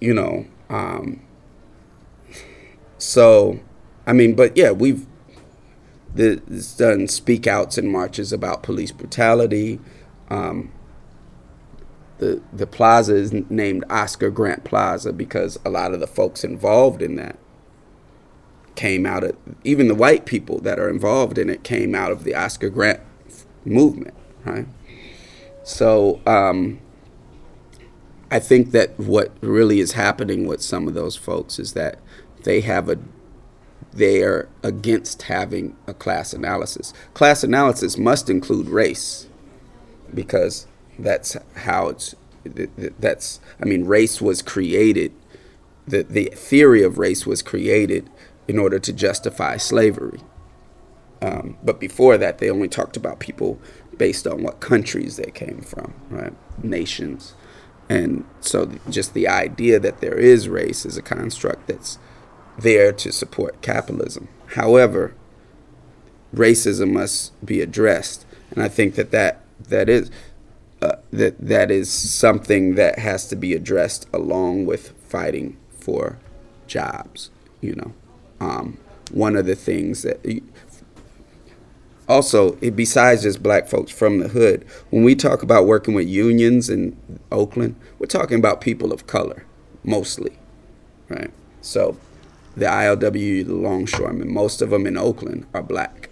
you 0.00 0.14
know, 0.14 0.46
um, 0.70 1.20
so 2.98 3.60
I 4.06 4.12
mean, 4.12 4.34
but 4.34 4.56
yeah, 4.56 4.70
we've 4.70 5.06
done 6.14 7.08
speak 7.08 7.46
outs 7.46 7.76
and 7.76 7.90
marches 7.90 8.32
about 8.32 8.62
police 8.62 8.92
brutality. 8.92 9.80
Um, 10.30 10.70
the 12.52 12.66
plaza 12.66 13.14
is 13.14 13.32
named 13.32 13.84
Oscar 13.90 14.30
Grant 14.30 14.64
Plaza 14.64 15.12
because 15.12 15.58
a 15.64 15.70
lot 15.70 15.92
of 15.92 16.00
the 16.00 16.06
folks 16.06 16.44
involved 16.44 17.02
in 17.02 17.16
that 17.16 17.38
came 18.74 19.06
out 19.06 19.22
of 19.24 19.36
even 19.62 19.88
the 19.88 19.94
white 19.94 20.26
people 20.26 20.60
that 20.60 20.78
are 20.78 20.88
involved 20.88 21.38
in 21.38 21.48
it 21.48 21.62
came 21.62 21.94
out 21.94 22.10
of 22.10 22.24
the 22.24 22.34
Oscar 22.34 22.68
Grant 22.68 23.00
movement, 23.64 24.14
right? 24.44 24.66
So 25.62 26.20
um, 26.26 26.80
I 28.30 28.38
think 28.38 28.72
that 28.72 28.98
what 28.98 29.32
really 29.40 29.80
is 29.80 29.92
happening 29.92 30.46
with 30.46 30.60
some 30.60 30.88
of 30.88 30.94
those 30.94 31.16
folks 31.16 31.58
is 31.58 31.72
that 31.74 31.98
they 32.42 32.60
have 32.60 32.88
a 32.88 32.98
they 33.92 34.22
are 34.22 34.48
against 34.64 35.22
having 35.22 35.76
a 35.86 35.94
class 35.94 36.32
analysis. 36.32 36.92
Class 37.14 37.44
analysis 37.44 37.96
must 37.96 38.28
include 38.28 38.68
race 38.68 39.28
because 40.12 40.66
that's 40.98 41.36
how 41.56 41.88
it's 41.88 42.14
that's 42.98 43.40
i 43.60 43.64
mean 43.64 43.84
race 43.84 44.20
was 44.20 44.42
created 44.42 45.12
the 45.86 46.02
the 46.02 46.26
theory 46.34 46.82
of 46.82 46.98
race 46.98 47.26
was 47.26 47.42
created 47.42 48.08
in 48.48 48.58
order 48.58 48.78
to 48.78 48.92
justify 48.92 49.56
slavery. 49.56 50.20
Um, 51.22 51.56
but 51.62 51.80
before 51.80 52.18
that 52.18 52.38
they 52.38 52.50
only 52.50 52.68
talked 52.68 52.96
about 52.96 53.18
people 53.18 53.58
based 53.96 54.26
on 54.26 54.42
what 54.42 54.60
countries 54.60 55.16
they 55.16 55.30
came 55.30 55.60
from 55.62 55.94
right? 56.10 56.32
Nations. 56.62 57.34
And 57.88 58.24
so 58.40 58.72
just 58.88 59.14
the 59.14 59.28
idea 59.28 59.78
that 59.78 60.00
there 60.00 60.18
is 60.18 60.48
race 60.48 60.84
is 60.84 60.96
a 60.96 61.02
construct 61.02 61.68
that's 61.68 61.98
there 62.58 62.92
to 62.92 63.12
support 63.12 63.62
capitalism. 63.62 64.28
However 64.48 65.14
racism 66.34 66.92
must 66.92 67.32
be 67.44 67.60
addressed. 67.60 68.26
And 68.50 68.62
i 68.62 68.68
think 68.68 68.94
that 68.96 69.10
that, 69.12 69.40
that 69.68 69.88
is 69.88 70.10
uh, 70.84 70.96
that 71.12 71.34
that 71.38 71.70
is 71.70 71.90
something 71.90 72.74
that 72.74 72.98
has 72.98 73.26
to 73.28 73.36
be 73.36 73.54
addressed 73.54 74.06
along 74.12 74.66
with 74.66 74.90
fighting 75.08 75.56
for 75.70 76.18
jobs. 76.66 77.30
You 77.62 77.74
know, 77.76 77.94
um, 78.40 78.78
one 79.10 79.36
of 79.36 79.46
the 79.46 79.54
things 79.54 80.02
that 80.02 80.20
also 82.06 82.52
besides 82.56 83.22
just 83.22 83.42
black 83.42 83.66
folks 83.66 83.90
from 83.90 84.18
the 84.18 84.28
hood, 84.28 84.66
when 84.90 85.04
we 85.04 85.14
talk 85.14 85.42
about 85.42 85.66
working 85.66 85.94
with 85.94 86.06
unions 86.06 86.68
in 86.68 86.96
Oakland, 87.32 87.76
we're 87.98 88.06
talking 88.06 88.38
about 88.38 88.60
people 88.60 88.92
of 88.92 89.06
color 89.06 89.46
mostly, 89.84 90.36
right? 91.08 91.30
So 91.62 91.96
the 92.56 92.66
ILW, 92.66 93.46
the 93.46 93.54
longshoremen, 93.54 94.30
most 94.30 94.60
of 94.60 94.68
them 94.68 94.86
in 94.86 94.98
Oakland 94.98 95.46
are 95.54 95.62
black. 95.62 96.10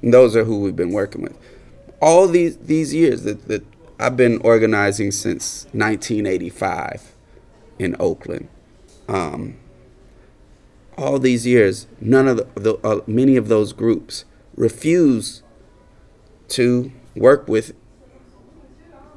And 0.00 0.14
those 0.14 0.36
are 0.36 0.44
who 0.44 0.60
we've 0.60 0.76
been 0.76 0.92
working 0.92 1.22
with 1.22 1.36
all 2.00 2.26
these 2.26 2.56
these 2.56 2.94
years 2.94 3.24
that, 3.24 3.46
that 3.48 3.64
I've 4.00 4.16
been 4.16 4.38
organizing 4.38 5.10
since 5.10 5.64
1985 5.72 7.14
in 7.78 7.94
Oakland. 8.00 8.48
Um, 9.08 9.58
all 10.96 11.18
these 11.18 11.46
years, 11.46 11.86
none 12.00 12.26
of 12.26 12.38
the, 12.38 12.46
the 12.54 12.74
uh, 12.76 13.00
many 13.06 13.36
of 13.36 13.48
those 13.48 13.74
groups 13.74 14.24
refuse 14.56 15.42
to 16.48 16.90
work 17.14 17.46
with 17.46 17.74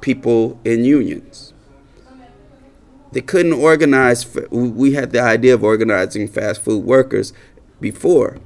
people 0.02 0.60
in 0.66 0.84
unions. 0.84 1.54
They 3.12 3.22
couldn't 3.22 3.54
organize. 3.54 4.26
We 4.50 4.92
had 4.92 5.12
the 5.12 5.20
idea 5.22 5.54
of 5.54 5.64
organizing 5.64 6.28
fast 6.28 6.60
food 6.60 6.84
workers 6.84 7.32
before, 7.80 8.38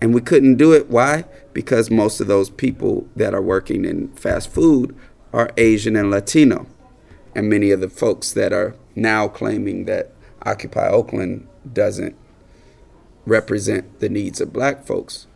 and 0.00 0.14
we 0.14 0.22
couldn't 0.22 0.56
do 0.56 0.72
it. 0.72 0.88
Why? 0.88 1.24
Because 1.52 1.90
most 1.90 2.20
of 2.20 2.26
those 2.26 2.48
people 2.48 3.06
that 3.16 3.34
are 3.34 3.42
working 3.42 3.84
in 3.84 4.08
fast 4.14 4.50
food 4.50 4.96
are 5.34 5.50
Asian 5.56 5.96
and 5.96 6.10
Latino. 6.10 6.66
And 7.34 7.50
many 7.50 7.72
of 7.72 7.80
the 7.80 7.88
folks 7.88 8.32
that 8.32 8.52
are 8.52 8.76
now 8.94 9.26
claiming 9.26 9.84
that 9.86 10.12
Occupy 10.46 10.88
Oakland 10.88 11.48
doesn't 11.70 12.14
represent 13.26 13.98
the 13.98 14.08
needs 14.08 14.40
of 14.40 14.52
black 14.52 14.86
folks. 14.86 15.26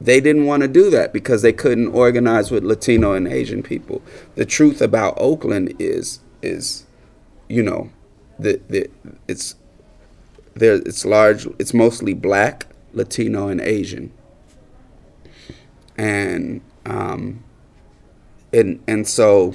They 0.00 0.20
didn't 0.20 0.46
want 0.46 0.62
to 0.62 0.68
do 0.68 0.90
that 0.90 1.12
because 1.12 1.42
they 1.42 1.52
couldn't 1.52 1.94
organize 1.94 2.50
with 2.50 2.64
Latino 2.64 3.12
and 3.12 3.28
Asian 3.28 3.62
people. 3.62 4.02
The 4.34 4.44
truth 4.44 4.82
about 4.82 5.14
Oakland 5.16 5.74
is 5.78 6.18
is 6.42 6.84
you 7.48 7.62
know, 7.62 7.92
the 8.36 8.60
the 8.68 8.90
it's 9.28 9.54
there 10.54 10.74
it's 10.74 11.04
large 11.04 11.46
it's 11.60 11.72
mostly 11.72 12.14
black, 12.14 12.66
Latino 12.92 13.46
and 13.46 13.60
Asian. 13.60 14.12
And 15.96 16.62
um 16.84 17.44
and 18.52 18.82
and 18.86 19.06
so 19.06 19.54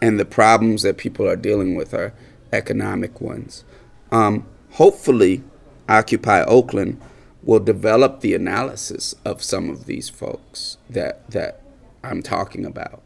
and 0.00 0.18
the 0.18 0.24
problems 0.24 0.82
that 0.82 0.96
people 0.96 1.28
are 1.28 1.36
dealing 1.36 1.74
with 1.74 1.92
are 1.92 2.14
economic 2.52 3.20
ones. 3.20 3.64
Um, 4.10 4.46
hopefully, 4.72 5.42
Occupy 5.88 6.42
Oakland 6.44 7.00
will 7.42 7.60
develop 7.60 8.20
the 8.20 8.34
analysis 8.34 9.14
of 9.24 9.42
some 9.42 9.70
of 9.70 9.86
these 9.86 10.08
folks 10.08 10.78
that 10.88 11.28
that 11.30 11.60
I'm 12.02 12.22
talking 12.22 12.64
about 12.64 13.02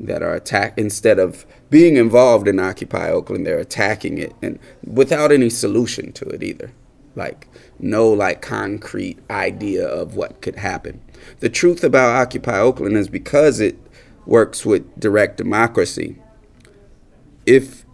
that 0.00 0.22
are 0.22 0.34
attack 0.34 0.76
instead 0.76 1.18
of 1.18 1.46
being 1.70 1.96
involved 1.96 2.48
in 2.48 2.58
Occupy 2.58 3.08
Oakland, 3.08 3.46
they're 3.46 3.58
attacking 3.58 4.18
it 4.18 4.34
and 4.42 4.58
without 4.84 5.30
any 5.30 5.48
solution 5.48 6.12
to 6.12 6.28
it 6.28 6.42
either. 6.42 6.72
Like 7.14 7.46
no 7.78 8.08
like 8.08 8.40
concrete 8.40 9.18
idea 9.30 9.86
of 9.86 10.16
what 10.16 10.40
could 10.40 10.56
happen. 10.56 11.00
The 11.40 11.50
truth 11.50 11.84
about 11.84 12.16
Occupy 12.16 12.58
Oakland 12.58 12.96
is 12.96 13.08
because 13.08 13.60
it 13.60 13.78
works 14.26 14.64
with 14.64 14.98
direct 14.98 15.36
democracy. 15.36 16.16
If 17.46 17.84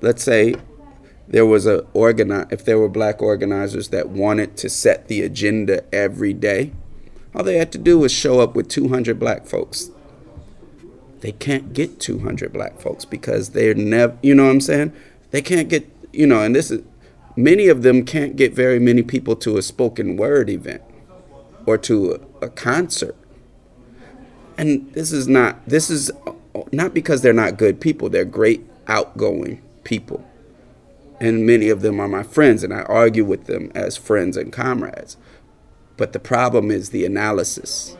let's 0.00 0.22
say 0.22 0.54
there 1.28 1.46
was 1.46 1.66
a 1.66 1.82
organi- 1.94 2.50
if 2.52 2.64
there 2.64 2.78
were 2.78 2.88
black 2.88 3.22
organizers 3.22 3.88
that 3.88 4.08
wanted 4.08 4.56
to 4.58 4.68
set 4.68 5.08
the 5.08 5.22
agenda 5.22 5.82
every 5.94 6.32
day, 6.32 6.72
all 7.34 7.42
they 7.42 7.56
had 7.56 7.72
to 7.72 7.78
do 7.78 7.98
was 7.98 8.12
show 8.12 8.40
up 8.40 8.54
with 8.54 8.68
200 8.68 9.18
black 9.18 9.46
folks. 9.46 9.90
They 11.20 11.32
can't 11.32 11.72
get 11.72 12.00
200 12.00 12.52
black 12.52 12.80
folks 12.80 13.04
because 13.04 13.50
they're 13.50 13.74
never, 13.74 14.16
you 14.22 14.34
know 14.34 14.44
what 14.44 14.50
I'm 14.50 14.60
saying? 14.60 14.92
They 15.30 15.42
can't 15.42 15.68
get, 15.68 15.90
you 16.12 16.26
know, 16.26 16.42
and 16.42 16.54
this 16.54 16.70
is, 16.70 16.82
many 17.34 17.68
of 17.68 17.82
them 17.82 18.04
can't 18.04 18.36
get 18.36 18.52
very 18.52 18.78
many 18.78 19.02
people 19.02 19.34
to 19.36 19.56
a 19.56 19.62
spoken 19.62 20.16
word 20.16 20.50
event 20.50 20.82
or 21.66 21.78
to 21.78 22.20
a, 22.42 22.46
a 22.46 22.48
concert. 22.50 23.16
And 24.56 24.92
this 24.92 25.12
is 25.12 25.26
not, 25.26 25.66
this 25.66 25.90
is 25.90 26.10
not 26.72 26.94
because 26.94 27.22
they're 27.22 27.32
not 27.32 27.56
good 27.56 27.80
people, 27.80 28.08
they're 28.08 28.24
great 28.24 28.64
outgoing 28.86 29.60
people. 29.82 30.24
And 31.20 31.46
many 31.46 31.68
of 31.68 31.80
them 31.82 32.00
are 32.00 32.08
my 32.08 32.22
friends, 32.22 32.62
and 32.62 32.72
I 32.72 32.82
argue 32.82 33.24
with 33.24 33.46
them 33.46 33.70
as 33.74 33.96
friends 33.96 34.36
and 34.36 34.52
comrades. 34.52 35.16
But 35.96 36.12
the 36.12 36.18
problem 36.18 36.70
is 36.70 36.90
the 36.90 37.04
analysis. 37.04 37.96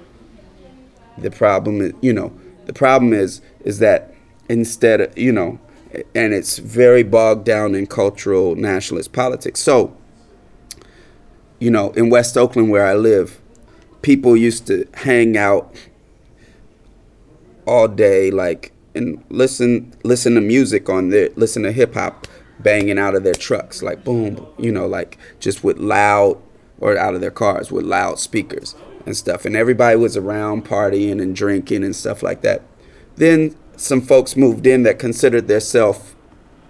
The 1.16 1.30
problem 1.30 1.80
is, 1.80 1.92
you 2.00 2.12
know, 2.12 2.32
the 2.66 2.72
problem 2.72 3.12
is 3.12 3.40
is 3.60 3.78
that 3.78 4.12
instead 4.48 5.00
of, 5.00 5.16
you 5.16 5.32
know, 5.32 5.58
and 6.14 6.34
it's 6.34 6.58
very 6.58 7.04
bogged 7.04 7.44
down 7.44 7.74
in 7.74 7.86
cultural 7.86 8.56
nationalist 8.56 9.12
politics. 9.12 9.60
So, 9.60 9.96
you 11.60 11.70
know, 11.70 11.90
in 11.92 12.10
West 12.10 12.36
Oakland 12.36 12.70
where 12.70 12.84
I 12.84 12.94
live, 12.94 13.40
people 14.02 14.36
used 14.36 14.66
to 14.66 14.86
hang 14.94 15.36
out 15.36 15.74
all 17.66 17.88
day 17.88 18.30
like 18.30 18.72
and 18.94 19.22
listen 19.30 19.92
listen 20.04 20.34
to 20.34 20.40
music 20.40 20.88
on 20.88 21.08
their 21.08 21.30
listen 21.36 21.62
to 21.62 21.72
hip 21.72 21.94
hop 21.94 22.26
banging 22.60 22.98
out 22.98 23.14
of 23.14 23.24
their 23.24 23.34
trucks 23.34 23.82
like 23.82 24.04
boom 24.04 24.46
you 24.58 24.70
know 24.70 24.86
like 24.86 25.18
just 25.40 25.64
with 25.64 25.78
loud 25.78 26.40
or 26.80 26.98
out 26.98 27.14
of 27.14 27.20
their 27.20 27.30
cars 27.30 27.70
with 27.70 27.84
loud 27.84 28.18
speakers 28.18 28.74
and 29.06 29.16
stuff. 29.16 29.44
And 29.44 29.56
everybody 29.56 29.96
was 29.96 30.16
around 30.16 30.64
partying 30.64 31.20
and 31.20 31.34
drinking 31.34 31.84
and 31.84 31.94
stuff 31.94 32.22
like 32.22 32.42
that. 32.42 32.62
Then 33.16 33.54
some 33.76 34.00
folks 34.00 34.36
moved 34.36 34.66
in 34.66 34.82
that 34.84 34.98
considered 34.98 35.48
themselves 35.48 36.14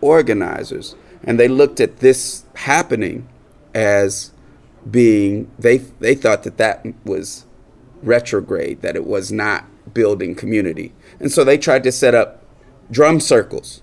organizers 0.00 0.94
and 1.22 1.40
they 1.40 1.48
looked 1.48 1.80
at 1.80 1.98
this 1.98 2.44
happening 2.54 3.26
as 3.74 4.30
being 4.90 5.50
they 5.58 5.78
they 5.78 6.14
thought 6.14 6.42
that 6.42 6.58
that 6.58 6.84
was 7.04 7.46
retrograde 8.02 8.82
that 8.82 8.96
it 8.96 9.06
was 9.06 9.32
not 9.32 9.64
building 9.92 10.34
community 10.34 10.92
and 11.20 11.30
so 11.30 11.44
they 11.44 11.58
tried 11.58 11.82
to 11.84 11.92
set 11.92 12.14
up 12.14 12.44
drum 12.90 13.20
circles. 13.20 13.82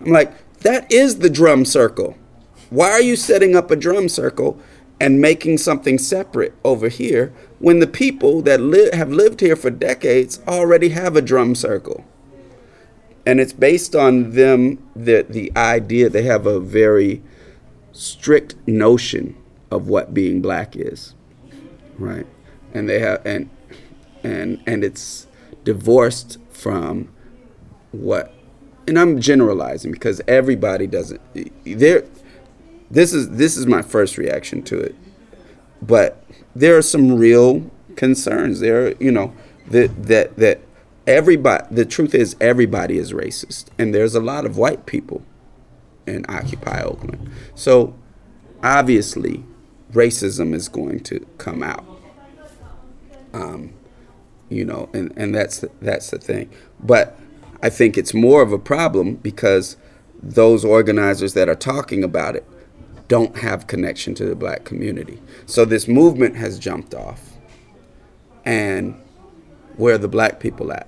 I'm 0.00 0.12
like, 0.12 0.32
that 0.60 0.90
is 0.92 1.18
the 1.18 1.30
drum 1.30 1.64
circle. 1.64 2.16
Why 2.70 2.90
are 2.90 3.02
you 3.02 3.16
setting 3.16 3.56
up 3.56 3.70
a 3.70 3.76
drum 3.76 4.08
circle 4.08 4.60
and 5.00 5.20
making 5.20 5.58
something 5.58 5.98
separate 5.98 6.54
over 6.64 6.88
here 6.88 7.32
when 7.60 7.78
the 7.78 7.86
people 7.86 8.42
that 8.42 8.60
li- 8.60 8.90
have 8.92 9.10
lived 9.10 9.40
here 9.40 9.56
for 9.56 9.70
decades 9.70 10.40
already 10.46 10.90
have 10.90 11.16
a 11.16 11.22
drum 11.22 11.54
circle? 11.54 12.04
And 13.24 13.40
it's 13.40 13.52
based 13.52 13.94
on 13.94 14.32
them 14.32 14.82
the 14.96 15.26
the 15.28 15.52
idea 15.56 16.08
they 16.08 16.22
have 16.22 16.46
a 16.46 16.58
very 16.58 17.22
strict 17.92 18.54
notion 18.66 19.36
of 19.70 19.88
what 19.88 20.14
being 20.14 20.40
black 20.40 20.74
is, 20.74 21.14
right? 21.98 22.26
And 22.72 22.88
they 22.88 23.00
have 23.00 23.24
and 23.26 23.50
and 24.22 24.62
and 24.66 24.82
it's 24.82 25.27
divorced 25.68 26.38
from 26.48 27.10
what 27.92 28.32
and 28.86 28.98
I'm 28.98 29.20
generalizing 29.20 29.92
because 29.92 30.22
everybody 30.26 30.86
doesn't 30.86 31.20
there 31.64 32.04
this 32.90 33.12
is 33.12 33.28
this 33.28 33.54
is 33.54 33.66
my 33.66 33.82
first 33.82 34.16
reaction 34.16 34.62
to 34.62 34.78
it. 34.78 34.94
But 35.82 36.24
there 36.56 36.74
are 36.78 36.82
some 36.94 37.18
real 37.18 37.70
concerns. 37.96 38.60
There 38.60 38.94
you 38.94 39.12
know 39.12 39.34
that 39.66 40.04
that 40.04 40.36
that 40.36 40.60
everybody 41.06 41.66
the 41.70 41.84
truth 41.84 42.14
is 42.14 42.34
everybody 42.40 42.96
is 42.96 43.12
racist 43.12 43.66
and 43.78 43.94
there's 43.94 44.14
a 44.14 44.20
lot 44.20 44.46
of 44.46 44.56
white 44.56 44.86
people 44.86 45.20
in 46.06 46.24
occupy 46.30 46.80
oakland. 46.80 47.30
So 47.54 47.94
obviously 48.62 49.44
racism 49.92 50.54
is 50.54 50.70
going 50.70 51.00
to 51.00 51.26
come 51.36 51.62
out. 51.62 51.84
Um, 53.34 53.74
you 54.48 54.64
know, 54.64 54.88
and, 54.92 55.12
and 55.16 55.34
that's 55.34 55.58
the, 55.58 55.70
that's 55.80 56.10
the 56.10 56.18
thing. 56.18 56.50
But 56.80 57.18
I 57.62 57.70
think 57.70 57.98
it's 57.98 58.14
more 58.14 58.42
of 58.42 58.52
a 58.52 58.58
problem 58.58 59.16
because 59.16 59.76
those 60.22 60.64
organizers 60.64 61.34
that 61.34 61.48
are 61.48 61.54
talking 61.54 62.02
about 62.02 62.36
it 62.36 62.46
don't 63.08 63.38
have 63.38 63.66
connection 63.66 64.14
to 64.14 64.24
the 64.26 64.34
black 64.34 64.64
community. 64.64 65.20
So 65.46 65.64
this 65.64 65.88
movement 65.88 66.36
has 66.36 66.58
jumped 66.58 66.94
off. 66.94 67.36
And 68.44 69.00
where 69.76 69.94
are 69.94 69.98
the 69.98 70.08
black 70.08 70.40
people 70.40 70.72
at? 70.72 70.86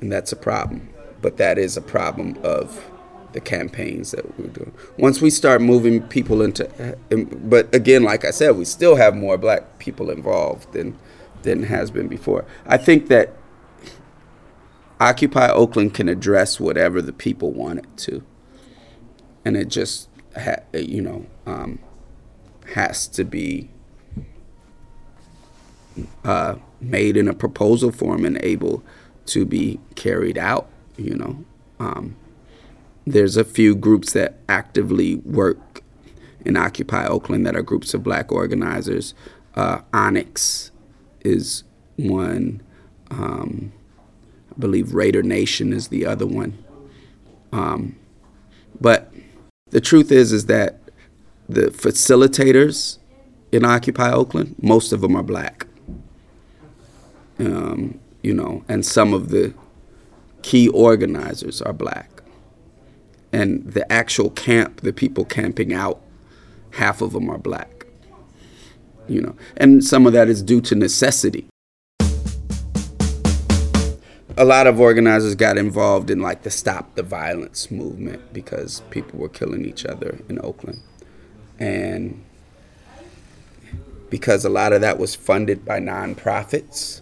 And 0.00 0.10
that's 0.10 0.32
a 0.32 0.36
problem. 0.36 0.88
But 1.20 1.36
that 1.36 1.58
is 1.58 1.76
a 1.76 1.82
problem 1.82 2.38
of 2.42 2.90
the 3.32 3.40
campaigns 3.40 4.12
that 4.12 4.38
we're 4.38 4.48
doing. 4.48 4.72
Once 4.96 5.20
we 5.20 5.28
start 5.30 5.60
moving 5.60 6.02
people 6.02 6.40
into, 6.40 6.66
uh, 6.82 7.16
but 7.42 7.72
again, 7.74 8.02
like 8.02 8.24
I 8.24 8.30
said, 8.30 8.56
we 8.56 8.64
still 8.64 8.96
have 8.96 9.14
more 9.14 9.36
black 9.36 9.78
people 9.78 10.10
involved 10.10 10.72
than 10.72 10.98
than 11.42 11.64
has 11.64 11.90
been 11.90 12.08
before. 12.08 12.44
I 12.66 12.76
think 12.76 13.08
that 13.08 13.34
Occupy 15.00 15.48
Oakland 15.50 15.94
can 15.94 16.08
address 16.08 16.58
whatever 16.58 17.00
the 17.00 17.12
people 17.12 17.52
want 17.52 17.80
it 17.80 17.96
to, 17.98 18.22
and 19.44 19.56
it 19.56 19.68
just 19.68 20.08
ha- 20.36 20.62
you 20.72 21.00
know 21.00 21.26
um, 21.46 21.78
has 22.74 23.06
to 23.08 23.24
be 23.24 23.70
uh, 26.24 26.56
made 26.80 27.16
in 27.16 27.28
a 27.28 27.34
proposal 27.34 27.92
form 27.92 28.24
and 28.24 28.42
able 28.42 28.82
to 29.26 29.44
be 29.44 29.78
carried 29.94 30.36
out. 30.36 30.68
You 30.96 31.14
know, 31.14 31.44
um, 31.78 32.16
there's 33.06 33.36
a 33.36 33.44
few 33.44 33.76
groups 33.76 34.12
that 34.14 34.38
actively 34.48 35.16
work 35.16 35.82
in 36.44 36.56
Occupy 36.56 37.06
Oakland 37.06 37.46
that 37.46 37.54
are 37.54 37.62
groups 37.62 37.94
of 37.94 38.02
black 38.02 38.32
organizers. 38.32 39.14
Uh, 39.54 39.80
Onyx 39.92 40.70
is 41.20 41.64
one. 41.96 42.62
Um, 43.10 43.72
I 44.50 44.58
believe 44.58 44.94
Raider 44.94 45.22
Nation 45.22 45.72
is 45.72 45.88
the 45.88 46.06
other 46.06 46.26
one. 46.26 46.62
Um, 47.52 47.96
but 48.80 49.12
the 49.70 49.80
truth 49.80 50.12
is, 50.12 50.32
is 50.32 50.46
that 50.46 50.80
the 51.48 51.70
facilitators 51.70 52.98
in 53.52 53.64
Occupy 53.64 54.12
Oakland, 54.12 54.54
most 54.60 54.92
of 54.92 55.00
them 55.00 55.16
are 55.16 55.22
black. 55.22 55.66
Um, 57.38 57.98
you 58.22 58.34
know, 58.34 58.64
and 58.68 58.84
some 58.84 59.14
of 59.14 59.30
the 59.30 59.54
key 60.42 60.68
organizers 60.68 61.62
are 61.62 61.72
black. 61.72 62.22
And 63.32 63.72
the 63.72 63.90
actual 63.92 64.30
camp, 64.30 64.80
the 64.80 64.92
people 64.92 65.24
camping 65.24 65.72
out, 65.72 66.00
half 66.72 67.00
of 67.00 67.12
them 67.12 67.30
are 67.30 67.38
black. 67.38 67.77
You 69.08 69.22
know, 69.22 69.36
and 69.56 69.82
some 69.82 70.06
of 70.06 70.12
that 70.12 70.28
is 70.28 70.42
due 70.42 70.60
to 70.62 70.74
necessity. 70.74 71.48
A 74.36 74.44
lot 74.44 74.68
of 74.68 74.78
organizers 74.78 75.34
got 75.34 75.58
involved 75.58 76.10
in 76.10 76.20
like 76.20 76.42
the 76.42 76.50
stop 76.50 76.94
the 76.94 77.02
violence 77.02 77.70
movement 77.70 78.32
because 78.32 78.82
people 78.90 79.18
were 79.18 79.28
killing 79.28 79.64
each 79.64 79.84
other 79.84 80.20
in 80.28 80.38
Oakland. 80.44 80.80
And 81.58 82.24
because 84.10 84.44
a 84.44 84.48
lot 84.48 84.72
of 84.72 84.80
that 84.80 84.98
was 84.98 85.14
funded 85.14 85.64
by 85.64 85.80
nonprofits, 85.80 87.00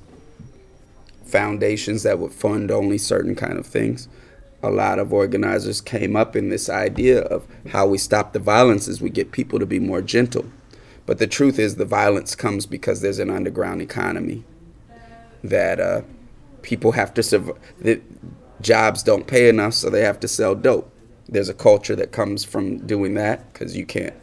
foundations 1.24 2.04
that 2.04 2.18
would 2.18 2.32
fund 2.32 2.70
only 2.70 2.98
certain 2.98 3.34
kind 3.34 3.58
of 3.58 3.66
things. 3.66 4.08
A 4.62 4.70
lot 4.70 4.98
of 4.98 5.12
organizers 5.12 5.80
came 5.80 6.16
up 6.16 6.34
in 6.34 6.48
this 6.48 6.68
idea 6.68 7.20
of 7.20 7.46
how 7.70 7.86
we 7.86 7.98
stop 7.98 8.32
the 8.32 8.38
violence 8.38 8.88
is 8.88 9.00
we 9.00 9.10
get 9.10 9.32
people 9.32 9.58
to 9.58 9.66
be 9.66 9.78
more 9.78 10.00
gentle. 10.00 10.46
But 11.06 11.18
the 11.18 11.26
truth 11.26 11.58
is, 11.58 11.76
the 11.76 11.84
violence 11.84 12.34
comes 12.34 12.66
because 12.66 13.00
there's 13.00 13.20
an 13.20 13.30
underground 13.30 13.80
economy 13.80 14.44
that 15.44 15.80
uh, 15.80 16.02
people 16.62 16.92
have 16.92 17.14
to 17.14 17.22
survive. 17.22 17.58
The 17.78 18.00
jobs 18.60 19.02
don't 19.02 19.26
pay 19.26 19.48
enough, 19.48 19.74
so 19.74 19.88
they 19.88 20.02
have 20.02 20.20
to 20.20 20.28
sell 20.28 20.54
dope. 20.54 20.92
There's 21.28 21.48
a 21.48 21.54
culture 21.54 21.96
that 21.96 22.12
comes 22.12 22.44
from 22.44 22.86
doing 22.86 23.14
that 23.14 23.52
because 23.52 23.76
you 23.76 23.86
can't, 23.86 24.14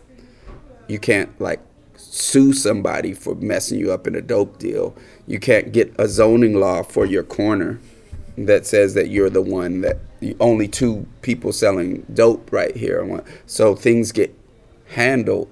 you 0.87 0.99
can't 0.99 1.39
like 1.39 1.61
sue 1.95 2.53
somebody 2.53 3.13
for 3.13 3.35
messing 3.35 3.79
you 3.79 3.91
up 3.91 4.07
in 4.07 4.15
a 4.15 4.21
dope 4.21 4.59
deal. 4.59 4.95
You 5.25 5.39
can't 5.39 5.71
get 5.71 5.93
a 5.97 6.07
zoning 6.07 6.59
law 6.59 6.83
for 6.83 7.05
your 7.05 7.23
corner 7.23 7.79
that 8.37 8.65
says 8.65 8.93
that 8.95 9.09
you're 9.09 9.29
the 9.29 9.41
one 9.41 9.81
that 9.81 9.99
the 10.19 10.35
only 10.39 10.67
two 10.67 11.05
people 11.21 11.51
selling 11.51 12.05
dope 12.13 12.51
right 12.51 12.75
here. 12.75 13.23
So 13.45 13.75
things 13.75 14.11
get 14.11 14.33
handled, 14.87 15.49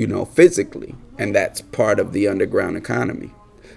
you 0.00 0.06
know, 0.06 0.24
physically, 0.24 0.94
and 1.18 1.34
that's 1.36 1.60
part 1.60 2.00
of 2.00 2.14
the 2.14 2.26
underground 2.26 2.74
economy. 2.74 3.30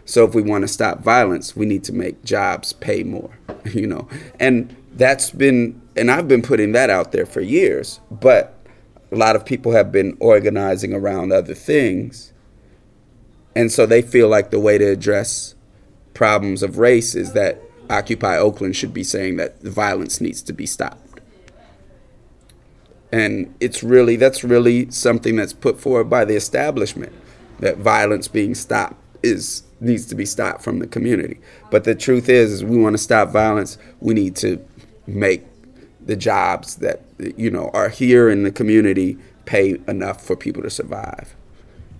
So 0.06 0.24
if 0.24 0.34
we 0.34 0.42
want 0.42 0.62
to 0.62 0.70
stop 0.70 1.04
violence, 1.04 1.54
we 1.54 1.66
need 1.66 1.84
to 1.84 1.92
make 1.92 2.24
jobs 2.24 2.72
pay 2.72 3.04
more, 3.04 3.38
you 3.66 3.86
know. 3.86 4.08
And 4.40 4.74
that's 4.94 5.32
been 5.32 5.82
and 5.98 6.10
I've 6.10 6.30
been 6.30 6.42
putting 6.42 6.72
that 6.72 6.90
out 6.90 7.12
there 7.12 7.26
for 7.26 7.42
years, 7.42 8.00
but 8.10 8.58
a 9.12 9.18
lot 9.18 9.36
of 9.36 9.46
people 9.46 9.74
have 9.74 9.92
been 9.92 10.16
organizing 10.22 10.94
around 10.94 11.34
other 11.34 11.54
things. 11.54 12.32
And 13.54 13.70
so 13.70 13.86
they 13.86 14.02
feel 14.02 14.30
like 14.30 14.50
the 14.50 14.62
way 14.62 14.78
to 14.78 14.86
address 14.86 15.56
problems 16.14 16.64
of 16.64 16.78
race 16.78 17.16
is 17.16 17.34
that 17.34 17.62
Occupy 17.90 18.38
Oakland 18.38 18.78
should 18.78 18.94
be 18.94 19.04
saying 19.04 19.36
that 19.38 19.60
the 19.62 19.72
violence 19.72 20.22
needs 20.22 20.42
to 20.44 20.54
be 20.54 20.66
stopped. 20.66 21.03
And 23.14 23.54
it's 23.60 23.84
really, 23.84 24.16
that's 24.16 24.44
really 24.44 24.90
something 24.90 25.36
that's 25.36 25.54
put 25.54 25.80
forward 25.80 26.06
by 26.06 26.26
the 26.26 26.36
establishment 26.36 27.14
that 27.60 27.78
violence 27.78 28.28
being 28.28 28.56
stopped 28.56 28.96
is 29.22 29.62
needs 29.80 30.08
to 30.08 30.16
be 30.16 30.26
stopped 30.26 30.64
from 30.64 30.80
the 30.80 30.88
community. 30.88 31.40
But 31.70 31.84
the 31.84 31.94
truth 31.94 32.28
is, 32.28 32.52
is 32.52 32.64
we 32.64 32.76
want 32.76 32.96
to 32.96 32.98
stop 32.98 33.30
violence, 33.30 33.78
we 34.00 34.16
need 34.16 34.36
to 34.38 34.66
make 35.06 35.44
the 36.04 36.16
jobs 36.16 36.78
that 36.78 37.02
you 37.38 37.52
know 37.52 37.70
are 37.76 37.90
here 37.90 38.32
in 38.32 38.42
the 38.42 38.52
community 38.52 39.20
pay 39.46 39.80
enough 39.88 40.26
for 40.26 40.36
people 40.36 40.64
to 40.64 40.72
survive. 40.72 41.36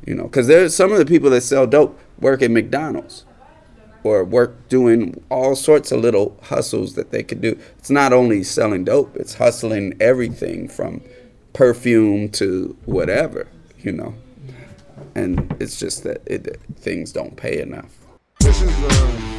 You 0.08 0.16
know, 0.16 0.24
because 0.24 0.48
there's 0.48 0.76
some 0.76 0.92
of 0.92 0.98
the 0.98 1.06
people 1.06 1.30
that 1.30 1.42
sell 1.42 1.68
dope 1.68 2.00
work 2.20 2.42
at 2.42 2.50
McDonald's 2.50 3.24
or 4.04 4.24
work 4.24 4.68
doing 4.70 5.24
all 5.30 5.56
sorts 5.56 5.92
of 5.92 6.02
little 6.02 6.38
hustles 6.44 6.96
that 6.96 7.12
they 7.12 7.24
could 7.24 7.42
do. 7.42 7.58
It's 7.78 7.90
not 7.90 8.14
only 8.14 8.44
selling 8.44 8.84
dope; 8.86 9.16
it's 9.16 9.36
hustling 9.36 9.96
everything 10.00 10.68
from 10.68 11.02
perfume 11.54 12.30
to 12.30 12.76
whatever. 12.86 13.48
You 13.80 13.92
know, 13.94 14.16
and 15.16 15.56
it's 15.60 15.78
just 15.80 16.04
that 16.04 16.22
it, 16.26 16.60
things 16.76 17.12
don't 17.12 17.36
pay 17.36 17.60
enough. 17.62 17.90
This 18.40 18.62
is 18.62 18.70
uh, 18.70 19.34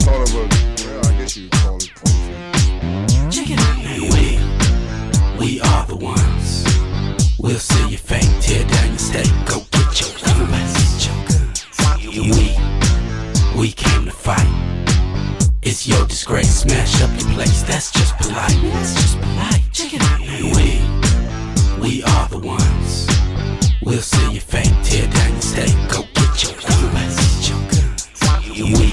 part 0.00 0.28
of 0.28 0.34
a, 0.34 0.38
well, 0.38 1.06
I 1.06 1.18
guess 1.18 1.36
you 1.36 1.44
would 1.44 1.52
call 1.52 1.76
it 1.76 1.90
poetry. 1.94 3.30
Check 3.30 3.50
it 3.50 3.58
out 3.58 3.78
now. 3.82 4.00
We, 4.12 5.46
we 5.46 5.60
are 5.60 5.86
the 5.86 5.96
ones. 5.96 6.64
We'll 7.38 7.58
see 7.58 7.90
you 7.90 7.98
fake, 7.98 8.28
tear 8.40 8.64
down 8.66 8.88
your 8.90 8.98
steak, 8.98 9.30
go 9.46 9.60
fight. 14.22 14.46
It's 15.62 15.88
your 15.88 16.06
disgrace, 16.06 16.60
smash 16.60 17.02
up 17.02 17.10
your 17.10 17.28
place. 17.34 17.62
That's 17.64 17.90
just 17.90 18.16
polite. 18.18 18.56
That's 18.62 18.94
just 18.94 19.20
polite. 19.20 19.62
Check 19.72 19.94
it 19.94 20.02
out 20.02 20.20
now. 20.20 20.42
We, 20.54 21.82
we 21.82 22.02
are 22.04 22.28
the 22.28 22.38
ones. 22.38 23.08
We'll 23.82 24.00
see 24.00 24.34
you 24.34 24.40
fake, 24.40 24.72
tear 24.84 25.08
down 25.08 25.32
your 25.32 25.42
steak, 25.42 25.74
go 25.90 26.02
get 26.14 26.42
your 26.44 26.54
guns. 26.62 27.48
Your 27.48 27.58
guns. 27.72 28.10
We, 28.78 28.92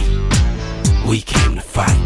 we 1.08 1.22
came 1.22 1.54
to 1.56 1.62
fight. 1.62 2.00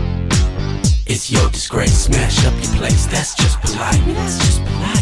It's 1.07 1.31
your 1.31 1.49
disgrace, 1.49 1.97
smash 1.97 2.45
up 2.45 2.53
your 2.55 2.75
place. 2.75 3.05
That's 3.05 3.35
just 3.35 3.61
polite. 3.61 4.03
That's 4.15 4.37
just 4.39 4.65
polite. 4.65 4.92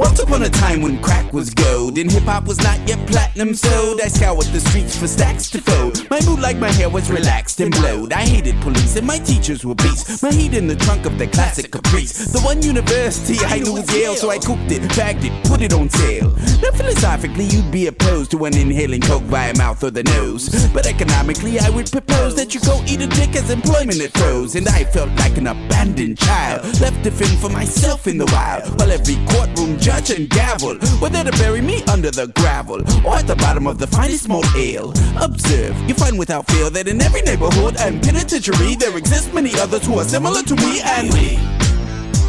Once 0.00 0.18
upon 0.18 0.42
a 0.42 0.48
time 0.48 0.80
when 0.80 0.98
crack 1.02 1.30
was 1.30 1.50
gold 1.50 1.98
and 1.98 2.10
hip 2.10 2.22
hop 2.22 2.46
was 2.46 2.58
not 2.62 2.78
yet 2.88 2.98
platinum 3.06 3.52
sold, 3.52 4.00
I 4.00 4.08
scoured 4.08 4.46
the 4.46 4.58
streets 4.58 4.96
for 4.96 5.06
stacks 5.06 5.50
to 5.50 5.60
fold. 5.60 6.08
My 6.08 6.18
mood 6.24 6.40
like 6.40 6.56
my 6.56 6.70
hair 6.72 6.88
was 6.88 7.10
relaxed 7.10 7.60
and 7.60 7.70
blowed. 7.70 8.14
I 8.14 8.22
hated 8.22 8.58
police 8.62 8.96
and 8.96 9.06
my 9.06 9.18
teachers 9.18 9.62
were 9.62 9.74
beasts. 9.74 10.22
My 10.22 10.32
heat 10.32 10.54
in 10.54 10.66
the 10.66 10.76
trunk 10.76 11.04
of 11.04 11.18
the 11.18 11.26
classic 11.26 11.70
Caprice. 11.70 12.32
The 12.32 12.40
one 12.40 12.62
university 12.62 13.44
I 13.44 13.58
knew 13.58 13.74
was 13.74 13.94
Yale, 13.94 14.14
so 14.14 14.30
I 14.30 14.38
cooked 14.38 14.72
it, 14.72 14.80
bagged 14.96 15.24
it, 15.24 15.44
put 15.44 15.60
it 15.60 15.74
on 15.74 15.90
sale. 15.90 16.30
Now 16.62 16.70
philosophically, 16.70 17.44
you'd 17.44 17.70
be 17.70 17.88
opposed 17.88 18.30
to 18.30 18.46
an 18.46 18.56
inhaling 18.56 19.02
coke 19.02 19.24
via 19.24 19.54
mouth 19.58 19.84
or 19.84 19.90
the 19.90 20.04
nose, 20.04 20.48
but 20.72 20.86
economically, 20.86 21.60
I 21.60 21.68
would 21.68 21.92
propose 21.92 22.34
that 22.36 22.54
you 22.54 22.60
go 22.60 22.82
eat 22.86 23.02
a 23.02 23.06
dick 23.06 23.36
as 23.36 23.50
employment 23.50 24.00
it 24.00 24.16
froze. 24.16 24.54
And 24.54 24.66
I 24.66 24.84
felt 24.84 25.10
like 25.16 25.36
an 25.36 25.48
abandoned 25.48 26.16
child, 26.16 26.64
left 26.80 27.04
to 27.04 27.10
fend 27.10 27.38
for 27.38 27.50
myself 27.50 28.06
in 28.06 28.16
the 28.16 28.26
wild, 28.32 28.78
while 28.78 28.90
every 28.90 29.16
courtroom 29.26 29.78
judge 29.90 30.10
and 30.10 30.30
gavel 30.30 30.76
whether 31.00 31.24
to 31.24 31.32
bury 31.38 31.60
me 31.60 31.82
under 31.92 32.12
the 32.12 32.28
gravel 32.36 32.80
or 33.04 33.16
at 33.16 33.26
the 33.26 33.34
bottom 33.36 33.66
of 33.66 33.78
the 33.78 33.86
finest 33.88 34.28
malt 34.28 34.46
ale. 34.54 34.92
Observe, 35.20 35.76
you 35.88 35.94
find 35.94 36.16
without 36.16 36.46
fail 36.46 36.70
that 36.70 36.86
in 36.86 37.00
every 37.00 37.22
neighborhood 37.22 37.74
and 37.80 38.00
penitentiary 38.00 38.76
there 38.76 38.96
exist 38.96 39.34
many 39.34 39.52
others 39.58 39.84
who 39.84 39.98
are 39.98 40.04
similar 40.04 40.42
to 40.42 40.54
me 40.56 40.80
and 40.84 41.12
we, 41.12 41.26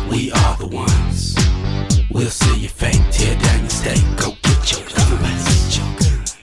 we 0.09 0.31
are 0.31 0.57
the 0.57 0.67
ones. 0.67 1.35
We'll 2.09 2.31
see 2.31 2.61
you 2.61 2.69
fake, 2.69 3.01
tear 3.11 3.35
down 3.37 3.59
your 3.59 3.69
steak, 3.69 4.01
go 4.17 4.31
get 4.41 4.71
your 4.71 4.81
guns. 4.97 5.43
Get 5.47 5.77
your 5.77 5.91
guns. 6.01 6.33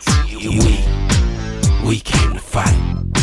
We, 1.82 1.88
we 1.88 2.00
came 2.00 2.32
to 2.34 2.40
fight. 2.40 3.17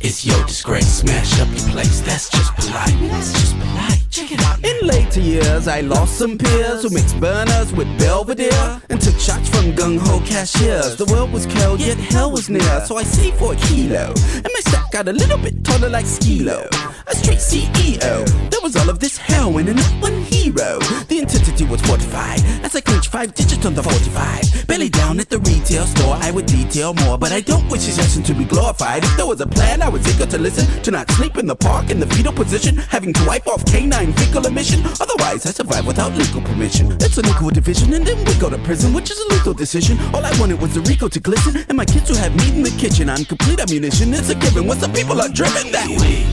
It's 0.00 0.24
your 0.24 0.40
disgrace, 0.46 0.86
smash 0.86 1.40
up 1.40 1.48
your 1.48 1.68
place. 1.70 2.00
That's 2.02 2.30
just 2.30 2.54
polite. 2.54 2.94
That's 3.10 3.32
just 3.32 3.58
polite. 3.58 4.00
Check 4.10 4.30
it 4.30 4.40
out. 4.42 4.64
In 4.64 4.86
later 4.86 5.20
years, 5.20 5.66
I 5.66 5.80
lost 5.80 6.18
some 6.18 6.38
peers 6.38 6.84
who 6.84 6.90
mixed 6.90 7.18
burners 7.18 7.72
with 7.72 7.88
Belvedere 7.98 8.80
and 8.90 9.00
took 9.00 9.18
shots 9.18 9.48
from 9.48 9.72
gung 9.72 9.98
ho 9.98 10.20
cashiers. 10.20 10.94
The 10.96 11.04
world 11.06 11.32
was 11.32 11.46
cold, 11.46 11.80
yet 11.80 11.96
hell 11.96 12.30
was 12.30 12.48
near, 12.48 12.84
so 12.86 12.96
I 12.96 13.02
saved 13.02 13.38
for 13.38 13.54
a 13.54 13.56
kilo. 13.56 14.14
And 14.34 14.48
my 14.54 14.60
got 15.04 15.06
a 15.06 15.12
little 15.12 15.38
bit 15.38 15.62
taller 15.62 15.88
like 15.88 16.04
Skilo. 16.04 16.66
A 17.06 17.14
straight 17.14 17.38
CEO. 17.38 18.50
There 18.50 18.60
was 18.60 18.74
all 18.74 18.90
of 18.90 18.98
this 18.98 19.16
heroin 19.16 19.68
and 19.68 19.76
not 19.76 20.02
one 20.02 20.22
hero. 20.22 20.80
The 21.06 21.20
intensity 21.20 21.64
was 21.64 21.80
fortified 21.82 22.40
as 22.64 22.74
I 22.74 22.80
clinched 22.80 23.10
five 23.10 23.32
digits 23.32 23.64
on 23.64 23.74
the 23.74 23.82
45. 23.82 24.66
Belly 24.66 24.88
down 24.88 25.20
at 25.20 25.28
the 25.30 25.38
retail 25.38 25.86
store, 25.86 26.16
I 26.20 26.32
would 26.32 26.46
detail 26.46 26.94
more, 26.94 27.16
but 27.16 27.30
I 27.30 27.40
don't 27.40 27.68
wish 27.68 27.86
lesson 27.96 28.22
to 28.24 28.34
be 28.34 28.44
glorified. 28.44 29.04
If 29.04 29.16
there 29.16 29.26
was 29.26 29.40
a 29.40 29.46
plan, 29.46 29.82
I 29.82 29.88
was 29.88 30.02
eager 30.12 30.26
to 30.26 30.38
listen. 30.38 30.66
To 30.82 30.90
not 30.90 31.08
sleep 31.12 31.38
in 31.38 31.46
the 31.46 31.54
park 31.54 31.90
in 31.90 32.00
the 32.00 32.06
fetal 32.06 32.32
position, 32.32 32.76
having 32.76 33.12
to 33.12 33.24
wipe 33.24 33.46
off 33.46 33.64
canine 33.66 34.12
fecal 34.14 34.46
emission. 34.46 34.82
Otherwise, 35.00 35.46
I 35.46 35.50
survive 35.50 35.86
without 35.86 36.12
legal 36.14 36.42
permission. 36.42 36.92
It's 37.00 37.18
an 37.18 37.26
equal 37.26 37.50
division, 37.50 37.92
and 37.92 38.04
then 38.04 38.18
we 38.24 38.34
go 38.34 38.50
to 38.50 38.58
prison, 38.58 38.92
which 38.92 39.10
is 39.12 39.18
a 39.20 39.28
lethal 39.28 39.54
decision. 39.54 39.96
All 40.12 40.24
I 40.26 40.32
wanted 40.40 40.60
was 40.60 40.74
the 40.74 40.80
Rico 40.80 41.08
to 41.08 41.20
glisten, 41.20 41.64
and 41.68 41.76
my 41.76 41.84
kids 41.84 42.08
to 42.10 42.18
have 42.18 42.34
meat 42.34 42.54
in 42.54 42.62
the 42.62 42.74
kitchen. 42.82 43.08
I'm 43.08 43.24
complete 43.24 43.60
ammunition, 43.60 44.12
it's 44.12 44.28
a 44.28 44.34
given. 44.34 44.66
Once 44.66 44.82
the 44.88 44.98
people 44.98 45.20
are 45.20 45.28
driven 45.28 45.70
that 45.72 45.88
way, 46.00 46.24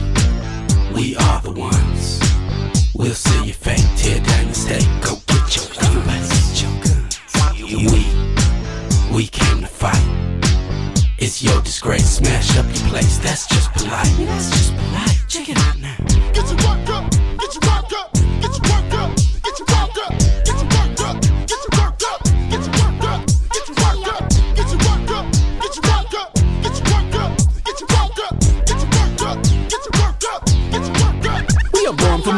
we 0.94 1.16
are 1.16 1.40
the 1.42 1.52
ones. 1.52 2.20
We'll 2.94 3.14
see 3.14 3.46
you 3.46 3.52
fake, 3.52 3.84
tear 3.96 4.20
down 4.20 4.46
your 4.46 4.54
steak, 4.54 4.86
go 5.02 5.16
get 5.26 5.56
your 5.56 5.66
guns. 5.80 6.28
Get 6.30 6.62
your 6.62 6.74
guns. 6.82 7.18
We, 7.60 9.14
we 9.14 9.26
came 9.26 9.60
to 9.60 9.66
fight. 9.66 10.02
It's 11.18 11.42
your 11.42 11.60
disgrace, 11.62 12.16
smash 12.18 12.56
up 12.58 12.66
your 12.66 12.88
place. 12.88 13.18
That's 13.18 13.46
just 13.46 13.72
polite. 13.72 14.12
That's 14.18 14.50
just 14.50 14.74
polite. 14.74 15.18
Check 15.28 15.48
it 15.50 15.58
out 15.58 15.75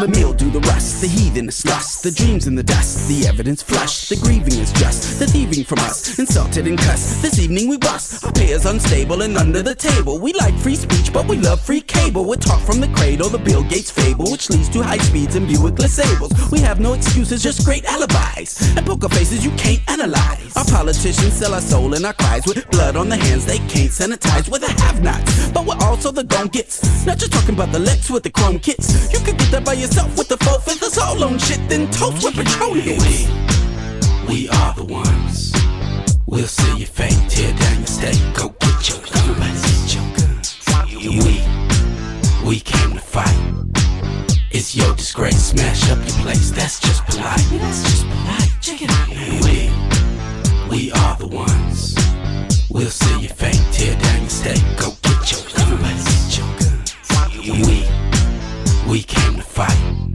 the 0.00 0.08
meal, 0.08 0.32
do 0.32 0.50
the 0.50 0.60
rest. 0.60 1.00
the 1.00 1.08
heathen, 1.08 1.48
is 1.48 1.64
lust 1.64 1.97
the 2.08 2.24
dreams 2.24 2.46
in 2.46 2.54
the 2.54 2.62
dust. 2.62 3.06
The 3.06 3.26
evidence 3.26 3.62
flushed, 3.62 4.08
the 4.08 4.16
grieving 4.16 4.58
is 4.58 4.72
just. 4.72 5.18
The 5.18 5.26
thieving 5.26 5.64
from 5.64 5.78
us, 5.80 6.18
insulted 6.18 6.66
and 6.66 6.78
cussed. 6.78 7.20
This 7.20 7.38
evening 7.38 7.68
we 7.68 7.76
bust. 7.76 8.24
Our 8.24 8.32
pay 8.32 8.48
is 8.48 8.64
unstable 8.64 9.20
and 9.20 9.36
under 9.36 9.62
the 9.62 9.74
table. 9.74 10.18
We 10.18 10.32
like 10.32 10.56
free 10.56 10.76
speech, 10.76 11.12
but 11.12 11.28
we 11.28 11.36
love 11.36 11.60
free 11.60 11.82
cable. 11.82 12.24
We 12.24 12.36
talk 12.36 12.62
from 12.62 12.80
the 12.80 12.88
cradle, 12.96 13.28
the 13.28 13.38
Bill 13.38 13.62
Gates 13.62 13.90
fable, 13.90 14.30
which 14.30 14.48
leads 14.48 14.70
to 14.70 14.82
high 14.82 14.96
speeds 14.98 15.36
and 15.36 15.46
Buick 15.46 15.74
LeSabres. 15.74 16.50
We 16.50 16.60
have 16.60 16.80
no 16.80 16.94
excuses, 16.94 17.42
just 17.42 17.66
great 17.66 17.84
alibis. 17.84 18.74
And 18.74 18.86
poker 18.86 19.10
faces 19.10 19.44
you 19.44 19.50
can't 19.58 19.82
analyze. 19.90 20.56
Our 20.56 20.64
politicians 20.64 21.34
sell 21.34 21.52
our 21.52 21.60
soul 21.60 21.92
and 21.92 22.06
our 22.06 22.14
cries 22.14 22.46
with 22.46 22.70
blood 22.70 22.96
on 22.96 23.10
the 23.10 23.18
hands 23.18 23.44
they 23.44 23.58
can't 23.68 23.92
sanitize 23.92 24.50
with 24.50 24.62
the 24.62 24.72
have-nots. 24.82 25.50
But 25.50 25.66
we're 25.66 25.84
also 25.84 26.10
the 26.10 26.24
gon' 26.24 26.48
gets. 26.48 27.04
Not 27.04 27.18
just 27.18 27.32
talking 27.32 27.54
about 27.54 27.70
the 27.70 27.80
Lex 27.80 28.10
with 28.10 28.22
the 28.22 28.30
chrome 28.30 28.60
kits. 28.60 29.12
You 29.12 29.18
can 29.18 29.36
get 29.36 29.50
that 29.50 29.64
by 29.66 29.74
yourself 29.74 30.16
with 30.16 30.28
the 30.28 30.38
four 30.38 30.58
fifth 30.60 30.84
soul 30.84 31.22
on 31.22 31.38
shit, 31.38 31.60
then 31.68 31.90
toast 31.98 32.24
with 32.24 32.36
petroleum. 32.36 32.96
We, 32.98 33.26
we 34.28 34.48
are 34.48 34.74
the 34.74 34.84
ones. 34.84 35.52
We'll 36.26 36.46
see 36.46 36.78
your 36.78 36.86
fate, 36.86 37.18
tear 37.28 37.52
down 37.54 37.78
your 37.78 37.86
stake. 37.86 38.22
Go 38.34 38.50
get 38.60 38.88
your 38.88 39.00
guns. 39.00 39.62
Get 39.66 39.94
your 39.96 40.08
guns. 40.14 40.46
We, 40.94 41.42
we 42.48 42.60
came 42.60 42.92
to 42.92 43.00
fight. 43.00 43.36
It's 44.52 44.76
your 44.76 44.94
disgrace, 44.94 45.46
smash 45.50 45.90
up 45.90 45.98
your 45.98 46.18
place. 46.22 46.52
That's 46.52 46.78
just 46.78 47.04
polite. 47.06 47.44
That's 47.50 47.82
just 47.82 48.06
polite. 48.06 48.52
Check 48.60 48.82
it 48.82 48.90
out. 48.90 49.08
We, 49.44 49.70
we 50.70 50.92
are 50.92 51.16
the 51.16 51.26
ones. 51.26 51.96
We'll 52.70 52.90
see 52.90 53.20
your 53.22 53.34
fate, 53.34 53.60
tear 53.72 53.98
down 53.98 54.20
your 54.20 54.30
stake. 54.30 54.62
Go 54.78 54.92
get 55.02 55.32
your 55.32 55.42
guns. 55.50 56.04
Get 56.04 56.38
your 56.38 56.52
guns. 56.60 56.94
We, 58.86 58.90
we 58.90 59.02
came 59.02 59.34
to 59.34 59.42
fight. 59.42 60.07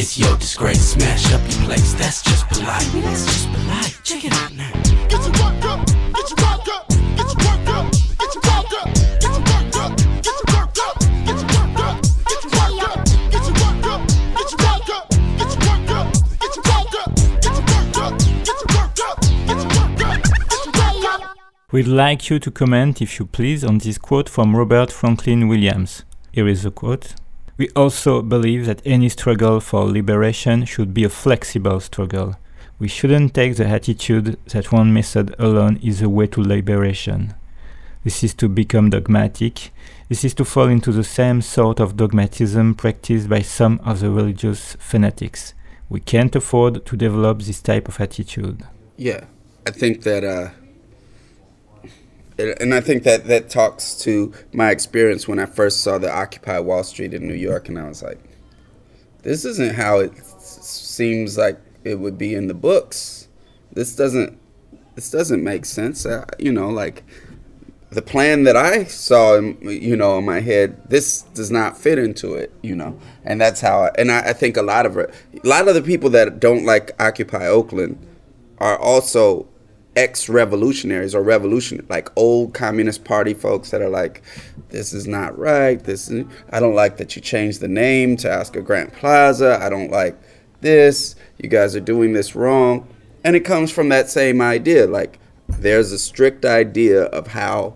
It's 0.00 0.16
your 0.16 0.36
disgrace, 0.36 0.92
smash 0.92 1.32
up 1.32 1.40
your 1.40 1.66
place. 1.66 1.92
That's 1.94 2.22
just 2.22 2.46
polite. 2.46 2.86
That's 3.02 3.26
just 3.26 3.52
polite. 3.52 3.98
Check 4.04 4.24
it 4.26 4.32
out 4.32 4.54
now. 4.54 4.70
Get 5.08 5.10
your 5.10 5.32
work 5.42 5.64
up, 5.64 5.84
get 6.14 6.30
your 6.30 6.38
work 6.38 6.68
up, 6.70 6.86
get 6.86 7.26
your 7.26 7.34
work 7.42 7.66
up, 7.66 7.90
get 7.90 8.30
your 8.30 8.42
work 8.46 8.70
up, 8.78 8.94
get 9.10 9.26
your 9.26 9.42
work 9.42 9.74
up, 9.74 9.98
get 9.98 10.38
your 10.38 10.46
work 10.54 10.78
up, 10.78 10.94
get 11.26 11.34
your 11.34 11.50
work 11.50 11.82
up, 11.82 11.98
get 12.30 12.38
your 12.38 12.54
work 12.54 12.78
up, 12.78 13.08
get 13.26 13.42
your 13.42 13.58
work 13.58 13.88
up, 13.90 14.06
get 14.38 14.46
your 14.46 14.62
work 14.62 14.88
up, 14.88 15.10
get 15.34 15.50
your 15.50 15.64
work 15.66 15.90
up, 15.90 16.10
get 16.30 16.54
your 16.54 16.62
work 16.62 16.94
up, 16.94 17.08
get 17.08 17.54
your 17.54 17.66
work 17.66 17.98
up, 17.98 18.18
get 18.22 18.54
your 18.54 18.74
work 18.78 19.00
up, 19.02 19.18
get 19.18 19.58
your 19.58 19.66
work 19.74 19.98
up, 19.98 20.22
get 20.46 20.62
your 20.62 20.74
work 20.78 21.04
up. 21.10 21.36
We'd 21.72 21.88
like 21.88 22.30
you 22.30 22.38
to 22.38 22.50
comment, 22.52 23.02
if 23.02 23.18
you 23.18 23.26
please, 23.26 23.64
on 23.64 23.78
this 23.78 23.98
quote 23.98 24.28
from 24.28 24.54
Robert 24.54 24.92
Franklin 24.92 25.48
Williams. 25.48 26.04
Here 26.30 26.46
is 26.46 26.62
the 26.62 26.70
quote. 26.70 27.14
We 27.58 27.68
also 27.70 28.22
believe 28.22 28.66
that 28.66 28.82
any 28.84 29.08
struggle 29.08 29.58
for 29.58 29.84
liberation 29.84 30.64
should 30.64 30.94
be 30.94 31.02
a 31.02 31.08
flexible 31.08 31.80
struggle. 31.80 32.36
We 32.78 32.86
shouldn't 32.86 33.34
take 33.34 33.56
the 33.56 33.66
attitude 33.66 34.38
that 34.46 34.70
one 34.70 34.94
method 34.94 35.34
alone 35.40 35.80
is 35.82 35.98
the 35.98 36.08
way 36.08 36.28
to 36.28 36.40
liberation. 36.40 37.34
This 38.04 38.22
is 38.22 38.32
to 38.34 38.48
become 38.48 38.90
dogmatic. 38.90 39.72
This 40.08 40.24
is 40.24 40.34
to 40.34 40.44
fall 40.44 40.68
into 40.68 40.92
the 40.92 41.02
same 41.02 41.42
sort 41.42 41.80
of 41.80 41.96
dogmatism 41.96 42.76
practiced 42.76 43.28
by 43.28 43.42
some 43.42 43.80
of 43.84 43.98
the 43.98 44.10
religious 44.10 44.76
fanatics. 44.78 45.54
We 45.88 45.98
can't 45.98 46.36
afford 46.36 46.86
to 46.86 46.96
develop 46.96 47.42
this 47.42 47.60
type 47.60 47.88
of 47.88 48.00
attitude. 48.00 48.62
Yeah, 48.96 49.24
I 49.66 49.72
think 49.72 50.02
that, 50.04 50.22
uh, 50.22 50.50
and 52.38 52.74
I 52.74 52.80
think 52.80 53.02
that 53.02 53.26
that 53.26 53.50
talks 53.50 53.94
to 54.02 54.32
my 54.52 54.70
experience 54.70 55.26
when 55.26 55.38
I 55.38 55.46
first 55.46 55.80
saw 55.80 55.98
the 55.98 56.12
Occupy 56.12 56.60
Wall 56.60 56.84
Street 56.84 57.14
in 57.14 57.26
New 57.26 57.34
York, 57.34 57.68
and 57.68 57.78
I 57.78 57.88
was 57.88 58.02
like, 58.02 58.18
this 59.22 59.44
isn't 59.44 59.74
how 59.74 59.98
it 59.98 60.16
seems 60.18 61.36
like 61.36 61.60
it 61.84 61.98
would 61.98 62.16
be 62.16 62.34
in 62.34 62.46
the 62.46 62.54
books. 62.54 63.28
This 63.72 63.94
doesn't, 63.96 64.38
this 64.94 65.10
doesn't 65.10 65.42
make 65.42 65.64
sense. 65.64 66.06
Uh, 66.06 66.24
you 66.38 66.52
know, 66.52 66.68
like 66.68 67.04
the 67.90 68.02
plan 68.02 68.44
that 68.44 68.56
I 68.56 68.84
saw, 68.84 69.36
in, 69.36 69.58
you 69.62 69.96
know, 69.96 70.18
in 70.18 70.24
my 70.24 70.40
head, 70.40 70.88
this 70.88 71.22
does 71.22 71.50
not 71.50 71.76
fit 71.76 71.98
into 71.98 72.34
it, 72.34 72.52
you 72.62 72.76
know, 72.76 72.98
and 73.24 73.40
that's 73.40 73.60
how. 73.60 73.84
I, 73.84 73.90
and 73.98 74.12
I, 74.12 74.30
I 74.30 74.32
think 74.32 74.56
a 74.56 74.62
lot 74.62 74.86
of 74.86 74.96
a 74.96 75.10
lot 75.42 75.68
of 75.68 75.74
the 75.74 75.82
people 75.82 76.10
that 76.10 76.38
don't 76.38 76.64
like 76.64 76.92
Occupy 77.00 77.46
Oakland 77.46 77.98
are 78.58 78.78
also 78.78 79.48
ex-revolutionaries 79.98 81.14
or 81.14 81.22
revolution 81.22 81.84
like 81.88 82.08
old 82.16 82.54
communist 82.54 83.04
party 83.04 83.34
folks 83.34 83.70
that 83.70 83.82
are 83.82 83.88
like 83.88 84.22
this 84.68 84.92
is 84.92 85.06
not 85.06 85.36
right 85.36 85.84
this 85.84 86.08
is, 86.08 86.24
i 86.50 86.60
don't 86.60 86.74
like 86.74 86.96
that 86.96 87.16
you 87.16 87.20
changed 87.20 87.60
the 87.60 87.68
name 87.68 88.16
to 88.16 88.32
oscar 88.32 88.62
grant 88.62 88.92
plaza 88.92 89.58
i 89.60 89.68
don't 89.68 89.90
like 89.90 90.16
this 90.60 91.16
you 91.38 91.48
guys 91.48 91.76
are 91.76 91.80
doing 91.80 92.12
this 92.12 92.34
wrong. 92.34 92.86
And 93.24 93.36
it 93.36 93.40
comes 93.40 93.70
from 93.70 93.90
that 93.90 94.08
same 94.08 94.40
idea 94.40 94.86
like 94.86 95.18
there's 95.48 95.92
a 95.92 95.98
strict 95.98 96.44
idea 96.44 97.04
of 97.04 97.28
how 97.28 97.74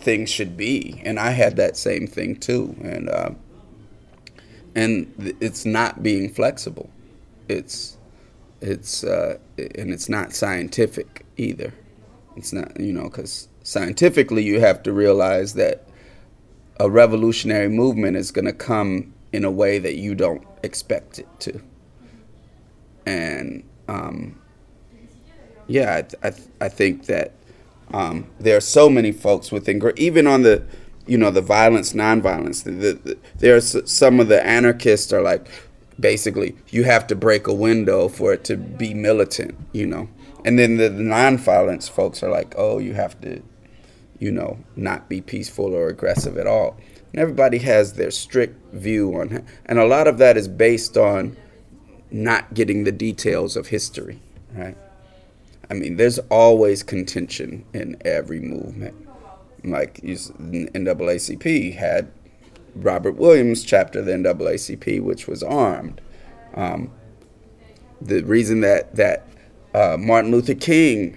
things 0.00 0.28
should 0.30 0.56
be 0.56 1.00
and 1.04 1.18
i 1.18 1.30
had 1.30 1.56
that 1.56 1.76
same 1.76 2.06
thing 2.06 2.36
too 2.36 2.76
and 2.82 3.08
uh, 3.08 3.30
and 4.76 5.34
it's 5.40 5.64
not 5.64 6.02
being 6.02 6.28
flexible. 6.28 6.90
It's 7.48 7.95
it's 8.60 9.04
uh, 9.04 9.38
and 9.58 9.92
it's 9.92 10.08
not 10.08 10.32
scientific 10.32 11.24
either. 11.36 11.72
It's 12.36 12.52
not 12.52 12.78
you 12.78 12.92
know 12.92 13.04
because 13.04 13.48
scientifically 13.62 14.42
you 14.42 14.60
have 14.60 14.82
to 14.84 14.92
realize 14.92 15.54
that 15.54 15.88
a 16.78 16.90
revolutionary 16.90 17.68
movement 17.68 18.16
is 18.16 18.30
going 18.30 18.44
to 18.44 18.52
come 18.52 19.14
in 19.32 19.44
a 19.44 19.50
way 19.50 19.78
that 19.78 19.96
you 19.96 20.14
don't 20.14 20.46
expect 20.62 21.18
it 21.18 21.28
to. 21.40 21.60
And 23.06 23.64
um, 23.88 24.40
yeah, 25.66 26.02
I, 26.22 26.28
I, 26.28 26.32
I 26.60 26.68
think 26.68 27.06
that 27.06 27.32
um, 27.92 28.28
there 28.38 28.56
are 28.56 28.60
so 28.60 28.88
many 28.88 29.12
folks 29.12 29.52
within 29.52 29.82
even 29.96 30.26
on 30.26 30.42
the 30.42 30.64
you 31.06 31.16
know 31.16 31.30
the 31.30 31.40
violence 31.40 31.92
nonviolence 31.92 32.64
the, 32.64 32.72
the, 32.72 32.92
the, 32.94 33.18
there 33.38 33.54
are 33.54 33.58
s- 33.58 33.76
some 33.84 34.18
of 34.18 34.26
the 34.26 34.44
anarchists 34.44 35.12
are 35.12 35.22
like 35.22 35.46
basically 35.98 36.56
you 36.68 36.84
have 36.84 37.06
to 37.06 37.14
break 37.14 37.46
a 37.46 37.54
window 37.54 38.08
for 38.08 38.32
it 38.32 38.44
to 38.44 38.56
be 38.56 38.94
militant 38.94 39.56
you 39.72 39.86
know? 39.86 40.08
And 40.44 40.58
then 40.58 40.76
the 40.76 40.90
nonviolence 40.90 41.88
folks 41.88 42.22
are 42.22 42.30
like 42.30 42.54
oh 42.56 42.78
you 42.78 42.94
have 42.94 43.20
to 43.22 43.42
you 44.18 44.30
know 44.30 44.58
not 44.74 45.08
be 45.08 45.20
peaceful 45.20 45.74
or 45.74 45.88
aggressive 45.88 46.38
at 46.38 46.46
all. 46.46 46.76
And 47.12 47.20
everybody 47.20 47.58
has 47.58 47.94
their 47.94 48.10
strict 48.10 48.74
view 48.74 49.18
on 49.18 49.32
it 49.32 49.44
and 49.66 49.78
a 49.78 49.86
lot 49.86 50.06
of 50.06 50.18
that 50.18 50.36
is 50.36 50.48
based 50.48 50.96
on 50.96 51.36
not 52.10 52.54
getting 52.54 52.84
the 52.84 52.92
details 52.92 53.56
of 53.56 53.68
history 53.68 54.20
right? 54.54 54.76
I 55.70 55.74
mean 55.74 55.96
there's 55.96 56.18
always 56.30 56.82
contention 56.82 57.64
in 57.72 57.96
every 58.04 58.40
movement. 58.40 58.94
Like 59.64 60.00
NAACP 60.02 61.74
had 61.74 62.10
Robert 62.76 63.16
Williams 63.16 63.64
chapter 63.64 64.00
of 64.00 64.06
the 64.06 64.12
NAACP, 64.12 65.02
which 65.02 65.26
was 65.26 65.42
armed. 65.42 66.00
Um, 66.54 66.90
the 68.00 68.22
reason 68.22 68.60
that 68.60 68.94
that 68.96 69.26
uh, 69.74 69.96
Martin 69.98 70.30
Luther 70.30 70.54
King 70.54 71.16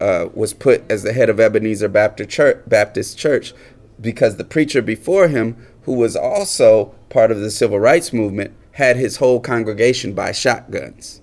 uh, 0.00 0.28
was 0.34 0.52
put 0.52 0.82
as 0.90 1.02
the 1.02 1.12
head 1.12 1.30
of 1.30 1.40
Ebenezer 1.40 1.88
Baptist 1.88 2.30
Church, 2.30 2.62
Baptist 2.66 3.18
Church 3.18 3.54
because 4.00 4.36
the 4.36 4.44
preacher 4.44 4.82
before 4.82 5.28
him, 5.28 5.56
who 5.82 5.94
was 5.94 6.16
also 6.16 6.94
part 7.08 7.30
of 7.30 7.40
the 7.40 7.50
civil 7.50 7.78
rights 7.78 8.12
movement, 8.12 8.54
had 8.72 8.96
his 8.96 9.16
whole 9.16 9.40
congregation 9.40 10.12
buy 10.12 10.32
shotguns. 10.32 11.20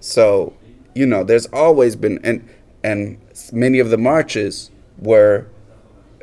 So, 0.00 0.54
you 0.94 1.06
know, 1.06 1.24
there's 1.24 1.46
always 1.46 1.96
been 1.96 2.18
and 2.24 2.48
and 2.82 3.18
many 3.52 3.78
of 3.78 3.90
the 3.90 3.98
marches 3.98 4.70
were 4.98 5.46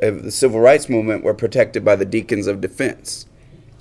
of 0.01 0.23
the 0.23 0.31
civil 0.31 0.59
rights 0.59 0.89
movement 0.89 1.23
were 1.23 1.33
protected 1.33 1.83
by 1.83 1.95
the 1.95 2.05
deacons 2.05 2.47
of 2.47 2.61
defense. 2.61 3.25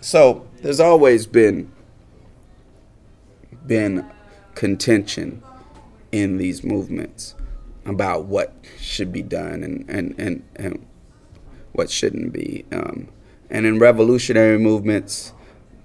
So 0.01 0.47
there's 0.63 0.81
always 0.81 1.27
been 1.27 1.73
been 3.67 4.09
contention 4.55 5.43
in 6.13 6.37
these 6.37 6.63
movements 6.63 7.35
about 7.85 8.25
what 8.27 8.55
should 8.81 9.13
be 9.13 9.23
done 9.23 9.63
and 9.63 9.85
and 9.89 10.15
and, 10.19 10.43
and 10.57 10.87
what 11.73 11.91
shouldn't 11.91 12.33
be. 12.33 12.65
Um, 12.73 13.09
and 13.51 13.67
in 13.67 13.79
revolutionary 13.79 14.59
movements, 14.59 15.33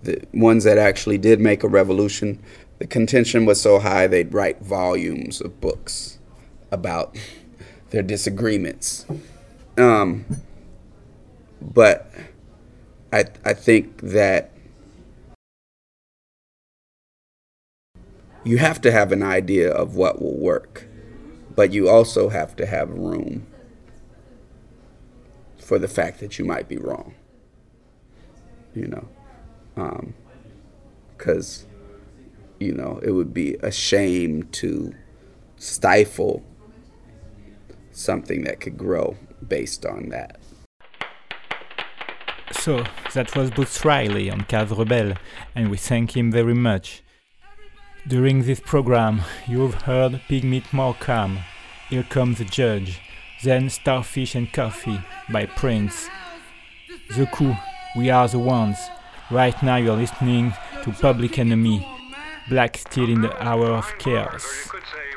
the 0.04 0.22
ones 0.34 0.64
that 0.64 0.78
actually 0.78 1.18
did 1.18 1.40
make 1.40 1.64
a 1.64 1.68
revolution, 1.68 2.42
the 2.80 2.88
contention 2.88 3.46
was 3.46 3.62
so 3.62 3.80
high 3.80 4.08
they'd 4.08 4.34
write 4.34 4.62
volumes 4.62 5.42
of 5.42 5.62
books 5.62 6.18
about 6.72 7.16
their 7.92 8.02
disagreements. 8.02 9.06
Um, 9.82 10.26
but 11.62 12.12
I 13.12 13.26
I 13.46 13.54
think 13.54 14.02
that 14.02 14.52
you 18.44 18.58
have 18.58 18.82
to 18.82 18.92
have 18.92 19.12
an 19.12 19.24
idea 19.24 19.72
of 19.72 19.96
what 19.96 20.22
will 20.22 20.38
work, 20.38 20.88
but 21.56 21.72
you 21.74 21.90
also 21.90 22.30
have 22.30 22.56
to 22.58 22.66
have 22.66 22.90
room 22.90 23.46
for 25.58 25.80
the 25.80 25.88
fact 25.88 26.20
that 26.20 26.38
you 26.40 26.46
might 26.46 26.68
be 26.68 26.78
wrong. 26.78 27.14
You 28.74 28.88
know, 28.88 29.08
because 31.18 31.66
you 32.60 32.74
know 32.74 33.00
it 33.04 33.12
would 33.12 33.34
be 33.34 33.56
a 33.62 33.72
shame 33.72 34.44
to 34.54 34.94
stifle 35.58 36.44
something 37.92 38.44
that 38.44 38.60
could 38.60 38.78
grow 38.78 39.18
based 39.48 39.86
on 39.86 40.10
that. 40.10 40.40
So 42.52 42.84
that 43.14 43.36
was 43.36 43.50
Boots 43.50 43.84
Riley 43.84 44.30
on 44.30 44.44
Cases 44.44 44.78
Rebelles, 44.78 45.18
and 45.56 45.72
we 45.72 45.78
thank 45.78 46.16
him 46.16 46.32
very 46.32 46.54
much. 46.54 47.02
During 48.08 48.44
this 48.44 48.60
program, 48.60 49.22
you've 49.48 49.84
heard 49.84 50.22
Pigmeat 50.28 50.74
Markham, 50.74 51.40
Here 51.90 52.04
Comes 52.04 52.40
the 52.40 52.46
Judge, 52.46 53.00
then 53.44 53.70
Starfish 53.70 54.36
and 54.36 54.52
Coffee 54.52 55.02
by 55.32 55.46
Prince, 55.46 56.10
The 57.16 57.26
Coup, 57.28 57.56
We 57.96 58.10
Are 58.10 58.28
the 58.28 58.40
Ones. 58.40 58.78
Right 59.30 59.62
now 59.64 59.78
you're 59.78 59.96
listening 59.96 60.54
to 60.84 60.92
Public 60.92 61.40
Enemy, 61.40 61.88
Black 62.50 62.78
Steel 62.78 63.10
in 63.10 63.22
the 63.22 63.44
Hour 63.44 63.68
of 63.72 63.98
Chaos. 63.98 64.70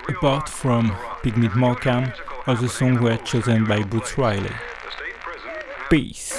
Apart 0.08 0.48
from 0.48 0.90
Pigmeat 1.22 1.54
Markham, 1.56 2.12
all 2.46 2.56
the 2.56 2.68
songs 2.68 3.00
were 3.00 3.16
chosen 3.18 3.64
by 3.64 3.82
Boots 3.82 4.18
Riley. 4.18 4.50
Peace. 5.88 6.32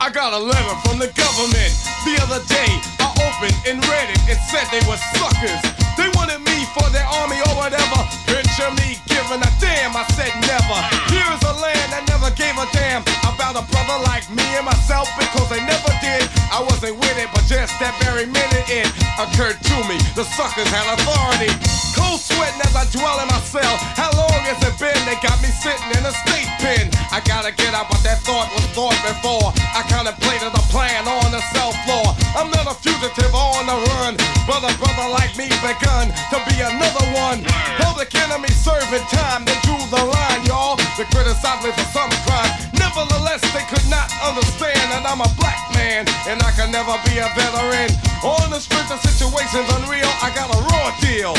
I 0.00 0.10
got 0.10 0.34
a 0.34 0.38
letter 0.38 0.76
from 0.84 0.98
the 0.98 1.08
government 1.16 1.72
the 2.04 2.20
other 2.20 2.44
day. 2.44 2.68
I 3.00 3.08
opened 3.24 3.56
and 3.64 3.80
read 3.88 4.10
it 4.10 4.20
and 4.28 4.38
said 4.52 4.68
they 4.68 4.84
were 4.84 5.00
suckers. 5.16 5.62
They 5.96 6.08
wanted 6.12 6.44
me 6.44 6.53
for 6.74 6.90
their 6.90 7.06
army 7.06 7.38
or 7.46 7.54
whatever. 7.54 8.02
Picture 8.26 8.70
me 8.82 8.98
giving 9.06 9.40
a 9.40 9.50
damn. 9.62 9.94
I 9.94 10.02
said 10.18 10.34
never. 10.50 10.78
Here's 11.14 11.42
a 11.46 11.54
land 11.62 11.88
that 11.94 12.02
never 12.10 12.34
gave 12.34 12.58
a 12.58 12.66
damn 12.74 13.06
about 13.30 13.54
a 13.54 13.64
brother 13.70 13.98
like 14.10 14.26
me 14.34 14.42
and 14.58 14.66
myself 14.66 15.06
because 15.14 15.46
they 15.48 15.62
never 15.62 15.92
did. 16.02 16.26
I 16.50 16.58
wasn't 16.58 16.98
with 16.98 17.16
it, 17.18 17.30
but 17.30 17.46
just 17.46 17.78
that 17.78 17.94
very 18.02 18.26
minute 18.26 18.66
it 18.66 18.90
occurred 19.22 19.62
to 19.62 19.76
me. 19.86 20.02
The 20.18 20.26
suckers 20.34 20.66
had 20.68 20.86
authority. 20.98 21.54
Cold 21.94 22.18
sweating 22.18 22.58
as 22.66 22.74
I 22.74 22.84
dwell 22.90 23.22
in 23.22 23.28
my 23.30 23.38
cell. 23.46 23.78
How 23.94 24.10
long 24.18 24.42
has 24.50 24.58
it 24.66 24.74
been? 24.82 24.98
They 25.06 25.14
got 25.22 25.38
me 25.38 25.50
sitting 25.62 25.90
in 25.94 26.02
a 26.02 26.14
state 26.26 26.50
pen. 26.58 26.90
I 27.14 27.22
gotta 27.22 27.54
get 27.54 27.70
out, 27.70 27.86
but 27.86 28.02
that 28.02 28.18
thought 28.26 28.50
was 28.50 28.66
thought 28.74 28.98
before. 29.06 29.54
I 29.54 29.86
contemplated 29.86 30.50
a 30.50 30.64
plan 30.74 31.06
on 31.06 31.30
the 31.30 31.42
cell 31.54 31.70
floor. 31.86 32.18
I'm 32.34 32.50
not 32.50 32.66
a 32.66 32.74
fugitive 32.74 33.30
on 33.30 33.70
the 33.70 33.78
run, 33.94 34.18
but 34.50 34.66
a 34.66 34.72
brother 34.82 35.06
like 35.14 35.38
me 35.38 35.46
begun 35.62 36.10
to 36.34 36.38
be 36.50 36.63
another 36.64 37.04
one. 37.12 37.44
Public 37.78 38.14
enemy 38.16 38.48
serving 38.48 39.04
time, 39.12 39.44
they 39.44 39.56
drew 39.62 39.78
the 39.92 40.00
line, 40.00 40.42
y'all. 40.48 40.76
They 40.96 41.04
criticized 41.12 41.62
me 41.64 41.70
for 41.76 41.86
some 41.92 42.10
crime. 42.24 42.50
Nevertheless, 42.80 43.44
they 43.52 43.64
could 43.68 43.84
not 43.92 44.08
understand 44.24 44.80
that 44.92 45.04
I'm 45.04 45.20
a 45.20 45.30
black 45.36 45.60
man 45.76 46.08
and 46.28 46.40
I 46.40 46.50
can 46.56 46.72
never 46.72 46.96
be 47.04 47.20
a 47.20 47.28
veteran. 47.36 47.92
On 48.24 48.48
the 48.48 48.60
strength 48.60 48.90
of 48.90 49.00
situations 49.04 49.68
unreal, 49.76 50.08
I 50.24 50.32
got 50.32 50.48
a 50.48 50.60
raw 50.72 50.88
deal. 51.04 51.36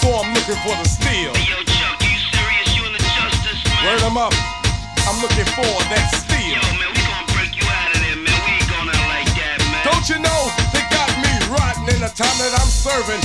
So 0.00 0.16
I'm 0.16 0.32
looking 0.34 0.58
for 0.64 0.74
the 0.80 0.88
steel. 0.88 1.32
Yo, 1.36 1.58
Chuck, 1.68 2.00
you 2.00 2.16
serious? 2.32 2.68
You 2.74 2.82
in 2.88 2.92
the 2.96 3.02
justice, 3.02 3.60
man? 3.68 3.84
Word 3.86 4.02
'em 4.02 4.16
up. 4.16 4.34
I'm 5.06 5.18
looking 5.20 5.46
for 5.52 5.68
that 5.92 6.06
steel. 6.14 6.56
Yo, 6.56 6.62
man, 6.78 6.90
we 6.90 7.00
gonna 7.04 7.34
break 7.36 7.52
you 7.54 7.66
out 7.68 7.90
of 7.94 8.00
there, 8.00 8.16
man. 8.16 8.38
We 8.46 8.50
ain't 8.56 8.68
going 8.70 8.88
out 8.88 9.06
like 9.12 9.30
that, 9.36 9.58
man. 9.70 9.82
Don't 9.84 10.06
you 10.08 10.18
know 10.18 10.40
they 10.72 10.82
got 10.90 11.10
me 11.22 11.32
rotten 11.54 11.86
in 11.94 12.00
the 12.00 12.10
time 12.14 12.36
that 12.42 12.54
I'm 12.56 12.70
serving? 12.70 13.22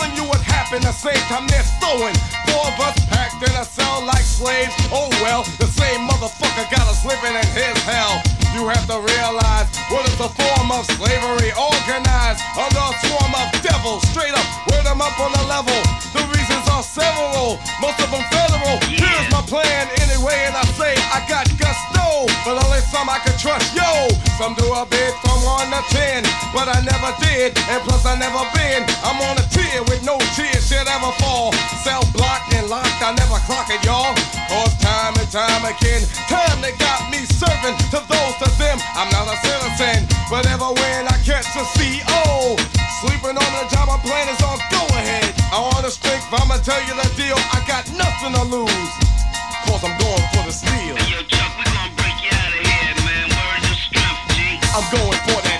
Telling 0.00 0.16
you 0.16 0.24
what 0.24 0.40
happened 0.40 0.80
the 0.80 0.96
same 0.96 1.20
time 1.28 1.44
they're 1.52 1.66
throwing. 1.76 2.16
Four 2.48 2.72
of 2.72 2.80
us 2.80 2.96
packed 3.12 3.36
in 3.44 3.52
a 3.52 3.64
cell 3.68 4.00
like 4.08 4.24
slaves. 4.24 4.72
Oh 4.88 5.12
well, 5.20 5.44
the 5.60 5.68
same 5.68 6.08
motherfucker 6.08 6.64
got 6.72 6.88
us 6.88 7.04
living 7.04 7.36
in 7.36 7.44
his 7.52 7.76
hell. 7.84 8.16
You 8.56 8.64
have 8.72 8.88
to 8.88 8.96
realize 8.96 9.68
what 9.92 10.08
is 10.08 10.16
the 10.16 10.32
form 10.32 10.72
of 10.72 10.88
slavery 10.96 11.52
organized 11.52 12.40
under 12.56 12.80
a 12.80 12.96
swarm 13.04 13.32
of 13.44 13.52
devils. 13.60 14.00
Straight 14.08 14.32
up, 14.32 14.48
word 14.72 14.88
them 14.88 15.04
up 15.04 15.20
on 15.20 15.36
the 15.36 15.44
level. 15.52 15.76
The 16.16 16.24
reasons 16.32 16.64
are 16.72 16.80
several, 16.80 17.60
most 17.84 18.00
of 18.00 18.08
them 18.08 18.24
federal. 18.32 18.80
Here's 18.88 19.28
my 19.28 19.44
plan 19.44 19.84
anyway, 20.00 20.48
and 20.48 20.56
I 20.56 20.64
say 20.80 20.96
I 21.12 21.20
got 21.28 21.44
gusto, 21.60 22.24
but 22.48 22.56
only 22.56 22.80
some 22.88 23.04
I 23.12 23.20
can 23.20 23.36
trust. 23.36 23.76
Yo, 23.76 24.08
some 24.40 24.56
do 24.56 24.64
a 24.64 24.88
bid 24.88 25.12
from 25.20 25.44
one 25.44 25.68
to 25.68 25.84
ten, 25.92 26.24
but 26.56 26.72
I 26.72 26.80
never 26.88 27.12
did, 27.20 27.52
and 27.68 27.84
plus 27.84 28.08
I 28.08 28.16
never 28.16 28.40
been. 28.56 28.88
I'm 29.04 29.20
on 29.28 29.36
a 29.36 29.44
tier 29.52 29.84
with 29.90 30.06
no 30.06 30.14
tears 30.38 30.62
should 30.70 30.86
ever 30.86 31.10
fall. 31.18 31.50
Cell 31.82 32.06
blocked 32.14 32.54
and 32.54 32.70
locked, 32.70 33.02
I 33.02 33.10
never 33.18 33.42
clock 33.50 33.66
it, 33.74 33.82
y'all. 33.82 34.14
Cause 34.46 34.72
time 34.78 35.18
and 35.18 35.26
time 35.26 35.66
again, 35.66 36.06
time 36.30 36.62
they 36.62 36.70
got 36.78 37.10
me 37.10 37.26
serving 37.26 37.74
to 37.90 37.98
those 38.06 38.34
to 38.38 38.48
them. 38.62 38.78
I'm 38.94 39.10
not 39.10 39.26
a 39.26 39.36
citizen, 39.42 40.06
but 40.30 40.46
ever 40.46 40.70
when 40.70 41.10
I 41.10 41.18
catch 41.26 41.50
a 41.58 41.66
CO, 41.74 42.54
sleeping 43.02 43.34
on 43.34 43.50
the 43.58 43.66
job, 43.74 43.90
I'm 43.90 43.98
playing 44.06 44.30
is 44.30 44.40
on 44.46 44.62
go 44.70 44.86
ahead. 44.94 45.26
I 45.50 45.58
want 45.58 45.82
the 45.82 45.90
strength, 45.90 46.30
I'ma 46.30 46.62
tell 46.62 46.80
you 46.86 46.94
the 46.94 47.10
deal. 47.18 47.36
I 47.50 47.58
got 47.66 47.90
nothing 47.98 48.32
to 48.38 48.44
lose, 48.46 48.90
cause 49.66 49.82
I'm 49.82 49.98
going 49.98 50.26
for 50.38 50.46
the 50.46 50.54
steel. 50.54 50.94
Yo, 51.10 51.18
Chuck, 51.26 51.50
we 51.58 51.66
gonna 51.66 51.90
break 51.98 52.14
you 52.22 52.30
out 52.30 52.54
of 52.54 52.62
here, 52.62 52.94
man. 53.02 53.26
Words 53.26 53.66
of 53.66 53.78
strength, 53.90 54.22
G. 54.38 54.54
I'm 54.70 54.86
going 54.94 55.18
for 55.26 55.40
that 55.42 55.59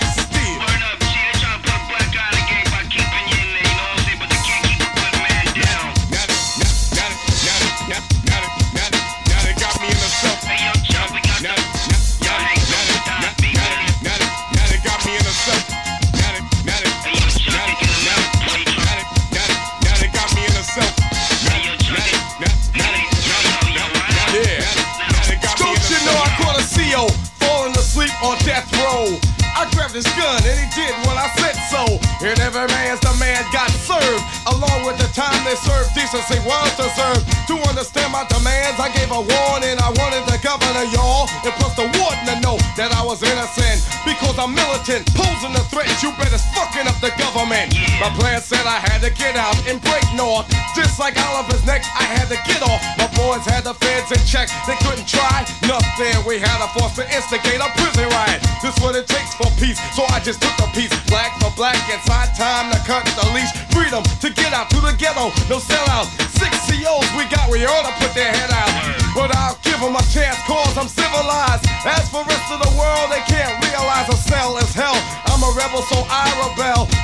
was 43.10 43.26
innocent. 43.26 43.82
Because 44.06 44.38
I'm 44.38 44.54
militant, 44.54 45.02
posing 45.18 45.50
a 45.58 45.64
threat. 45.66 45.90
You 45.98 46.14
better 46.14 46.38
fucking 46.54 46.86
up 46.86 46.94
the 47.02 47.10
government. 47.18 47.74
My 47.98 48.06
plan 48.14 48.38
said 48.38 48.62
I 48.62 48.78
had 48.78 49.02
to 49.02 49.10
get 49.10 49.34
out 49.34 49.58
and 49.66 49.82
break 49.82 50.06
north. 50.14 50.46
Just 50.78 51.02
like 51.02 51.18
Oliver's 51.18 51.66
neck, 51.66 51.82
I 51.98 52.06
had 52.06 52.30
to 52.30 52.38
get 52.46 52.62
off. 52.62 52.78
My 53.02 53.10
boys 53.18 53.42
had 53.42 53.66
the 53.66 53.74
feds 53.74 54.14
in 54.14 54.22
check. 54.22 54.46
They 54.70 54.78
couldn't 54.86 55.10
try 55.10 55.42
nothing. 55.66 56.14
We 56.22 56.38
had 56.38 56.62
a 56.62 56.70
force 56.78 56.94
to 57.02 57.04
instigate 57.10 57.58
a 57.58 57.66
prison 57.74 58.06
riot. 58.14 58.46
This 58.62 58.78
what 58.78 58.94
it 58.94 59.10
takes 59.10 59.34
for 59.34 59.50
peace. 59.58 59.82
So 59.98 60.06
I 60.14 60.22
just 60.22 60.38
took 60.38 60.54
a 60.62 60.70
piece. 60.70 60.94
Black 61.10 61.34
for 61.42 61.50
black. 61.58 61.82
It's 61.90 62.06
high 62.06 62.30
time 62.38 62.70
to 62.70 62.78
cut 62.86 63.02
the 63.18 63.26
leash. 63.34 63.50
Freedom 63.74 64.06
to 64.22 64.28
get 64.30 64.54
out 64.54 64.70
to 64.70 64.78
the 64.78 64.94
ghetto. 64.94 65.34
No 65.50 65.58
sellout. 65.58 66.06
Six 66.38 66.54
COs 66.70 67.10
we 67.18 67.26
got. 67.26 67.50
We 67.50 67.66
ought 67.66 67.90
to 67.90 67.94
put 67.98 68.14
their 68.14 68.30
head 68.30 68.54
out. 68.54 68.70
But 69.18 69.34
I'll 69.34 69.58
give 69.66 69.82
them 69.82 69.98
a 69.98 70.04
chance 70.14 70.38
cause 70.46 70.78
I'm 70.78 70.86
civilized. 70.86 71.66
As 71.82 72.06
for 72.08 72.22
rest 72.22 72.49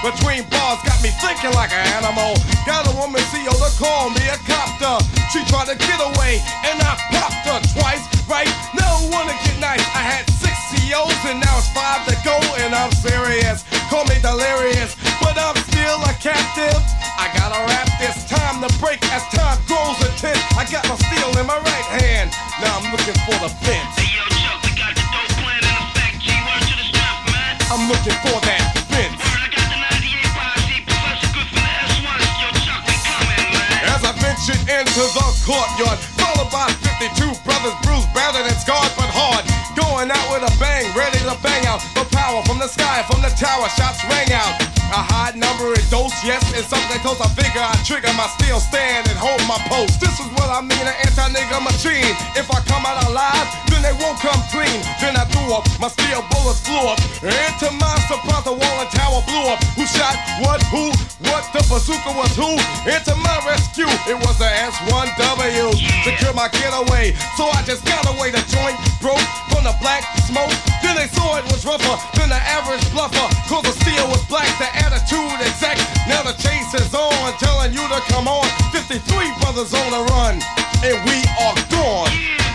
Between 0.07 0.45
bars, 0.51 0.79
got 0.85 1.03
me 1.03 1.11
thinking 1.19 1.51
like 1.51 1.73
an 1.73 1.85
animal. 1.99 2.56
From 43.05 43.21
the 43.21 43.29
tower, 43.37 43.69
shots 43.77 44.01
rang 44.09 44.33
out. 44.33 44.57
A 44.89 45.03
high 45.03 45.35
number 45.37 45.75
in 45.75 45.85
dose, 45.91 46.15
yes, 46.25 46.41
and 46.57 46.65
something 46.65 46.97
close. 47.05 47.21
I 47.21 47.29
figure 47.37 47.61
I 47.61 47.77
trigger 47.85 48.09
my 48.17 48.31
steel 48.39 48.61
stand 48.61 49.09
and 49.11 49.19
hold 49.19 49.43
my 49.45 49.59
post. 49.69 50.01
This 50.01 50.17
is 50.17 50.29
an 50.87 50.95
anti-nigga 51.03 51.59
machine. 51.63 52.15
If 52.39 52.47
I 52.51 52.63
come 52.65 52.87
out 52.87 53.03
alive, 53.11 53.47
then 53.71 53.83
they 53.83 53.95
won't 53.99 54.19
come 54.23 54.39
clean. 54.55 54.79
Then 55.03 55.19
I 55.19 55.27
threw 55.29 55.53
up, 55.53 55.67
my 55.83 55.89
steel 55.91 56.23
bullets 56.31 56.63
flew 56.63 56.87
up. 56.87 56.99
And 57.23 57.53
to 57.61 57.69
my 57.75 57.95
surprise, 58.07 58.47
the 58.47 58.55
wall 58.55 58.77
and 58.81 58.91
tower 58.95 59.21
blew 59.27 59.51
up. 59.51 59.59
Who 59.75 59.85
shot 59.87 60.15
what? 60.43 60.63
Who? 60.71 60.95
What? 61.27 61.43
The 61.53 61.63
bazooka 61.67 62.13
was 62.15 62.33
who? 62.39 62.55
And 62.87 63.03
to 63.05 63.15
my 63.19 63.37
rescue, 63.47 63.91
it 64.07 64.19
was 64.21 64.39
the 64.39 64.47
S1W. 64.47 65.75
Secure 66.05 66.35
my 66.35 66.49
getaway, 66.55 67.13
so 67.37 67.51
I 67.51 67.63
just 67.67 67.85
got 67.85 68.07
away. 68.07 68.31
The 68.31 68.45
joint 68.47 68.79
broke 69.03 69.23
from 69.51 69.65
the 69.65 69.75
black 69.83 70.07
smoke. 70.29 70.53
Then 70.83 70.95
they 70.95 71.09
saw 71.11 71.39
it 71.39 71.45
was 71.51 71.65
rougher 71.67 71.97
than 72.19 72.29
the 72.31 72.41
average 72.47 72.85
bluffer. 72.93 73.27
Cause 73.49 73.65
the 73.65 73.75
steel 73.83 74.07
was 74.09 74.23
black, 74.27 74.47
the 74.59 74.71
attitude 74.77 75.41
exact. 75.43 75.81
Now 76.07 76.23
the 76.23 76.35
chase 76.39 76.75
is 76.75 76.95
on, 76.95 77.33
telling 77.39 77.73
you 77.73 77.83
to 77.83 78.01
come 78.13 78.29
on. 78.29 78.47
53 78.71 79.01
brothers 79.41 79.73
on 79.75 79.89
the 79.91 80.03
run, 80.13 80.39
and 80.83 81.05
we 81.09 81.23
are 81.41 81.55
gone. 81.71 82.46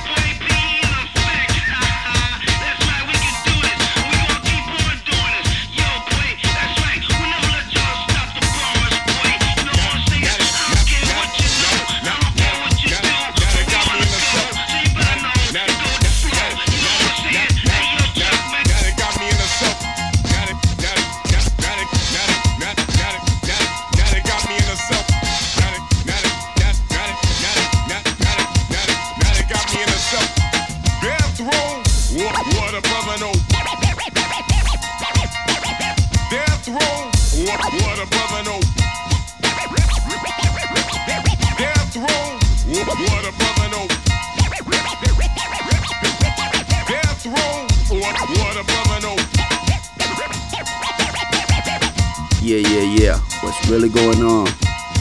Really 53.71 53.87
going 53.87 54.21
on? 54.21 54.49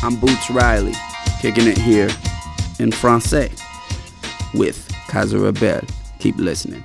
I'm 0.00 0.14
Boots 0.14 0.48
Riley, 0.48 0.94
kicking 1.42 1.66
it 1.66 1.76
here 1.76 2.08
in 2.78 2.92
Francais 2.92 3.50
with 4.54 4.88
Cases 5.08 5.34
Rebelles. 5.34 5.90
Keep 6.20 6.36
listening. 6.36 6.84